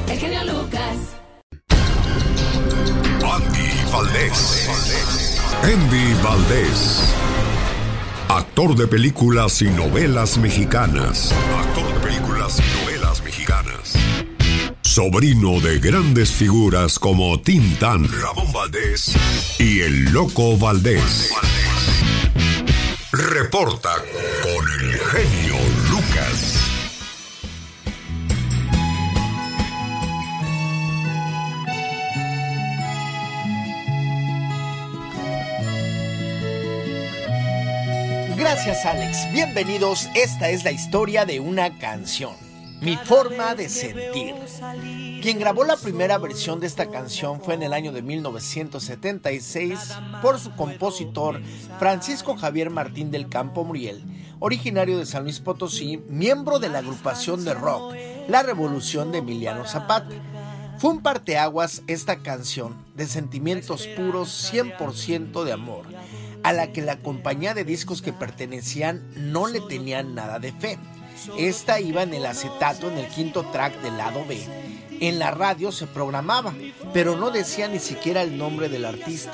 [0.08, 0.98] El genio Lucas.
[3.24, 4.70] Andy Valdés.
[5.64, 7.14] Andy Valdés.
[8.30, 11.34] Actor de películas y novelas mexicanas.
[14.96, 19.14] Sobrino de grandes figuras como Tintán, Ramón Valdés
[19.60, 21.34] y el Loco Valdés.
[23.12, 23.90] Reporta
[24.42, 25.56] con el genio
[25.92, 26.62] Lucas.
[38.38, 42.45] Gracias Alex, bienvenidos, esta es la historia de una canción.
[42.82, 44.36] Mi forma de sentir.
[45.22, 49.80] Quien grabó la primera versión de esta canción fue en el año de 1976
[50.22, 51.42] por su compositor
[51.80, 54.04] Francisco Javier Martín del Campo Muriel,
[54.40, 57.96] originario de San Luis Potosí, miembro de la agrupación de rock
[58.28, 60.16] La Revolución de Emiliano Zapata.
[60.78, 65.86] Fue un parteaguas esta canción de sentimientos puros 100% de amor,
[66.44, 70.78] a la que la compañía de discos que pertenecían no le tenían nada de fe.
[71.38, 74.40] Esta iba en el acetato en el quinto track del lado B.
[75.00, 76.54] En la radio se programaba,
[76.94, 79.34] pero no decía ni siquiera el nombre del artista.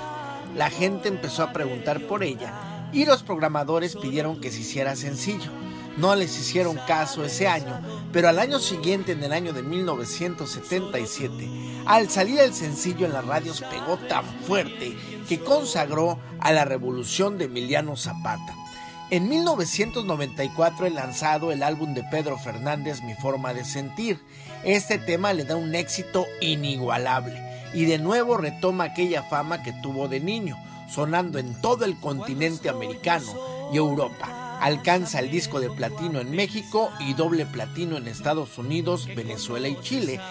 [0.55, 5.51] La gente empezó a preguntar por ella y los programadores pidieron que se hiciera sencillo.
[5.97, 7.81] No les hicieron caso ese año,
[8.13, 11.49] pero al año siguiente, en el año de 1977,
[11.85, 14.95] al salir el sencillo en las radios pegó tan fuerte
[15.27, 18.55] que consagró a la revolución de Emiliano Zapata.
[19.11, 24.17] En 1994 he lanzado el álbum de Pedro Fernández Mi forma de sentir.
[24.63, 27.43] Este tema le da un éxito inigualable
[27.73, 30.55] y de nuevo retoma aquella fama que tuvo de niño,
[30.89, 33.33] sonando en todo el continente americano
[33.73, 34.57] y Europa.
[34.61, 39.77] Alcanza el disco de platino en México y doble platino en Estados Unidos, Venezuela y
[39.81, 40.21] Chile,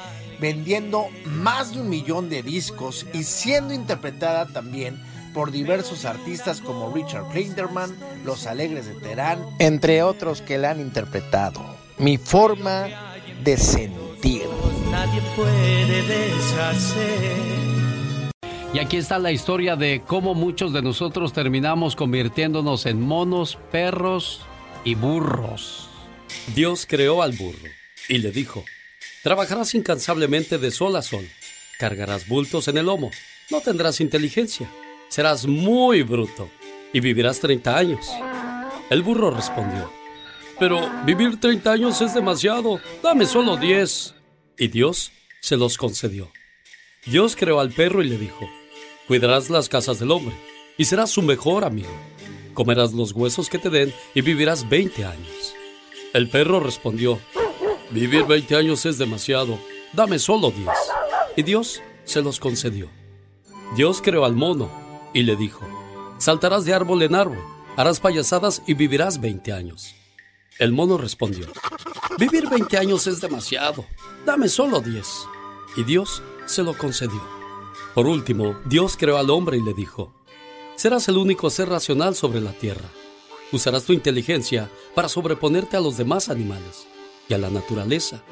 [0.40, 6.93] vendiendo más de un millón de discos y siendo interpretada también por diversos artistas como
[6.93, 11.77] Richard Klinderman, Los Alegres de Terán, entre otros que la han interpretado.
[11.98, 12.89] Mi forma
[13.43, 14.43] de sentir.
[14.90, 17.61] Nadie puede deshacer.
[18.73, 24.43] Y aquí está la historia de cómo muchos de nosotros terminamos convirtiéndonos en monos, perros
[24.85, 25.89] y burros.
[26.55, 27.69] Dios creó al burro
[28.09, 28.65] y le dijo,
[29.23, 31.28] trabajarás incansablemente de sol a sol,
[31.78, 33.11] cargarás bultos en el lomo,
[33.51, 34.70] no tendrás inteligencia
[35.11, 36.49] serás muy bruto
[36.93, 38.09] y vivirás 30 años.
[38.89, 39.93] El burro respondió,
[40.59, 44.15] pero vivir 30 años es demasiado, dame solo 10.
[44.59, 46.31] Y Dios se los concedió.
[47.07, 48.49] Dios creó al perro y le dijo,
[49.07, 50.35] cuidarás las casas del hombre
[50.78, 51.95] y serás su mejor amigo.
[52.55, 55.55] Comerás los huesos que te den y vivirás 20 años.
[56.12, 57.19] El perro respondió,
[57.91, 59.59] vivir 20 años es demasiado,
[59.93, 60.69] dame solo 10.
[61.37, 62.91] Y Dios se los concedió.
[63.77, 65.66] Dios creó al mono y le dijo,
[66.19, 67.43] saltarás de árbol en árbol,
[67.77, 69.95] harás payasadas y vivirás 20 años.
[70.59, 71.47] El mono respondió,
[72.19, 73.87] vivir 20 años es demasiado,
[74.27, 75.07] dame solo 10.
[75.77, 77.23] Y Dios se lo concedió.
[77.95, 80.12] Por último, Dios creó al hombre y le dijo,
[80.77, 82.89] serás el único ser racional sobre la tierra.
[83.53, 86.87] Usarás tu inteligencia para sobreponerte a los demás animales
[87.28, 88.23] y a la naturaleza.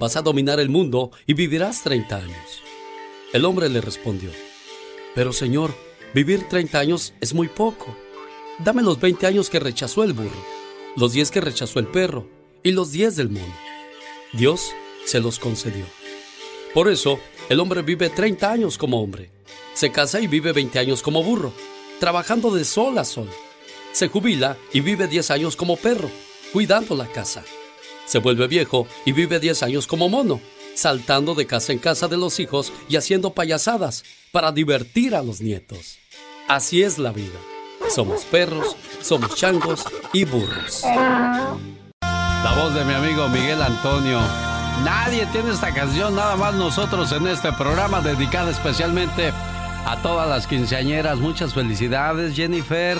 [0.00, 2.62] Vas a dominar el mundo y vivirás 30 años.
[3.32, 4.30] El hombre le respondió,
[5.14, 5.74] pero Señor,
[6.14, 7.96] Vivir 30 años es muy poco.
[8.60, 10.44] Dame los 20 años que rechazó el burro,
[10.94, 12.28] los 10 que rechazó el perro
[12.62, 13.52] y los 10 del mono.
[14.32, 14.70] Dios
[15.04, 15.84] se los concedió.
[16.72, 17.18] Por eso,
[17.48, 19.32] el hombre vive 30 años como hombre.
[19.74, 21.52] Se casa y vive 20 años como burro,
[21.98, 23.28] trabajando de sol a sol.
[23.90, 26.10] Se jubila y vive 10 años como perro,
[26.52, 27.42] cuidando la casa.
[28.06, 30.40] Se vuelve viejo y vive 10 años como mono,
[30.76, 35.40] saltando de casa en casa de los hijos y haciendo payasadas para divertir a los
[35.40, 35.98] nietos.
[36.48, 37.38] Así es la vida.
[37.88, 40.82] Somos perros, somos changos y burros.
[42.02, 44.20] La voz de mi amigo Miguel Antonio.
[44.84, 49.32] Nadie tiene esta canción, nada más nosotros en este programa dedicado especialmente
[49.86, 51.18] a todas las quinceañeras.
[51.18, 52.98] Muchas felicidades, Jennifer.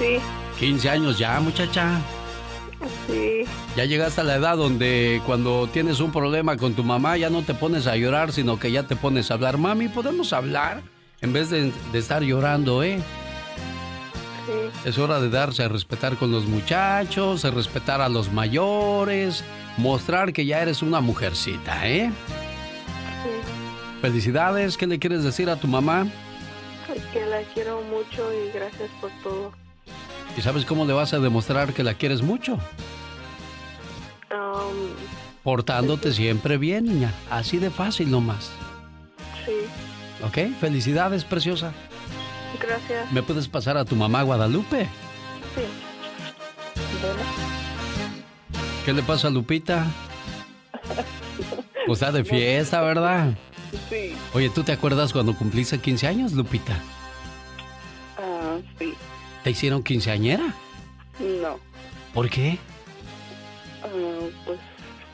[0.00, 0.18] Sí.
[0.58, 2.00] 15 años ya, muchacha.
[3.06, 3.44] Sí.
[3.76, 7.42] Ya llegaste a la edad donde cuando tienes un problema con tu mamá ya no
[7.42, 9.58] te pones a llorar, sino que ya te pones a hablar.
[9.58, 10.82] Mami, ¿podemos hablar?
[11.20, 13.00] En vez de, estar llorando, ¿eh?
[14.46, 14.88] Sí.
[14.88, 19.44] Es hora de darse a respetar con los muchachos, a respetar a los mayores,
[19.76, 22.10] mostrar que ya eres una mujercita, ¿eh?
[23.22, 24.00] Sí.
[24.00, 26.06] Felicidades, ¿qué le quieres decir a tu mamá?
[27.12, 29.52] Que la quiero mucho y gracias por todo.
[30.36, 32.54] ¿Y sabes cómo le vas a demostrar que la quieres mucho?
[34.30, 34.90] Um,
[35.42, 37.12] Portándote siempre bien, niña.
[37.30, 38.50] Así de fácil nomás.
[40.22, 40.38] ¿Ok?
[40.60, 41.72] Felicidades, preciosa.
[42.60, 43.12] Gracias.
[43.12, 44.84] ¿Me puedes pasar a tu mamá Guadalupe?
[45.54, 45.62] Sí.
[48.84, 49.86] ¿Qué le pasa a Lupita?
[51.86, 53.34] Pues está de fiesta, ¿verdad?
[53.88, 54.14] Sí.
[54.34, 56.78] Oye, ¿tú te acuerdas cuando cumpliste 15 años, Lupita?
[58.18, 58.92] Ah, sí.
[59.42, 60.52] ¿Te hicieron quinceañera?
[61.18, 61.58] No.
[62.12, 62.58] ¿Por qué?
[63.82, 63.88] Ah,
[64.44, 64.58] pues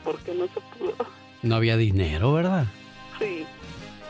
[0.03, 0.95] porque no se pudo.
[1.43, 2.65] No había dinero, ¿verdad?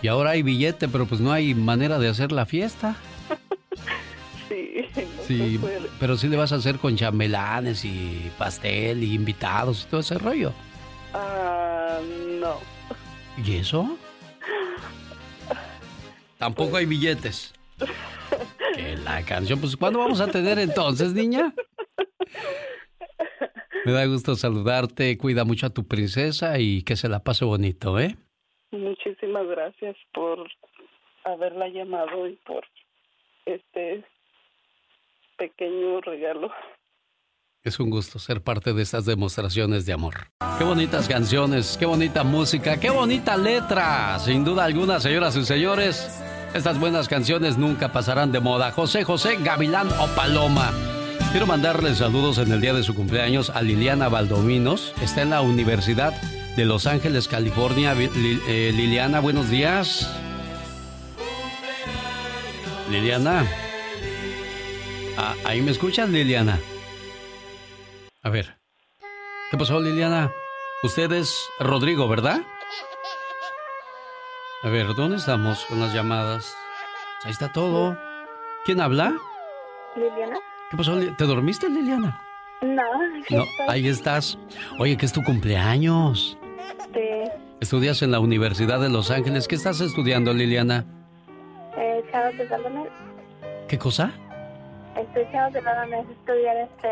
[0.06, 2.96] Y ahora hay billete, pero pues no hay manera de hacer la fiesta.
[4.48, 4.86] sí.
[5.26, 5.60] sí,
[6.00, 10.20] pero sí le vas a hacer con chambelanes y pastel y invitados y todo ese
[10.20, 10.54] rollo.
[11.12, 11.98] Ah,
[12.40, 12.60] no.
[13.44, 13.98] ¿Y eso?
[16.38, 17.56] Tampoco hay billetes.
[18.76, 21.52] Que la canción, pues ¿cuándo vamos a tener entonces, niña?
[23.86, 28.00] Me da gusto saludarte, cuida mucho a tu princesa y que se la pase bonito,
[28.00, 28.18] ¿eh?
[29.36, 30.48] Muchísimas gracias por
[31.26, 32.64] haberla llamado y por
[33.46, 34.06] este
[35.38, 36.52] pequeño regalo.
[37.62, 40.28] Es un gusto ser parte de estas demostraciones de amor.
[40.58, 44.18] Qué bonitas canciones, qué bonita música, qué bonita letra.
[44.20, 48.72] Sin duda alguna, señoras y señores, estas buenas canciones nunca pasarán de moda.
[48.72, 50.72] José José, Gavilán o Paloma.
[51.32, 54.94] Quiero mandarle saludos en el día de su cumpleaños a Liliana Valdominos.
[55.02, 56.14] Está en la Universidad
[56.56, 57.94] de Los Ángeles, California.
[57.98, 60.10] Eh, Liliana, buenos días.
[62.90, 63.46] Liliana.
[65.18, 66.60] Ah, ¿Ahí me escuchas, Liliana?
[68.22, 68.58] A ver.
[69.52, 70.32] ¿Qué pasó, Liliana?
[70.84, 72.42] Usted es Rodrigo, ¿verdad?
[74.64, 76.56] A ver, ¿dónde estamos con las llamadas?
[77.24, 77.98] Ahí está todo.
[78.66, 79.14] ¿Quién habla?
[79.96, 80.38] Liliana.
[80.72, 80.98] ¿Qué pasó?
[80.98, 82.22] ¿Te dormiste, Liliana?
[82.62, 82.84] No,
[83.30, 84.38] no ahí estás.
[84.80, 86.38] Oye, ¿qué es tu cumpleaños?
[87.66, 89.48] Estudias en la Universidad de Los Ángeles.
[89.48, 90.86] ¿Qué estás estudiando, Liliana?
[91.76, 92.04] Eh,
[92.38, 92.48] de
[93.68, 94.14] ¿Qué cosa?
[94.96, 96.88] Estoy de es estudiar este,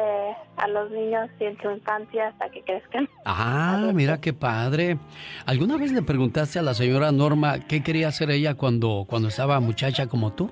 [0.58, 3.08] a los niños y en su infancia hasta que crezcan.
[3.24, 4.98] Ah, mira qué padre.
[5.46, 9.60] ¿Alguna vez le preguntaste a la señora Norma qué quería hacer ella cuando, cuando estaba
[9.60, 10.50] muchacha como tú?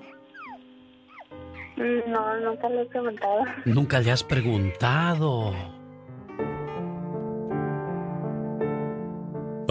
[1.78, 3.44] Mm, no, nunca le he preguntado.
[3.66, 5.81] Nunca le has preguntado.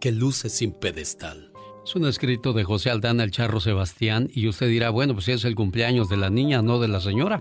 [0.00, 1.52] que luce sin pedestal.
[1.84, 5.44] Es un escrito de José Aldana el Charro Sebastián y usted dirá, bueno, pues es
[5.46, 7.40] el cumpleaños de la niña, no de la señora.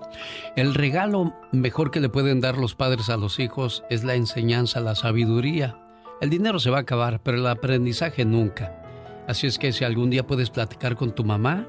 [0.56, 4.80] El regalo mejor que le pueden dar los padres a los hijos es la enseñanza,
[4.80, 5.78] la sabiduría.
[6.22, 8.82] El dinero se va a acabar, pero el aprendizaje nunca.
[9.28, 11.68] Así es que si algún día puedes platicar con tu mamá,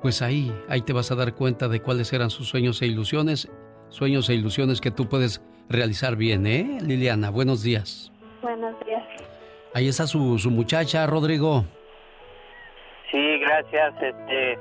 [0.00, 3.48] pues ahí, ahí te vas a dar cuenta de cuáles eran sus sueños e ilusiones,
[3.88, 7.30] sueños e ilusiones que tú puedes realizar bien, ¿eh, Liliana?
[7.30, 8.12] Buenos días.
[8.42, 8.95] Buenos días.
[9.76, 11.62] Ahí está su, su muchacha, Rodrigo.
[13.10, 13.92] Sí, gracias.
[14.00, 14.58] Este,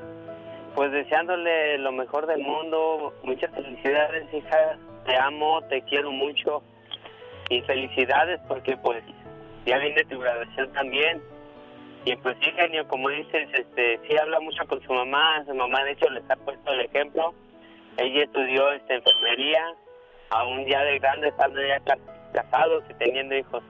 [0.76, 3.14] pues deseándole lo mejor del mundo.
[3.24, 4.78] Muchas felicidades, hija.
[5.06, 6.62] Te amo, te quiero mucho.
[7.50, 9.06] Y felicidades porque pues
[9.66, 11.22] ya viene tu graduación también.
[12.04, 15.46] Y pues sí, genio, como dices, este, sí habla mucho con su mamá.
[15.46, 17.34] Su mamá, de hecho, les ha puesto el ejemplo.
[17.96, 19.64] Ella estudió esta enfermería,
[20.32, 21.80] aún ya de grande, estando ya
[22.34, 23.64] casados y teniendo hijos.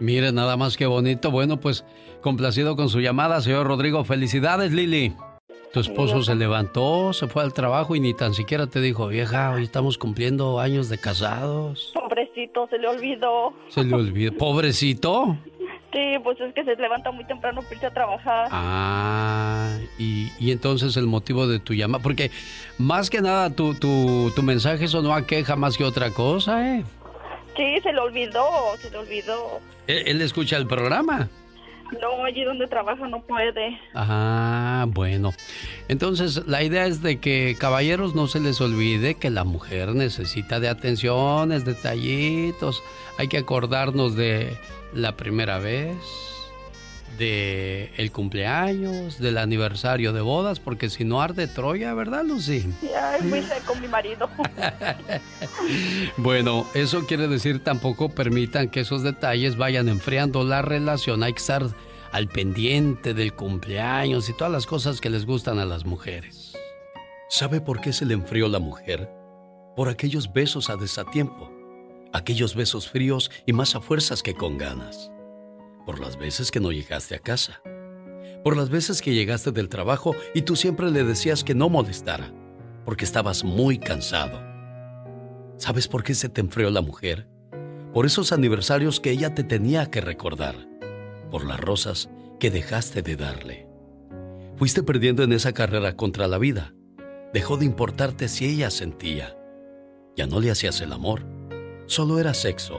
[0.00, 1.30] Mire, nada más que bonito.
[1.30, 1.84] Bueno, pues
[2.20, 4.04] complacido con su llamada, señor Rodrigo.
[4.04, 5.14] Felicidades, Lili.
[5.72, 9.52] Tu esposo se levantó, se fue al trabajo y ni tan siquiera te dijo, vieja,
[9.52, 11.90] hoy estamos cumpliendo años de casados.
[11.92, 13.52] Pobrecito, se le olvidó.
[13.68, 14.32] Se le olvidó.
[14.38, 15.36] ¿Pobrecito?
[15.92, 18.48] Sí, pues es que se levanta muy temprano para irse a trabajar.
[18.50, 22.30] Ah, y, y, entonces el motivo de tu llamada, porque
[22.78, 26.84] más que nada tu, tu, tu mensaje sonó a queja más que otra cosa, ¿eh?
[27.58, 29.60] Sí, se le olvidó, se le olvidó.
[29.88, 31.28] ¿Él, escucha el programa?
[32.00, 33.76] No, allí donde trabaja no puede.
[33.94, 35.32] Ah, bueno.
[35.88, 40.60] Entonces, la idea es de que, caballeros, no se les olvide que la mujer necesita
[40.60, 42.84] de atenciones, detallitos.
[43.18, 44.56] Hay que acordarnos de
[44.94, 45.96] la primera vez,
[47.18, 52.66] de el cumpleaños, del aniversario de bodas, porque si no arde Troya, ¿verdad, Lucy?
[52.82, 54.28] Ya es muy seco mi marido.
[56.16, 61.22] Bueno, eso quiere decir tampoco permitan que esos detalles vayan enfriando la relación.
[61.22, 61.66] Hay que estar
[62.12, 66.54] al pendiente del cumpleaños y todas las cosas que les gustan a las mujeres.
[67.28, 69.10] ¿Sabe por qué se le enfrió la mujer?
[69.76, 71.52] Por aquellos besos a desatiempo,
[72.12, 75.10] aquellos besos fríos y más a fuerzas que con ganas.
[75.88, 77.62] Por las veces que no llegaste a casa.
[78.44, 82.30] Por las veces que llegaste del trabajo y tú siempre le decías que no molestara,
[82.84, 84.38] porque estabas muy cansado.
[85.56, 87.26] ¿Sabes por qué se te enfrió la mujer?
[87.94, 90.56] Por esos aniversarios que ella te tenía que recordar.
[91.30, 93.66] Por las rosas que dejaste de darle.
[94.56, 96.74] Fuiste perdiendo en esa carrera contra la vida.
[97.32, 99.38] Dejó de importarte si ella sentía.
[100.18, 101.22] Ya no le hacías el amor.
[101.86, 102.78] Solo era sexo,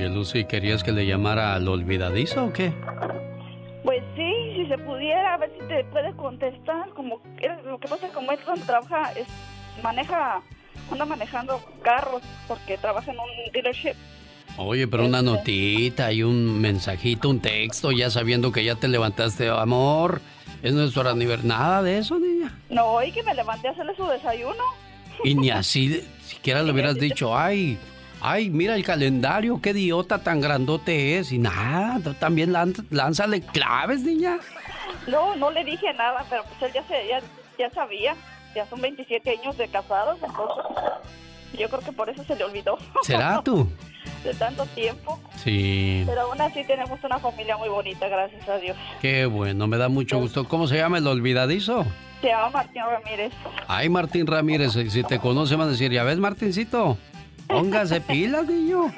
[0.00, 2.72] Oye, Lucy, ¿querías que le llamara al olvidadizo o qué?
[3.84, 6.88] Pues sí, si se pudiera, a ver si te puede contestar.
[6.94, 7.20] Como
[7.66, 9.26] lo que pasa, como él donde trabaja, es,
[9.82, 10.40] maneja,
[10.90, 13.92] anda manejando carros porque trabaja en un dealership.
[14.56, 19.50] Oye, pero una notita y un mensajito, un texto, ya sabiendo que ya te levantaste,
[19.50, 20.22] amor.
[20.62, 21.46] Es nuestro aniversario.
[21.46, 22.58] Nada de eso, niña.
[22.70, 24.64] No, y que me levanté a hacerle su desayuno.
[25.24, 27.78] Y ni así, siquiera le hubieras dicho, ay,
[28.20, 31.32] ay, mira el calendario, qué idiota tan grandote es.
[31.32, 34.38] Y nada, tú también lán- lánzale claves, niña.
[35.06, 37.20] No, no le dije nada, pero pues él ya, se, ya,
[37.58, 38.14] ya sabía.
[38.54, 40.64] Ya son 27 años de casados, entonces
[41.58, 42.78] yo creo que por eso se le olvidó.
[43.02, 43.68] ¿Será tú?
[44.24, 45.18] de tanto tiempo.
[45.42, 48.76] Sí, Pero aún así tenemos una familia muy bonita, gracias a Dios.
[49.00, 50.46] qué bueno, me da mucho gusto.
[50.46, 51.86] ¿Cómo se llama el olvidadizo?
[52.20, 53.32] Se llama Martín Ramírez.
[53.66, 56.98] Ay, Martín Ramírez, si te conoce van a decir, ya ves, Martincito,
[57.50, 58.92] póngase pilas, niño.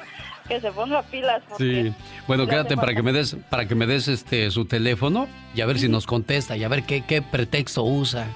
[0.47, 1.41] Que se ponga pilas.
[1.47, 1.95] porque Sí.
[2.27, 5.65] Bueno, quédate para que me des, para que me des este su teléfono y a
[5.65, 8.27] ver si nos contesta y a ver qué, qué pretexto usa.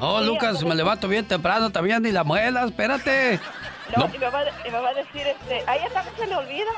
[0.00, 3.38] Oh, Sí, Lucas, me levanto bien temprano, también ni la muela, espérate.
[3.96, 6.36] No, Y, me va, y me va a decir, este, a ella también se le
[6.36, 6.70] olvida.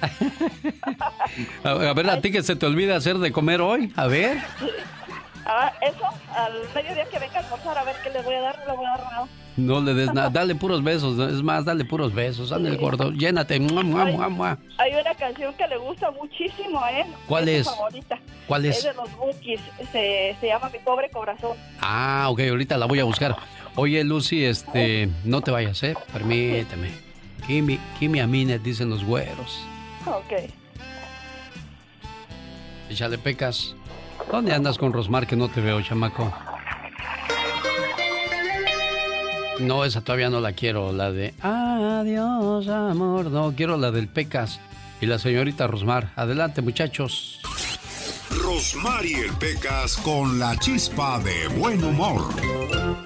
[1.64, 4.38] A, a ver, a ti que se te olvida hacer de comer hoy, a ver.
[5.44, 6.04] Ah, eso,
[6.34, 8.86] al mediodía que venga a almorzar, a ver qué le voy a dar, le voy
[8.86, 9.00] a dar.
[9.12, 13.10] No le des nada, dale puros besos, es más, dale puros besos, anda el gordo,
[13.12, 13.58] llénate.
[13.60, 14.58] Mua, mua, mua, mua.
[14.78, 17.06] Hay una canción que le gusta muchísimo a él.
[17.26, 17.66] ¿Cuál su es?
[17.66, 18.18] favorita.
[18.46, 18.78] ¿Cuál es?
[18.78, 19.60] Es de los Bookies,
[19.92, 21.56] se, se llama Mi Pobre Corazón.
[21.80, 23.36] Ah, ok, ahorita la voy a buscar.
[23.76, 25.94] Oye, Lucy, este, no te vayas, ¿eh?
[26.12, 26.90] Permíteme.
[27.46, 29.60] Kimi, Kimi Amines, dicen los güeros.
[30.06, 30.50] Ok.
[32.90, 33.74] Échale pecas.
[34.30, 36.32] ¿Dónde andas con Rosmar que no te veo, chamaco?
[39.60, 43.30] No, esa todavía no la quiero, la de Adiós, amor.
[43.30, 44.58] No, quiero la del Pecas
[45.00, 46.12] y la señorita Rosmar.
[46.16, 47.40] Adelante, muchachos.
[48.30, 52.34] Rosmarie Pecas con la chispa de buen humor.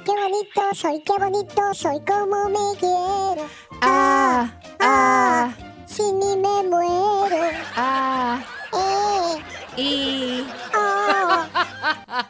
[0.04, 3.48] Qué bonito soy, qué bonito soy, como me quiero.
[3.82, 4.50] Ah,
[4.80, 5.52] ah,
[5.86, 7.36] sin mí me muero.
[7.76, 8.40] Ah,
[8.72, 9.42] eh,
[9.76, 10.44] y.
[10.76, 11.44] Oh.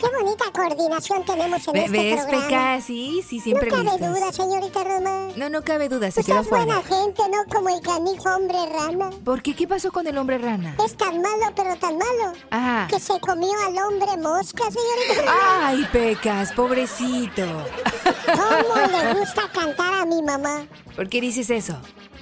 [0.00, 2.46] Qué bonita coordinación tenemos en este ¿Ves, programa.
[2.46, 2.80] Peca?
[2.80, 5.28] Sí, sí, siempre no cabe duda, señorita Roma.
[5.36, 7.02] No, no cabe duda, se quedó es buena fuera.
[7.04, 9.10] gente, no como el canijo hombre rana.
[9.24, 9.54] ¿Por qué?
[9.54, 10.74] ¿Qué pasó con el hombre rana?
[10.84, 12.32] Es tan malo, pero tan malo.
[12.50, 12.86] Ajá.
[12.88, 15.34] Que se comió al hombre mosca, señorita.
[15.62, 17.42] Ay, Pecas, pobrecito.
[18.26, 20.66] ¿Cómo le gusta cantar a mi mamá?
[20.96, 21.74] ¿Por qué dices eso?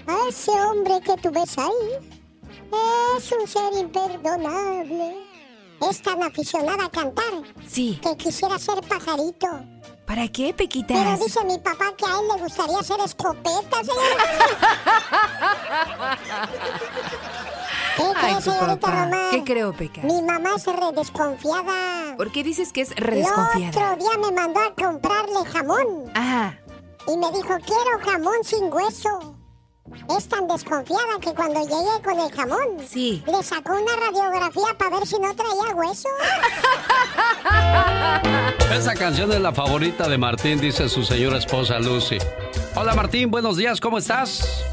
[0.07, 2.18] A ese hombre que tú ves ahí
[3.17, 5.17] es un ser imperdonable.
[5.89, 7.25] Es tan aficionada a cantar
[7.69, 8.01] Sí.
[8.03, 9.47] que quisiera ser pajarito.
[10.07, 11.21] ¿Para qué, Pero Pequitas?
[11.21, 14.25] dice mi papá que a él le gustaría ser escopeta, señora.
[17.97, 18.91] ¿Qué Ay, cree, señorita.
[18.91, 19.31] Román?
[19.31, 20.05] ¿Qué creo, Pecas?
[20.05, 22.17] Mi mamá es re desconfiada.
[22.17, 23.93] ¿Por qué dices que es El redesconfiada?
[23.95, 26.11] otro día me mandó a comprarle jamón.
[26.15, 26.59] Ajá.
[27.07, 29.38] Y me dijo, quiero jamón sin hueso.
[30.17, 35.07] Es tan desconfiada que cuando llegue con el jamón, le sacó una radiografía para ver
[35.07, 36.09] si no traía hueso.
[38.73, 42.19] Esa canción es la favorita de Martín, dice su señora esposa Lucy.
[42.75, 44.65] Hola Martín, buenos días, ¿cómo estás?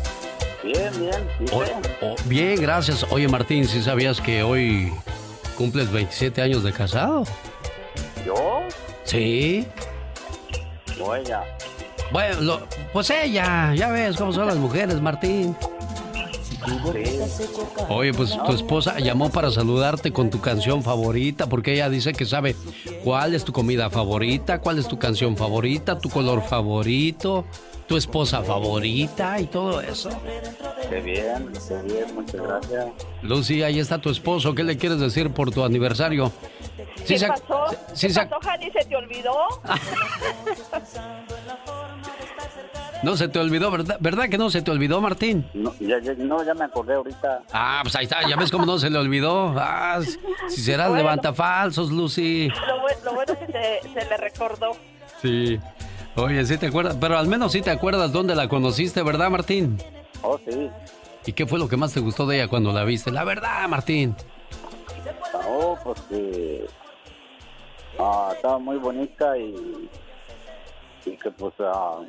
[0.64, 1.30] Bien, bien.
[1.40, 1.74] ¿y O- usted?
[2.02, 3.06] o- bien, gracias.
[3.12, 4.94] Oye Martín, ¿sí sabías que hoy
[5.58, 7.24] cumples 27 años de casado?
[8.26, 8.62] ¿Yo?
[9.04, 9.68] Sí.
[10.98, 11.44] No, ella.
[12.12, 15.56] Bueno, lo- pues ella, ya ves cómo son las mujeres, Martín.
[17.90, 22.26] Oye, pues tu esposa llamó para saludarte con tu canción favorita, porque ella dice que
[22.26, 22.56] sabe
[23.04, 27.46] cuál es tu comida favorita, cuál es tu canción favorita, tu color favorito,
[27.88, 30.10] tu esposa favorita y todo eso.
[30.90, 32.86] Qué bien, qué bien, muchas gracias.
[33.22, 34.56] Lucy, ahí está tu esposo.
[34.56, 36.32] ¿Qué le quieres decir por tu aniversario?
[36.98, 37.66] Sí, ¿Qué se- pasó?
[37.94, 38.72] sí ¿Qué se- pasó, Jani?
[38.72, 39.36] ¿Se te olvidó?
[43.06, 43.98] no se te olvidó, ¿verdad?
[44.02, 45.48] ¿Verdad que no se te olvidó, Martín?
[45.54, 47.44] No, ya, ya- no, ya me acordé ahorita.
[47.54, 49.54] Ah, pues ahí está, ya ves cómo no se le olvidó.
[49.58, 50.18] Ah, si-
[50.50, 51.04] si serás Bueno.
[51.04, 52.50] levantafalsos, Lucy.
[52.50, 54.72] Lo, bue- lo bueno es que se, se le recordó.
[55.22, 55.60] Sí.
[56.16, 59.78] Oye, sí te acuerdas, pero al menos sí te acuerdas dónde la conociste, ¿verdad, Martín?
[60.22, 60.70] Oh, sí.
[61.28, 63.12] ¿Y qué fue lo que más te gustó de ella cuando la viste?
[63.12, 64.16] La verdad, Martín.
[65.48, 66.66] Oh, pues que
[68.00, 69.90] ah, estaba muy bonita y,
[71.06, 72.00] y que pues ah,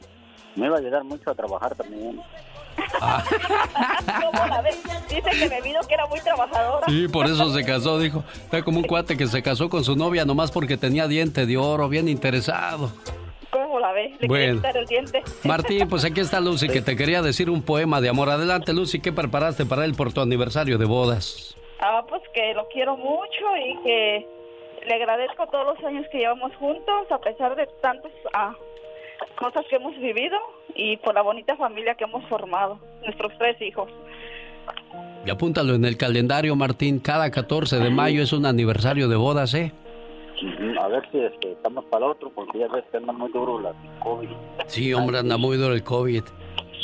[0.56, 2.20] me iba a ayudar mucho a trabajar también.
[2.76, 4.82] ¿Cómo la ves?
[5.08, 6.86] Dice que me vino que era muy trabajadora.
[6.86, 8.22] Sí, por eso se casó, dijo.
[8.34, 11.56] Está como un cuate que se casó con su novia nomás porque tenía diente de
[11.56, 12.90] oro, bien interesado.
[13.50, 14.12] ¿Cómo la ves?
[14.20, 14.54] Le Bueno.
[14.56, 15.22] quitar el diente.
[15.44, 18.28] Martín, pues aquí está Lucy que te quería decir un poema de amor.
[18.28, 21.56] Adelante, Lucy, ¿qué preparaste para él por tu aniversario de bodas?
[21.80, 24.26] Ah, pues que lo quiero mucho y que
[24.86, 28.54] le agradezco todos los años que llevamos juntos, a pesar de tantas ah,
[29.38, 30.36] cosas que hemos vivido
[30.74, 33.88] y por la bonita familia que hemos formado, nuestros tres hijos.
[35.24, 37.00] Y apúntalo en el calendario, Martín.
[37.00, 39.72] Cada 14 de mayo es un aniversario de bodas, ¿eh?
[40.42, 43.30] Ujú, A ver si este, estamos para el otro, porque ya ves que anda muy
[43.32, 44.28] duro la COVID.
[44.66, 46.22] Sí, hombre, anda muy duro el COVID.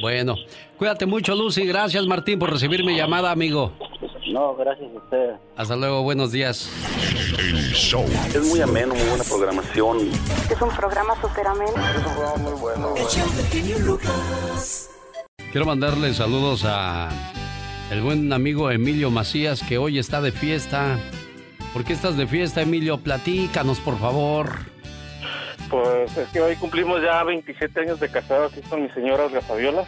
[0.00, 0.34] Bueno,
[0.78, 1.66] cuídate mucho, Lucy.
[1.66, 3.72] Gracias, Martín, por recibir mi llamada, amigo.
[4.31, 5.31] No, gracias a usted.
[5.57, 6.70] Hasta luego, buenos días.
[7.39, 8.05] El show.
[8.28, 9.99] Es muy ameno, muy buena programación.
[10.51, 11.73] Es un programa súper ameno.
[11.73, 12.94] Es un programa muy bueno.
[15.51, 17.09] Quiero mandarle saludos a
[17.90, 20.99] el buen amigo Emilio Macías, que hoy está de fiesta.
[21.73, 22.99] ¿Por qué estás de fiesta, Emilio?
[22.99, 24.51] Platícanos, por favor.
[25.69, 29.40] Pues es que hoy cumplimos ya 27 años de casado aquí con mi señora Olga
[29.40, 29.85] Fabiola.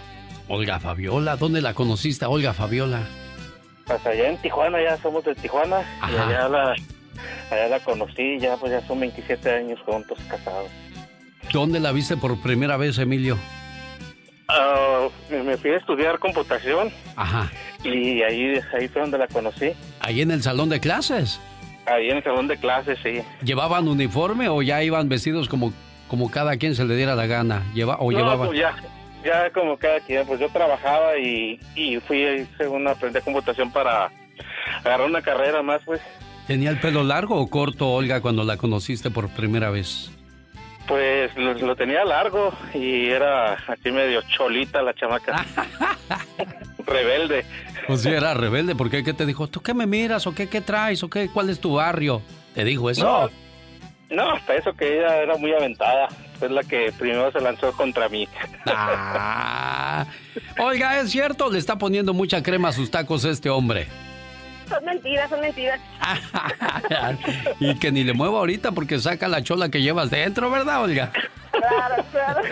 [0.48, 3.02] Olga Fabiola, ¿dónde la conociste, Olga Fabiola?
[3.86, 5.82] Pues allá en Tijuana, ya somos de Tijuana.
[6.11, 6.70] Y allá la,
[7.51, 10.70] allá la conocí, ya pues ya son 27 años juntos casados.
[11.52, 13.39] ¿Dónde la viste por primera vez, Emilio?
[14.48, 17.51] Ah, me me fui a estudiar computación Ajá.
[17.82, 19.73] y ahí, ahí fue donde la conocí.
[20.01, 21.40] Ahí en el salón de clases.
[21.86, 23.23] Ahí en el salón de clases, sí.
[23.43, 25.73] ¿Llevaban uniforme o ya iban vestidos como,
[26.09, 27.62] como cada quien se le diera la gana?
[27.74, 28.47] Lleva, ¿O No, llevaban?
[28.48, 28.74] pues ya,
[29.24, 34.10] ya como cada quien, pues yo trabajaba y, y fui según aprendí computación para
[34.84, 36.01] agarrar una carrera más, pues.
[36.46, 40.10] ¿Tenía el pelo largo o corto, Olga, cuando la conociste por primera vez?
[40.86, 45.44] Pues lo, lo tenía largo y era así medio cholita la chamaca.
[46.86, 47.46] Rebelde.
[47.86, 49.46] Pues sí, era rebelde, porque ¿qué te dijo?
[49.46, 52.22] ¿Tú qué me miras o qué, qué traes o qué, cuál es tu barrio?
[52.55, 53.05] ¿Te dijo eso?
[53.05, 53.30] No,
[54.22, 56.08] hasta eso que ella era muy aventada.
[56.40, 58.28] Es la que primero se lanzó contra mí.
[58.66, 60.04] Ah.
[60.58, 61.50] Oiga, ¿es cierto?
[61.50, 63.86] Le está poniendo mucha crema a sus tacos este hombre.
[64.68, 65.80] Son mentiras, son mentiras.
[67.60, 71.12] y que ni le mueva ahorita porque saca la chola que llevas dentro, ¿verdad, Olga?
[71.50, 72.42] Claro, claro.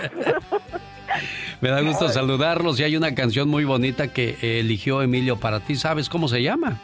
[1.61, 5.75] Me da gusto saludarlos y hay una canción muy bonita que eligió Emilio para ti.
[5.77, 6.79] ¿Sabes cómo se llama?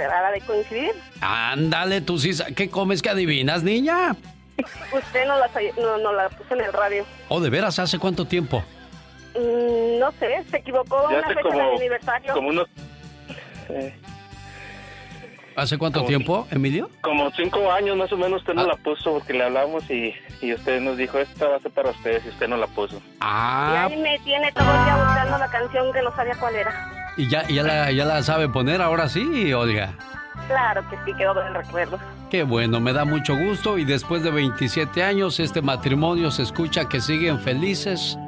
[0.00, 0.92] ¿Será la de coincidir?
[1.20, 2.30] Ándale, tú sí.
[2.56, 4.16] ¿Qué comes que adivinas, niña?
[4.92, 7.04] Usted no la, no, no la puso en el radio.
[7.28, 8.64] ¿O de veras hace cuánto tiempo?
[9.34, 12.32] Mm, no sé, se equivocó Ya una hace fecha como- del aniversario.
[12.32, 12.66] Como unos...
[13.68, 13.94] eh,
[15.56, 16.88] ¿Hace cuánto tiempo, Emilio?
[17.02, 20.54] como cinco años más o menos usted no la puso porque le hablamos y, y
[20.54, 22.96] usted nos dijo, esta va a ser para ustedes y usted no la puso.
[22.96, 26.54] Y Ah, ahí me tiene todo el día buscando la canción que no sabía cuál
[26.56, 26.99] era.
[27.20, 29.92] Y ya, ya, la, ya la sabe poner ahora sí, Olga.
[30.48, 31.98] Claro que sí, quedó en recuerdo.
[32.30, 36.88] Qué bueno, me da mucho gusto y después de 27 años este matrimonio se escucha
[36.88, 38.18] que siguen felices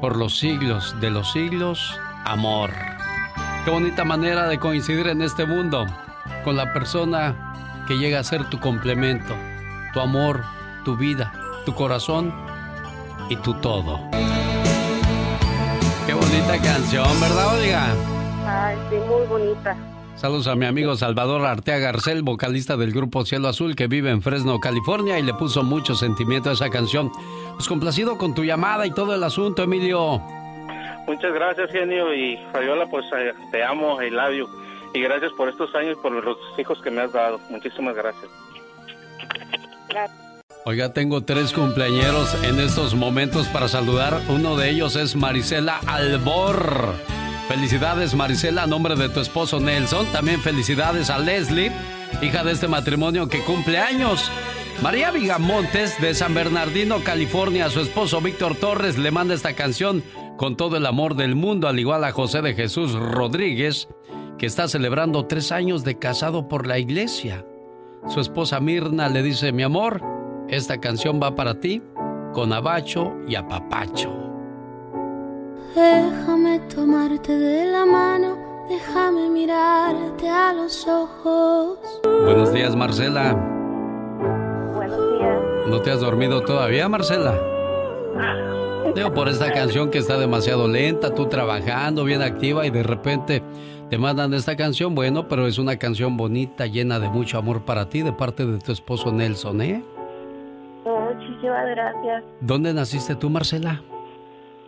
[0.00, 1.98] por los siglos de los siglos.
[2.24, 2.70] Amor.
[3.64, 5.86] Qué bonita manera de coincidir en este mundo
[6.44, 7.54] con la persona
[7.88, 9.34] que llega a ser tu complemento,
[9.94, 10.44] tu amor,
[10.84, 11.32] tu vida,
[11.64, 12.34] tu corazón
[13.30, 13.98] y tu todo.
[16.06, 18.11] Qué bonita canción, ¿verdad, oiga?
[18.52, 19.76] Ay, sí, muy bonita.
[20.16, 24.20] Saludos a mi amigo Salvador Arteaga Garcel, vocalista del grupo Cielo Azul que vive en
[24.20, 27.10] Fresno, California y le puso mucho sentimiento a esa canción.
[27.54, 30.20] Pues complacido con tu llamada y todo el asunto, Emilio.
[31.06, 32.14] Muchas gracias, genio.
[32.14, 34.48] Y Fabiola, pues eh, te amo, I love you.
[34.92, 37.40] Y gracias por estos años, por los hijos que me has dado.
[37.48, 38.30] Muchísimas gracias.
[40.66, 44.20] Oiga, tengo tres cumpleañeros en estos momentos para saludar.
[44.28, 46.94] Uno de ellos es Marisela Albor.
[47.52, 50.06] Felicidades Marisela a nombre de tu esposo Nelson.
[50.06, 51.70] También felicidades a Leslie,
[52.22, 54.30] hija de este matrimonio que cumple años.
[54.82, 60.02] María Vigamontes de San Bernardino, California, a su esposo Víctor Torres le manda esta canción
[60.38, 63.86] con todo el amor del mundo, al igual a José de Jesús Rodríguez,
[64.38, 67.44] que está celebrando tres años de casado por la iglesia.
[68.08, 70.00] Su esposa Mirna le dice, mi amor,
[70.48, 71.82] esta canción va para ti,
[72.32, 74.21] con abacho y apapacho.
[75.74, 78.36] Déjame tomarte de la mano,
[78.68, 81.78] déjame mirarte a los ojos.
[82.04, 83.32] Buenos días, Marcela.
[84.74, 85.38] Buenos días.
[85.68, 87.34] ¿No te has dormido todavía, Marcela?
[88.94, 93.42] Digo, por esta canción que está demasiado lenta, tú trabajando, bien activa y de repente
[93.88, 97.88] te mandan esta canción, bueno, pero es una canción bonita, llena de mucho amor para
[97.88, 99.82] ti de parte de tu esposo Nelson, ¿eh?
[100.84, 102.24] Muchísimas gracias.
[102.42, 103.80] ¿Dónde naciste tú, Marcela?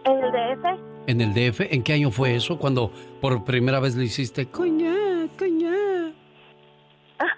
[0.07, 0.94] ¿En el DF?
[1.07, 1.61] ¿En el DF?
[1.73, 2.59] ¿En qué año fue eso?
[2.59, 2.91] Cuando
[3.21, 4.95] por primera vez le hiciste coña,
[5.39, 6.13] coña.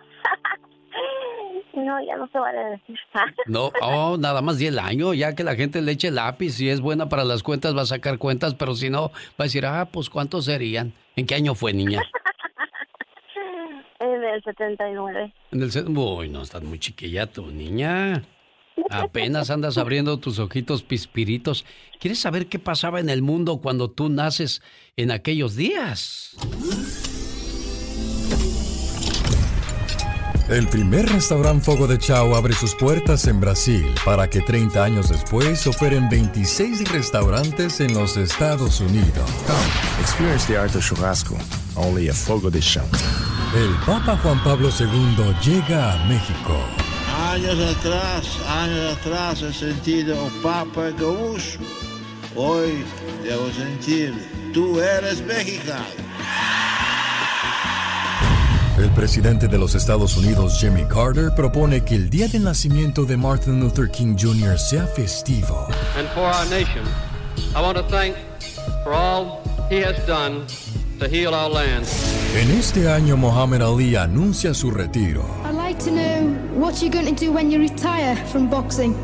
[1.74, 2.98] No, ya no se vale decir.
[3.44, 6.52] No, oh, nada más di el año, ya que la gente le eche lápiz.
[6.52, 9.42] Si es buena para las cuentas, va a sacar cuentas, pero si no, va a
[9.42, 10.94] decir, ah, pues ¿cuántos serían?
[11.16, 12.00] ¿En qué año fue, niña?
[13.98, 15.32] En el 79.
[15.52, 15.98] En el...
[15.98, 18.22] Uy, no, estás muy chiquilla tú, niña.
[18.90, 21.64] Apenas andas abriendo tus ojitos pispiritos.
[21.98, 24.62] ¿Quieres saber qué pasaba en el mundo cuando tú naces
[24.96, 26.36] en aquellos días?
[30.48, 35.08] El primer restaurante Fogo de Chao abre sus puertas en Brasil para que 30 años
[35.08, 39.28] después operen 26 restaurantes en los Estados Unidos.
[40.00, 41.36] Experience the art of churrasco,
[41.74, 42.86] only a Fogo de Chão.
[43.56, 46.85] El Papa Juan Pablo II llega a México.
[47.32, 51.58] Años atrás, años atrás he sentido o Papa Gaúcho.
[52.34, 52.84] Hoy
[53.22, 54.14] debo sentir,
[54.54, 55.84] tú eres mexicano.
[58.78, 63.16] El presidente de los Estados Unidos, Jimmy Carter, propone que el día del nacimiento de
[63.16, 64.58] Martin Luther King Jr.
[64.58, 65.68] sea festivo.
[65.98, 66.84] and for our nation.
[67.54, 68.14] I want to thank
[68.84, 70.46] for all he has done
[70.98, 71.86] to heal our land.
[72.34, 75.24] En este año, Muhammad Ali anuncia su retiro.
[75.44, 78.94] I'd like to know what you're going to do when you retire from boxing.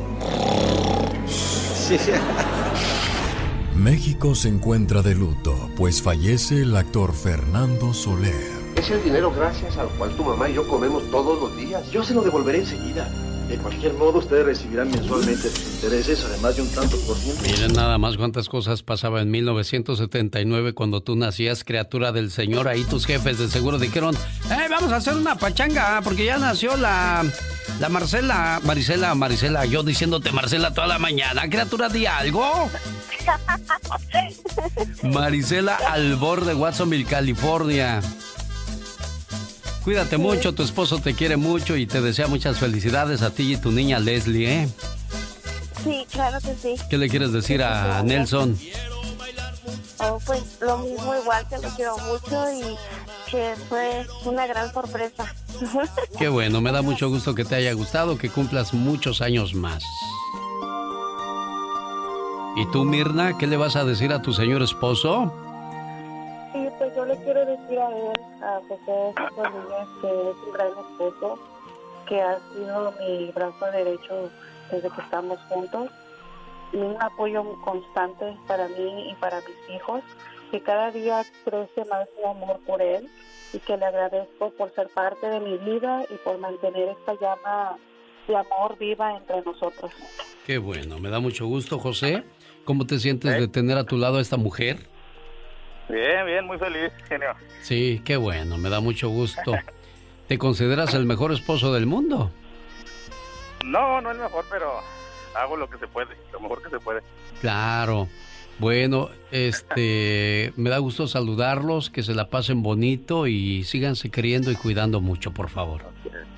[3.76, 8.62] México se encuentra de luto, pues fallece el actor Fernando Soler.
[8.76, 11.90] Es el dinero gracias al cual tu mamá y yo comemos todos los días.
[11.90, 13.10] Yo se lo devolveré enseguida.
[13.52, 17.42] De cualquier modo, ustedes recibirán mensualmente sus intereses, además de un tanto por ciento.
[17.42, 22.66] Miren nada más cuántas cosas pasaban en 1979 cuando tú nacías, criatura del Señor.
[22.66, 24.14] Ahí tus jefes de seguro dijeron,
[24.50, 27.26] eh, vamos a hacer una pachanga porque ya nació la,
[27.78, 29.66] la Marcela, Marisela, Marisela.
[29.66, 32.70] Yo diciéndote Marcela toda la mañana, criatura, di algo.
[35.02, 38.00] Marisela Albor de Watsonville, California.
[39.84, 43.56] Cuídate mucho, tu esposo te quiere mucho y te desea muchas felicidades a ti y
[43.56, 44.68] tu niña Leslie, ¿eh?
[45.82, 46.82] Sí, claro que sí.
[46.88, 48.56] ¿Qué le quieres decir a Nelson?
[49.98, 52.76] Oh, pues lo mismo, igual que lo quiero mucho y
[53.30, 55.34] que fue una gran sorpresa.
[56.18, 59.82] Qué bueno, me da mucho gusto que te haya gustado, que cumplas muchos años más.
[62.56, 65.32] ¿Y tú, Mirna, qué le vas a decir a tu señor esposo?
[66.78, 68.12] Pues yo le quiero decir a él,
[68.42, 71.38] a José Rodríguez, que es un gran esposo,
[72.08, 74.30] que ha sido mi brazo derecho
[74.70, 75.90] desde que estamos juntos
[76.72, 80.02] y un apoyo constante para mí y para mis hijos,
[80.50, 83.08] que cada día crece más mi amor por él
[83.52, 87.76] y que le agradezco por ser parte de mi vida y por mantener esta llama
[88.26, 89.90] de amor viva entre nosotros.
[90.46, 92.24] Qué bueno, me da mucho gusto, José.
[92.64, 94.91] ¿Cómo te sientes de tener a tu lado a esta mujer?
[95.92, 97.34] Bien, bien, muy feliz, genio.
[97.60, 99.52] Sí, qué bueno, me da mucho gusto.
[100.26, 102.30] ¿Te consideras el mejor esposo del mundo?
[103.66, 104.80] No, no el mejor, pero
[105.34, 107.02] hago lo que se puede, lo mejor que se puede.
[107.42, 108.08] Claro.
[108.58, 114.56] Bueno, este, me da gusto saludarlos, que se la pasen bonito y síganse queriendo y
[114.56, 115.82] cuidando mucho, por favor.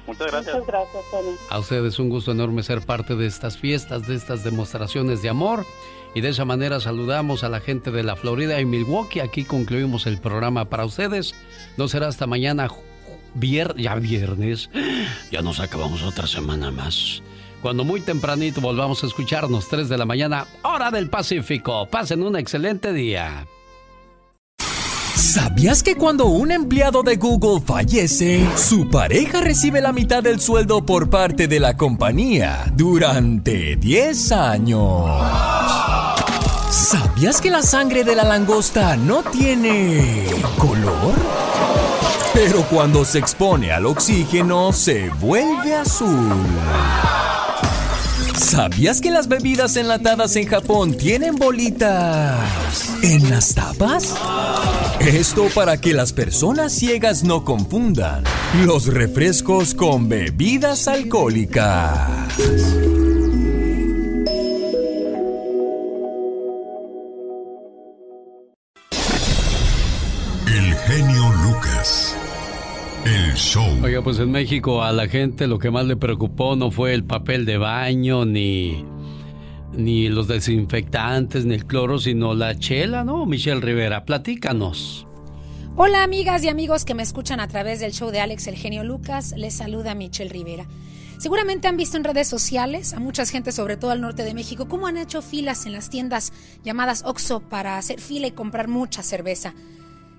[0.09, 0.57] Muchas gracias.
[0.57, 1.37] Muchas gracias, Tony.
[1.51, 5.65] A ustedes un gusto enorme ser parte de estas fiestas, de estas demostraciones de amor.
[6.15, 9.21] Y de esa manera saludamos a la gente de la Florida y Milwaukee.
[9.21, 11.35] Aquí concluimos el programa para ustedes.
[11.77, 12.69] No será hasta mañana,
[13.77, 14.71] ya viernes.
[15.31, 17.23] Ya nos acabamos otra semana más.
[17.63, 21.87] Cuando muy tempranito volvamos a escucharnos, 3 de la mañana, hora del Pacífico.
[21.91, 23.47] Pasen un excelente día.
[25.15, 30.85] ¿Sabías que cuando un empleado de Google fallece, su pareja recibe la mitad del sueldo
[30.85, 36.04] por parte de la compañía durante 10 años?
[36.75, 40.27] ¿Sabías que la sangre de la langosta no tiene
[40.59, 41.15] color?
[42.35, 46.33] Pero cuando se expone al oxígeno se vuelve azul.
[48.37, 52.41] ¿Sabías que las bebidas enlatadas en Japón tienen bolitas
[53.05, 54.13] en las tapas?
[54.99, 58.25] Esto para que las personas ciegas no confundan
[58.65, 62.11] los refrescos con bebidas alcohólicas.
[70.87, 72.15] Genio Lucas.
[73.07, 73.67] El show.
[73.83, 77.05] Oiga, pues en México a la gente lo que más le preocupó no fue el
[77.05, 78.85] papel de baño, ni,
[79.73, 83.25] ni los desinfectantes, ni el cloro, sino la chela, ¿no?
[83.25, 85.07] Michelle Rivera, platícanos.
[85.77, 88.85] Hola amigas y amigos que me escuchan a través del show de Alex El Genio
[88.85, 90.67] Lucas, les saluda Michelle Rivera.
[91.19, 94.69] Seguramente han visto en redes sociales a mucha gente, sobre todo al norte de México,
[94.69, 96.33] cómo han hecho filas en las tiendas
[96.63, 99.55] llamadas Oxxo para hacer fila y comprar mucha cerveza.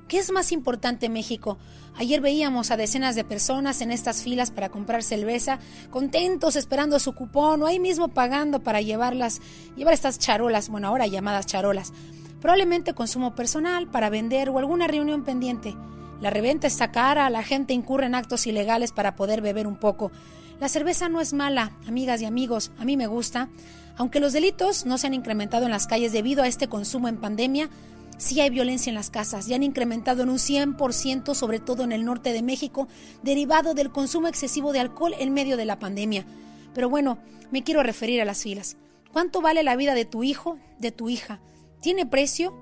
[0.08, 1.58] ¿Qué es más importante México?
[1.96, 5.58] Ayer veíamos a decenas de personas en estas filas para comprar cerveza,
[5.90, 9.42] contentos esperando su cupón o ahí mismo pagando para llevarlas,
[9.76, 11.92] llevar estas charolas, bueno, ahora llamadas charolas.
[12.40, 15.76] Probablemente consumo personal para vender o alguna reunión pendiente.
[16.22, 20.12] La reventa está cara, la gente incurre en actos ilegales para poder beber un poco.
[20.60, 23.50] La cerveza no es mala, amigas y amigos, a mí me gusta.
[23.98, 27.18] Aunque los delitos no se han incrementado en las calles debido a este consumo en
[27.18, 27.70] pandemia,
[28.18, 31.92] sí hay violencia en las casas y han incrementado en un 100%, sobre todo en
[31.92, 32.88] el norte de México,
[33.24, 36.26] derivado del consumo excesivo de alcohol en medio de la pandemia.
[36.74, 37.18] Pero bueno,
[37.52, 38.78] me quiero referir a las filas.
[39.12, 41.40] ¿Cuánto vale la vida de tu hijo, de tu hija?
[41.82, 42.54] ¿Tiene precio?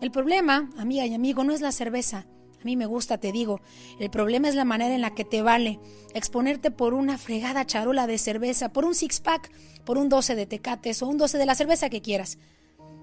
[0.00, 2.26] El problema, amiga y amigo, no es la cerveza.
[2.60, 3.60] A mí me gusta, te digo.
[3.98, 5.80] El problema es la manera en la que te vale
[6.14, 9.50] exponerte por una fregada charola de cerveza, por un six-pack,
[9.84, 12.38] por un 12 de tecates o un 12 de la cerveza que quieras.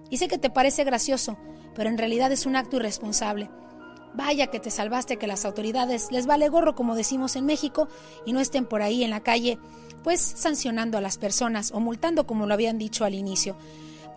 [0.10, 1.38] Y sé que te parece gracioso,
[1.76, 3.50] pero en realidad es un acto irresponsable.
[4.14, 7.88] Vaya que te salvaste que las autoridades les vale gorro, como decimos en México,
[8.26, 9.60] y no estén por ahí en la calle,
[10.04, 13.56] pues sancionando a las personas o multando como lo habían dicho al inicio.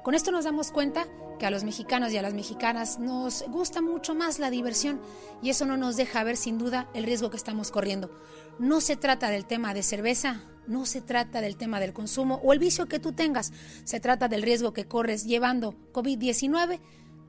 [0.02, 1.06] Con esto nos damos cuenta
[1.39, 5.01] que a los mexicanos y a las mexicanas nos gusta mucho más la diversión
[5.43, 8.10] y eso no nos deja ver sin duda el riesgo que estamos corriendo.
[8.59, 12.52] No se trata del tema de cerveza, no se trata del tema del consumo o
[12.52, 13.52] el vicio que tú tengas,
[13.84, 16.80] se trata del riesgo que corres llevando COVID-19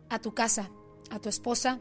[0.09, 0.69] a tu casa,
[1.09, 1.79] a tu esposa,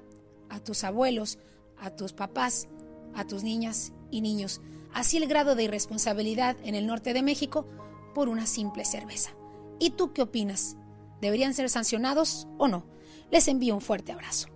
[0.48, 1.38] a tus abuelos,
[1.78, 2.68] a tus papás,
[3.14, 4.60] a tus niñas y niños.
[4.92, 7.66] Así el grado de irresponsabilidad en el norte de México
[8.14, 9.30] por una simple cerveza.
[9.78, 10.76] ¿Y tú qué opinas?
[11.20, 12.84] ¿Deberían ser sancionados o no?
[13.30, 14.48] Les envío un fuerte abrazo.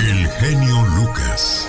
[0.00, 1.68] El genio Lucas.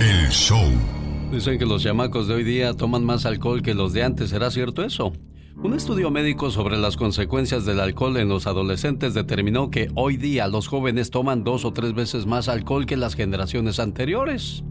[0.00, 1.01] El show.
[1.32, 4.28] Dicen que los chamacos de hoy día toman más alcohol que los de antes.
[4.28, 5.14] ¿Será cierto eso?
[5.56, 10.46] Un estudio médico sobre las consecuencias del alcohol en los adolescentes determinó que hoy día
[10.46, 14.62] los jóvenes toman dos o tres veces más alcohol que las generaciones anteriores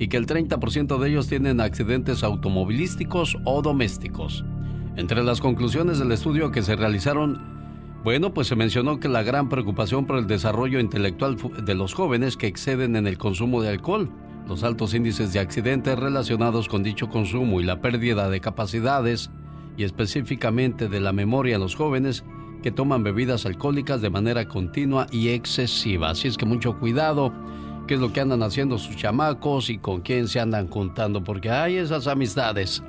[0.00, 4.44] y que el 30% de ellos tienen accidentes automovilísticos o domésticos.
[4.96, 7.40] Entre las conclusiones del estudio que se realizaron,
[8.02, 12.36] bueno, pues se mencionó que la gran preocupación por el desarrollo intelectual de los jóvenes
[12.36, 14.10] que exceden en el consumo de alcohol,
[14.50, 19.30] los altos índices de accidentes relacionados con dicho consumo y la pérdida de capacidades,
[19.76, 22.24] y específicamente de la memoria en los jóvenes
[22.60, 26.10] que toman bebidas alcohólicas de manera continua y excesiva.
[26.10, 27.32] Así es que mucho cuidado
[27.86, 31.48] qué es lo que andan haciendo sus chamacos y con quién se andan juntando, porque
[31.48, 32.82] hay esas amistades.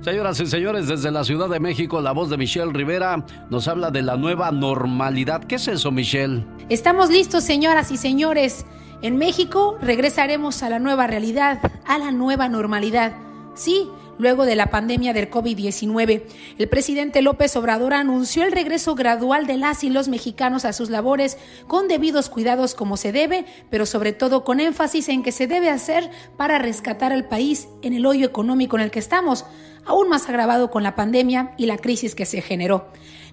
[0.00, 3.92] Señoras y señores, desde la Ciudad de México, la voz de Michelle Rivera nos habla
[3.92, 5.44] de la nueva normalidad.
[5.44, 6.44] ¿Qué es eso, Michelle?
[6.68, 8.66] Estamos listos, señoras y señores.
[9.02, 13.12] En México regresaremos a la nueva realidad, a la nueva normalidad.
[13.54, 13.88] Sí,
[14.18, 16.22] luego de la pandemia del COVID-19.
[16.58, 20.90] El presidente López Obrador anunció el regreso gradual de las y los mexicanos a sus
[20.90, 25.46] labores con debidos cuidados como se debe, pero sobre todo con énfasis en que se
[25.46, 29.44] debe hacer para rescatar al país en el hoyo económico en el que estamos.
[29.86, 32.86] aún más agravado con la pandemia y la crisis que se generó.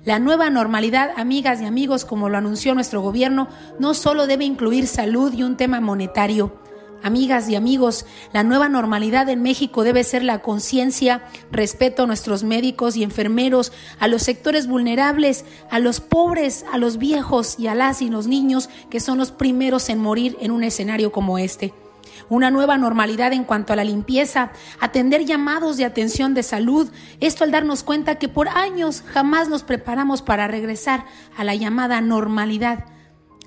[0.04, 4.88] La nueva normalidad, amigas y amigos, como lo anunció nuestro gobierno, no solo debe incluir
[4.88, 6.60] salud y un tema monetario.
[7.04, 12.44] Amigas y amigos, la nueva normalidad en México debe ser la conciencia, respeto a nuestros
[12.44, 17.76] médicos y enfermeros, a los sectores vulnerables, a los pobres, a los viejos y a
[17.76, 21.76] las y los niños que son los primeros en morir en un escenario como este
[22.30, 26.90] una nueva normalidad en cuanto a la limpieza, atender llamados de atención de salud,
[27.20, 31.06] esto al darnos cuenta que por años jamás nos preparamos para regresar
[31.38, 32.86] a la llamada normalidad.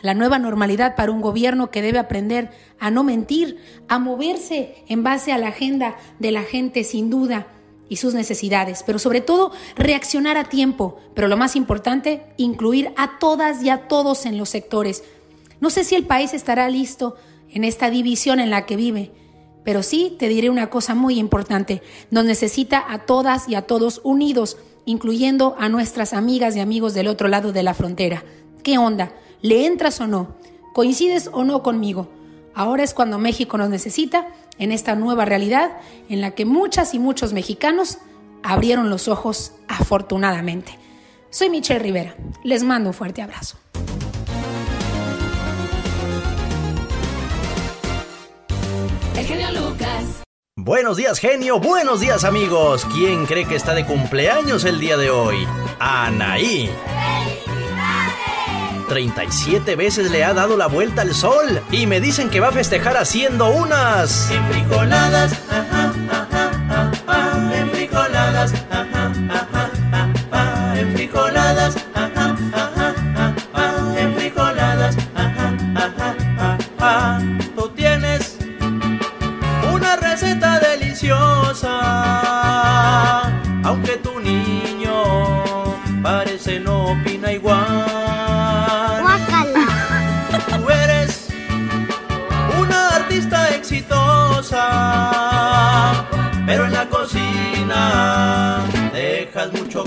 [0.02, 3.58] La nueva normalidad para un gobierno que debe aprender a no mentir,
[3.88, 7.46] a moverse en base a la agenda de la gente sin duda
[7.88, 13.18] y sus necesidades, pero sobre todo reaccionar a tiempo, pero lo más importante, incluir a
[13.18, 15.04] todas y a todos en los sectores.
[15.60, 17.16] No sé si el país estará listo
[17.50, 19.12] en esta división en la que vive.
[19.64, 24.00] Pero sí te diré una cosa muy importante, nos necesita a todas y a todos
[24.04, 28.24] unidos, incluyendo a nuestras amigas y amigos del otro lado de la frontera.
[28.62, 29.12] ¿Qué onda?
[29.40, 30.36] ¿Le entras o no?
[30.74, 32.08] ¿Coincides o no conmigo?
[32.54, 35.72] Ahora es cuando México nos necesita en esta nueva realidad
[36.08, 37.98] en la que muchas y muchos mexicanos
[38.42, 40.78] abrieron los ojos afortunadamente.
[41.30, 42.16] Soy Michelle Rivera.
[42.44, 43.56] Les mando un fuerte abrazo.
[49.16, 50.22] El genio Lucas.
[50.56, 51.58] Buenos días, genio.
[51.60, 52.86] Buenos días, amigos.
[52.92, 55.46] ¿Quién cree que está de cumpleaños el día de hoy?
[55.78, 56.70] Anaí.
[58.88, 62.52] 37 veces le ha dado la vuelta al sol y me dicen que va a
[62.52, 66.28] festejar haciendo unas enfrijoladas, ajá, ajá,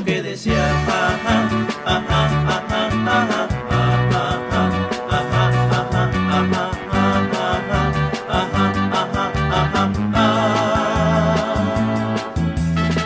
[0.07, 1.49] que decía, ajá,
[1.85, 3.47] ajá, ajá, ajá.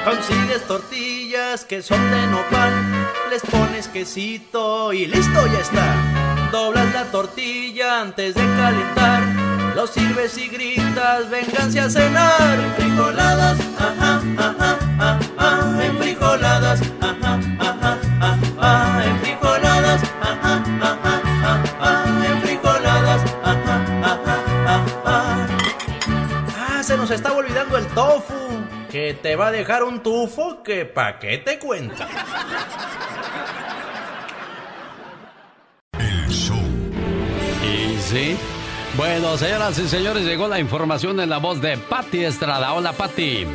[0.06, 2.72] Consigues tortillas que son de nopal,
[3.32, 6.52] les pones quesito y listo ya está.
[6.52, 9.23] Doblas la tortilla antes de calentar,
[9.76, 12.60] lo sirves y gritas, venganse a cenar.
[12.78, 15.31] Frijoladas, ajá, ajá, ajá
[16.32, 21.10] ajá, enfrijoladas, ajá, ajá, ajá, ajá, enfrijoladas, ajá, ajá,
[21.44, 25.48] ajá, ajá, enfrijoladas, ajá, ajá, ajá, ajá.
[26.58, 28.34] Ah, se nos estaba olvidando el tofu,
[28.90, 32.08] que te va a dejar un tufo que pa' qué te cuenta.
[37.64, 38.38] Y sí.
[38.95, 42.74] Bueno, señoras y señores, llegó la información en la voz de Patti Estrada.
[42.74, 43.48] Hola, Patti.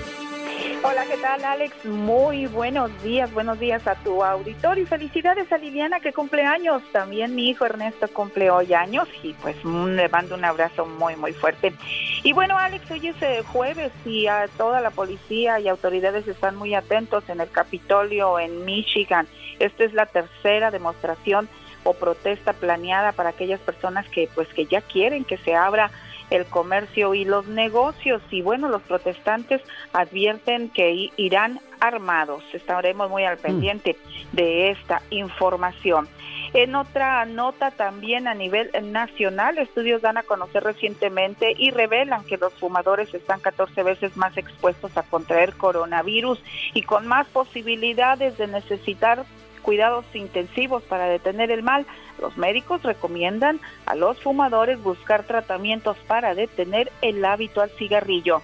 [0.88, 1.84] Hola, ¿qué tal, Alex?
[1.84, 6.80] Muy buenos días, buenos días a tu auditorio y felicidades a Liliana que cumple años.
[6.92, 11.32] También mi hijo Ernesto cumple hoy años y pues le mando un abrazo muy, muy
[11.32, 11.74] fuerte.
[12.22, 16.54] Y bueno, Alex, hoy es eh, jueves y a toda la policía y autoridades están
[16.54, 19.26] muy atentos en el Capitolio en Michigan.
[19.58, 21.48] Esta es la tercera demostración
[21.82, 25.90] o protesta planeada para aquellas personas que pues que ya quieren que se abra
[26.30, 28.22] el comercio y los negocios.
[28.30, 29.62] Y bueno los protestantes
[29.92, 32.42] advierten que irán armados.
[32.52, 33.96] Estaremos muy al pendiente
[34.32, 36.08] de esta información.
[36.54, 42.38] En otra nota también a nivel nacional, estudios dan a conocer recientemente y revelan que
[42.38, 46.42] los fumadores están 14 veces más expuestos a contraer coronavirus
[46.72, 49.24] y con más posibilidades de necesitar
[49.66, 51.86] cuidados intensivos para detener el mal.
[52.22, 58.42] Los médicos recomiendan a los fumadores buscar tratamientos para detener el hábito al cigarrillo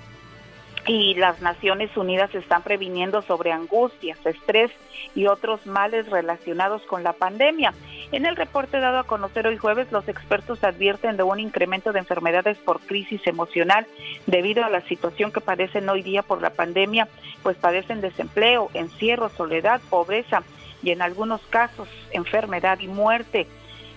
[0.86, 4.70] y las Naciones Unidas están previniendo sobre angustias, estrés
[5.14, 7.72] y otros males relacionados con la pandemia.
[8.10, 12.00] En el reporte dado a conocer hoy jueves, los expertos advierten de un incremento de
[12.00, 13.86] enfermedades por crisis emocional
[14.26, 17.06] debido a la situación que padecen hoy día por la pandemia,
[17.44, 20.42] pues padecen desempleo, encierro, soledad, pobreza
[20.82, 23.46] y en algunos casos enfermedad y muerte.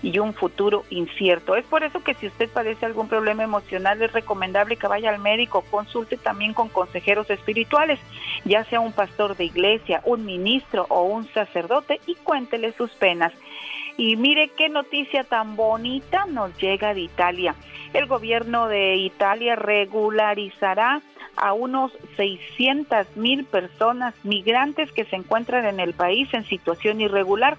[0.04, 1.56] y un futuro incierto.
[1.56, 5.20] Es por eso que si usted padece algún problema emocional es recomendable que vaya al
[5.20, 8.00] médico, consulte también con consejeros espirituales,
[8.44, 13.34] ya sea un pastor de iglesia, un ministro o un sacerdote y cuéntele sus penas.
[13.98, 17.56] Y mire qué noticia tan bonita nos llega de Italia.
[17.94, 21.02] El gobierno de Italia regularizará
[21.38, 27.58] a unos 600 mil personas migrantes que se encuentran en el país en situación irregular.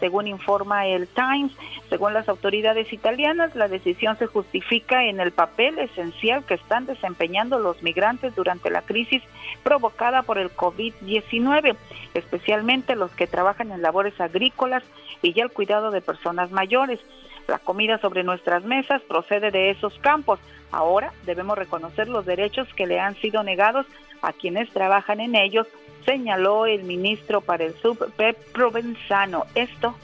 [0.00, 1.52] Según informa el Times,
[1.88, 7.58] según las autoridades italianas, la decisión se justifica en el papel esencial que están desempeñando
[7.58, 9.22] los migrantes durante la crisis
[9.62, 11.76] provocada por el COVID-19,
[12.14, 14.84] especialmente los que trabajan en labores agrícolas
[15.22, 17.00] y ya el cuidado de personas mayores.
[17.48, 20.38] La comida sobre nuestras mesas procede de esos campos.
[20.70, 23.86] Ahora debemos reconocer los derechos que le han sido negados
[24.20, 25.66] a quienes trabajan en ellos,
[26.04, 28.12] señaló el ministro para el sub
[28.52, 29.46] Provenzano.
[29.54, 29.94] Esto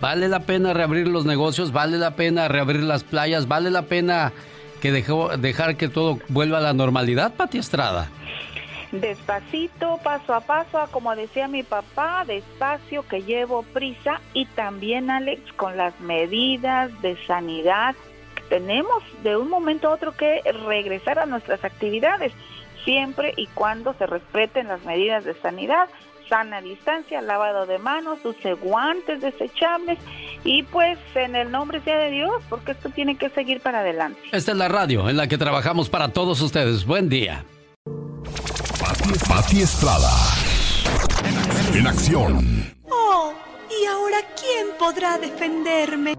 [0.01, 1.73] ¿vale la pena reabrir los negocios?
[1.73, 3.49] ¿Vale la pena reabrir las playas?
[3.49, 4.33] ¿Vale la pena
[4.81, 8.09] que dejó, dejar que todo vuelva a la normalidad, Pati Estrada?
[8.93, 15.53] Despacito, paso a paso, como decía mi papá, despacio que llevo prisa y también Alex
[15.53, 17.95] con las medidas de sanidad
[18.51, 22.33] tenemos de un momento a otro que regresar a nuestras actividades,
[22.85, 25.89] siempre y cuando se respeten las medidas de sanidad,
[26.31, 29.99] sana distancia, lavado de manos, use guantes desechables
[30.45, 34.21] y pues en el nombre sea de Dios, porque esto tiene que seguir para adelante.
[34.33, 36.87] Esta es la radio en la que trabajamos para todos ustedes.
[36.87, 37.45] Buen día.
[39.29, 40.11] Pati, Estrada.
[41.75, 42.75] En acción.
[42.89, 43.33] Oh,
[43.69, 46.15] ¿y ahora quién podrá defenderme?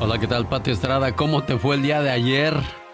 [0.00, 1.14] Hola, ¿qué tal, Pati Estrada?
[1.14, 2.85] ¿Cómo te fue el día de ayer?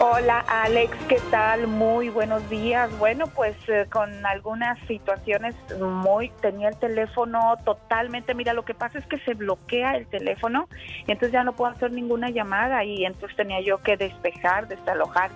[0.00, 1.68] Hola, Alex, ¿qué tal?
[1.68, 2.90] Muy buenos días.
[2.98, 6.30] Bueno, pues eh, con algunas situaciones muy...
[6.40, 8.34] Tenía el teléfono totalmente...
[8.34, 10.68] Mira, lo que pasa es que se bloquea el teléfono
[11.06, 15.30] y entonces ya no puedo hacer ninguna llamada y entonces tenía yo que despejar, desalojar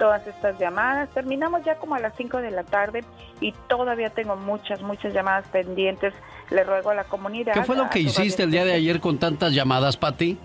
[0.00, 1.08] todas estas llamadas.
[1.10, 3.04] Terminamos ya como a las 5 de la tarde
[3.40, 6.12] y todavía tengo muchas, muchas llamadas pendientes.
[6.50, 7.54] Le ruego a la comunidad.
[7.54, 10.36] ¿Qué fue lo que hiciste el día de ayer con tantas llamadas, Pati?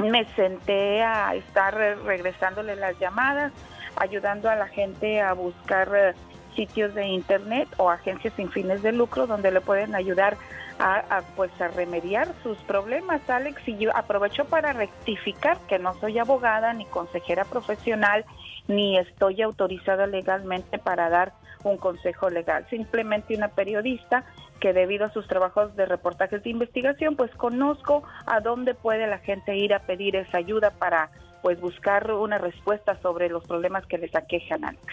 [0.00, 1.74] Me senté a estar
[2.04, 3.52] regresándole las llamadas,
[3.96, 6.14] ayudando a la gente a buscar eh,
[6.54, 10.36] sitios de internet o agencias sin fines de lucro donde le pueden ayudar
[10.78, 13.60] a, pues a remediar sus problemas, Alex.
[13.68, 18.24] Y yo aprovecho para rectificar que no soy abogada ni consejera profesional
[18.66, 21.32] ni estoy autorizada legalmente para dar
[21.64, 22.66] un consejo legal.
[22.70, 24.24] Simplemente una periodista
[24.60, 29.18] que debido a sus trabajos de reportajes de investigación, pues conozco a dónde puede la
[29.18, 31.10] gente ir a pedir esa ayuda para
[31.42, 34.84] pues buscar una respuesta sobre los problemas que les aquejan, Alex.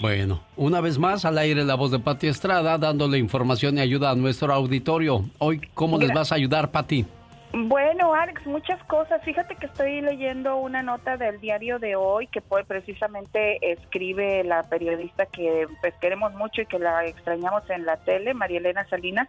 [0.00, 4.10] Bueno, una vez más al aire la voz de Pati Estrada dándole información y ayuda
[4.10, 5.24] a nuestro auditorio.
[5.38, 7.04] Hoy, ¿cómo les vas a ayudar, Pati?
[7.52, 9.22] Bueno, Alex, muchas cosas.
[9.24, 14.64] Fíjate que estoy leyendo una nota del diario de hoy que pues, precisamente escribe la
[14.64, 19.28] periodista que pues, queremos mucho y que la extrañamos en la tele, María Elena Salinas,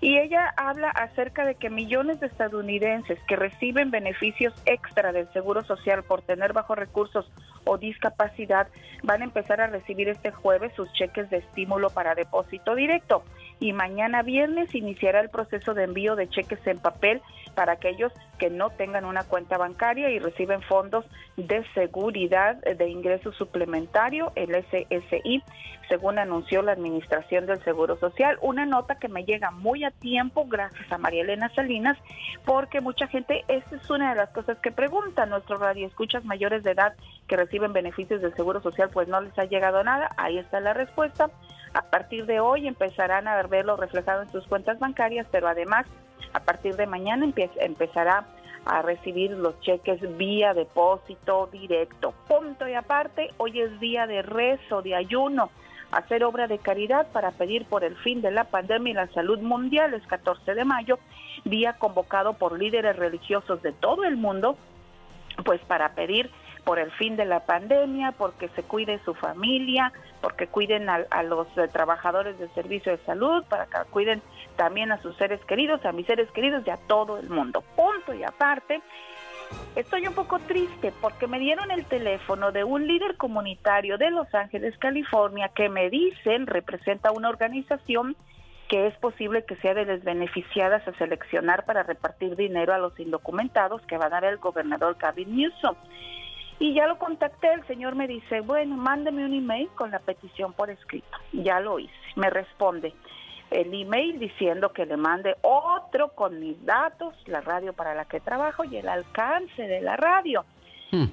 [0.00, 5.64] y ella habla acerca de que millones de estadounidenses que reciben beneficios extra del Seguro
[5.64, 7.28] Social por tener bajos recursos
[7.64, 8.68] o discapacidad
[9.02, 13.24] van a empezar a recibir este jueves sus cheques de estímulo para depósito directo
[13.60, 17.22] y mañana viernes iniciará el proceso de envío de cheques en papel
[17.54, 21.04] para aquellos que no tengan una cuenta bancaria y reciben fondos
[21.36, 25.42] de seguridad de ingreso suplementario, el SSI,
[25.88, 28.38] según anunció la Administración del Seguro Social.
[28.42, 31.96] Una nota que me llega muy a tiempo gracias a María Elena Salinas,
[32.44, 36.72] porque mucha gente, esta es una de las cosas que pregunta nuestros radioescuchas mayores de
[36.72, 36.94] edad
[37.26, 40.10] que reciben beneficios del Seguro Social, pues no les ha llegado nada.
[40.16, 41.30] Ahí está la respuesta.
[41.74, 45.86] A partir de hoy empezarán a verlo reflejado en sus cuentas bancarias, pero además
[46.32, 47.26] a partir de mañana
[47.60, 48.26] empezará
[48.64, 52.12] a recibir los cheques vía depósito directo.
[52.26, 55.50] Punto y aparte, hoy es día de rezo, de ayuno
[55.90, 59.38] hacer obra de caridad para pedir por el fin de la pandemia y la salud
[59.40, 59.94] mundial.
[59.94, 60.98] Es 14 de mayo,
[61.44, 64.56] día convocado por líderes religiosos de todo el mundo,
[65.44, 66.30] pues para pedir
[66.66, 71.46] por el fin de la pandemia, porque se cuide su familia, porque cuiden a, los
[71.56, 74.20] eh, trabajadores del servicio de salud, para que cuiden
[74.56, 77.62] también a sus seres queridos, a mis seres queridos y a todo el mundo.
[77.76, 78.82] Punto y aparte,
[79.76, 84.34] Estoy un poco triste porque me dieron el teléfono de un líder comunitario de Los
[84.34, 88.16] Ángeles, California, que me dicen representa una organización
[88.68, 92.98] que es posible que sea de las beneficiadas a seleccionar para repartir dinero a los
[92.98, 95.76] indocumentados que va a dar el gobernador Gavin Newsom.
[96.58, 100.52] Y ya lo contacté, el señor me dice, bueno, mándeme un email con la petición
[100.54, 101.18] por escrito.
[101.32, 101.92] Ya lo hice.
[102.14, 102.94] Me responde
[103.50, 108.20] el email diciendo que le mande otro con mis datos, la radio para la que
[108.20, 110.44] trabajo y el alcance de la radio.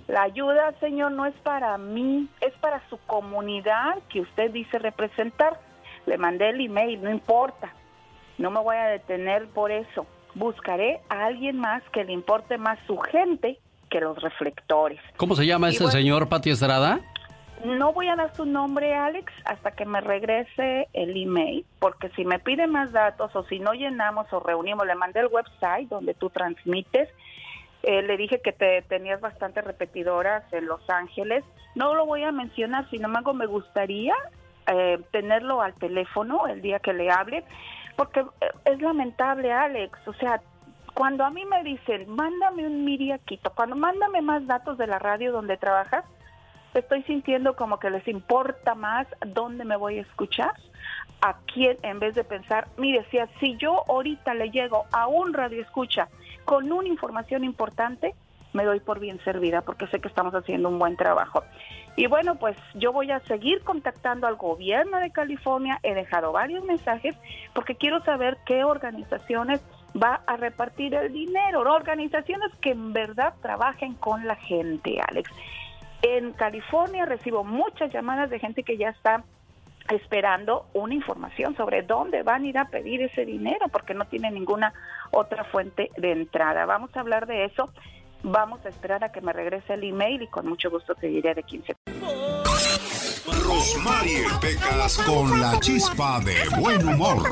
[0.08, 5.60] La ayuda, señor, no es para mí, es para su comunidad que usted dice representar.
[6.06, 7.74] Le mandé el email, no importa.
[8.38, 10.06] No me voy a detener por eso.
[10.36, 13.60] Buscaré a alguien más que le importe más su gente
[13.94, 15.00] que los reflectores.
[15.18, 17.00] ¿Cómo se llama ese señor, Pati Estrada?
[17.64, 22.26] No voy a dar su nombre, Alex, hasta que me regrese el email, porque si
[22.26, 26.16] me pide más datos o si no llenamos o reunimos, le mandé el website donde
[26.16, 27.08] tú transmites.
[27.84, 31.44] Eh, le dije que te tenías bastantes repetidoras en Los Ángeles.
[31.76, 34.16] No lo voy a mencionar, sin embargo, me gustaría
[34.66, 37.44] eh, tenerlo al teléfono el día que le hable,
[37.96, 40.00] porque eh, es lamentable, Alex.
[40.08, 40.42] O sea,
[40.94, 45.32] cuando a mí me dicen, mándame un miriaquito, cuando mándame más datos de la radio
[45.32, 46.06] donde trabajas,
[46.74, 50.54] estoy sintiendo como que les importa más dónde me voy a escuchar,
[51.22, 55.34] a quién, en vez de pensar, mire, si, si yo ahorita le llego a un
[55.34, 56.10] radio escucha
[56.44, 58.14] con una información importante,
[58.52, 61.44] me doy por bien servida porque sé que estamos haciendo un buen trabajo.
[61.96, 66.64] Y bueno, pues yo voy a seguir contactando al gobierno de California, he dejado varios
[66.66, 67.16] mensajes
[67.54, 69.62] porque quiero saber qué organizaciones
[70.02, 75.30] va a repartir el dinero, organizaciones que en verdad trabajen con la gente, Alex.
[76.02, 79.24] En California recibo muchas llamadas de gente que ya está
[79.90, 84.32] esperando una información sobre dónde van a ir a pedir ese dinero porque no tiene
[84.32, 84.74] ninguna
[85.12, 86.66] otra fuente de entrada.
[86.66, 87.70] Vamos a hablar de eso.
[88.24, 91.34] Vamos a esperar a que me regrese el email y con mucho gusto te diré
[91.36, 91.74] de 15.
[93.26, 97.24] Rosmarie Pecas con la chispa de buen humor.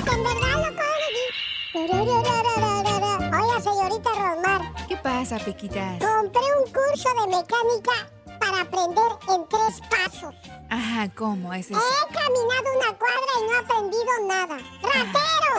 [1.73, 4.61] Oiga, señorita Rosmar.
[4.89, 5.99] ¿Qué pasa, Pequitas?
[6.03, 10.35] Compré un curso de mecánica para aprender en tres pasos.
[10.69, 11.79] Ajá, ¿cómo es eso?
[11.79, 14.57] He caminado una cuadra y no he aprendido nada.
[14.83, 15.53] ¡Ratero!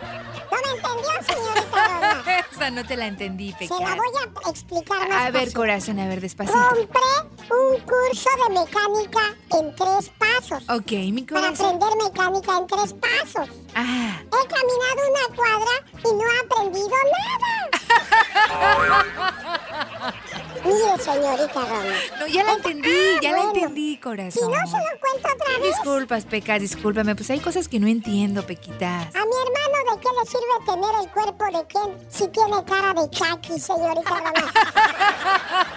[0.00, 2.38] ¿No me entendió, señorita Rosa?
[2.52, 3.76] Esa no te la entendí, Pecas.
[3.78, 4.08] Se la voy
[4.44, 5.54] a explicar más A ver, fácil.
[5.54, 6.58] corazón, a ver, despacito.
[6.58, 7.00] Compré
[7.50, 10.62] un curso de mecánica en tres pasos.
[10.68, 11.66] Ok, mi Para corazón.
[11.76, 13.48] aprender mecánica en tres pasos.
[13.74, 14.20] Ah.
[14.22, 17.50] He caminado una cuadra y no he aprendido nada.
[20.64, 21.94] Mire, señorita Roma.
[22.18, 22.90] No, ya la entendí,
[23.22, 24.32] ya la entendí, corazón.
[24.32, 25.68] Si no, se lo cuento otra vez.
[25.74, 27.14] Disculpas, Pecas, discúlpame.
[27.14, 29.06] Pues hay cosas que no entiendo, Pequitas.
[29.14, 32.94] A mi hermano, ¿de qué le sirve tener el cuerpo de Ken si tiene cara
[32.94, 34.52] de Chucky, señorita Roma?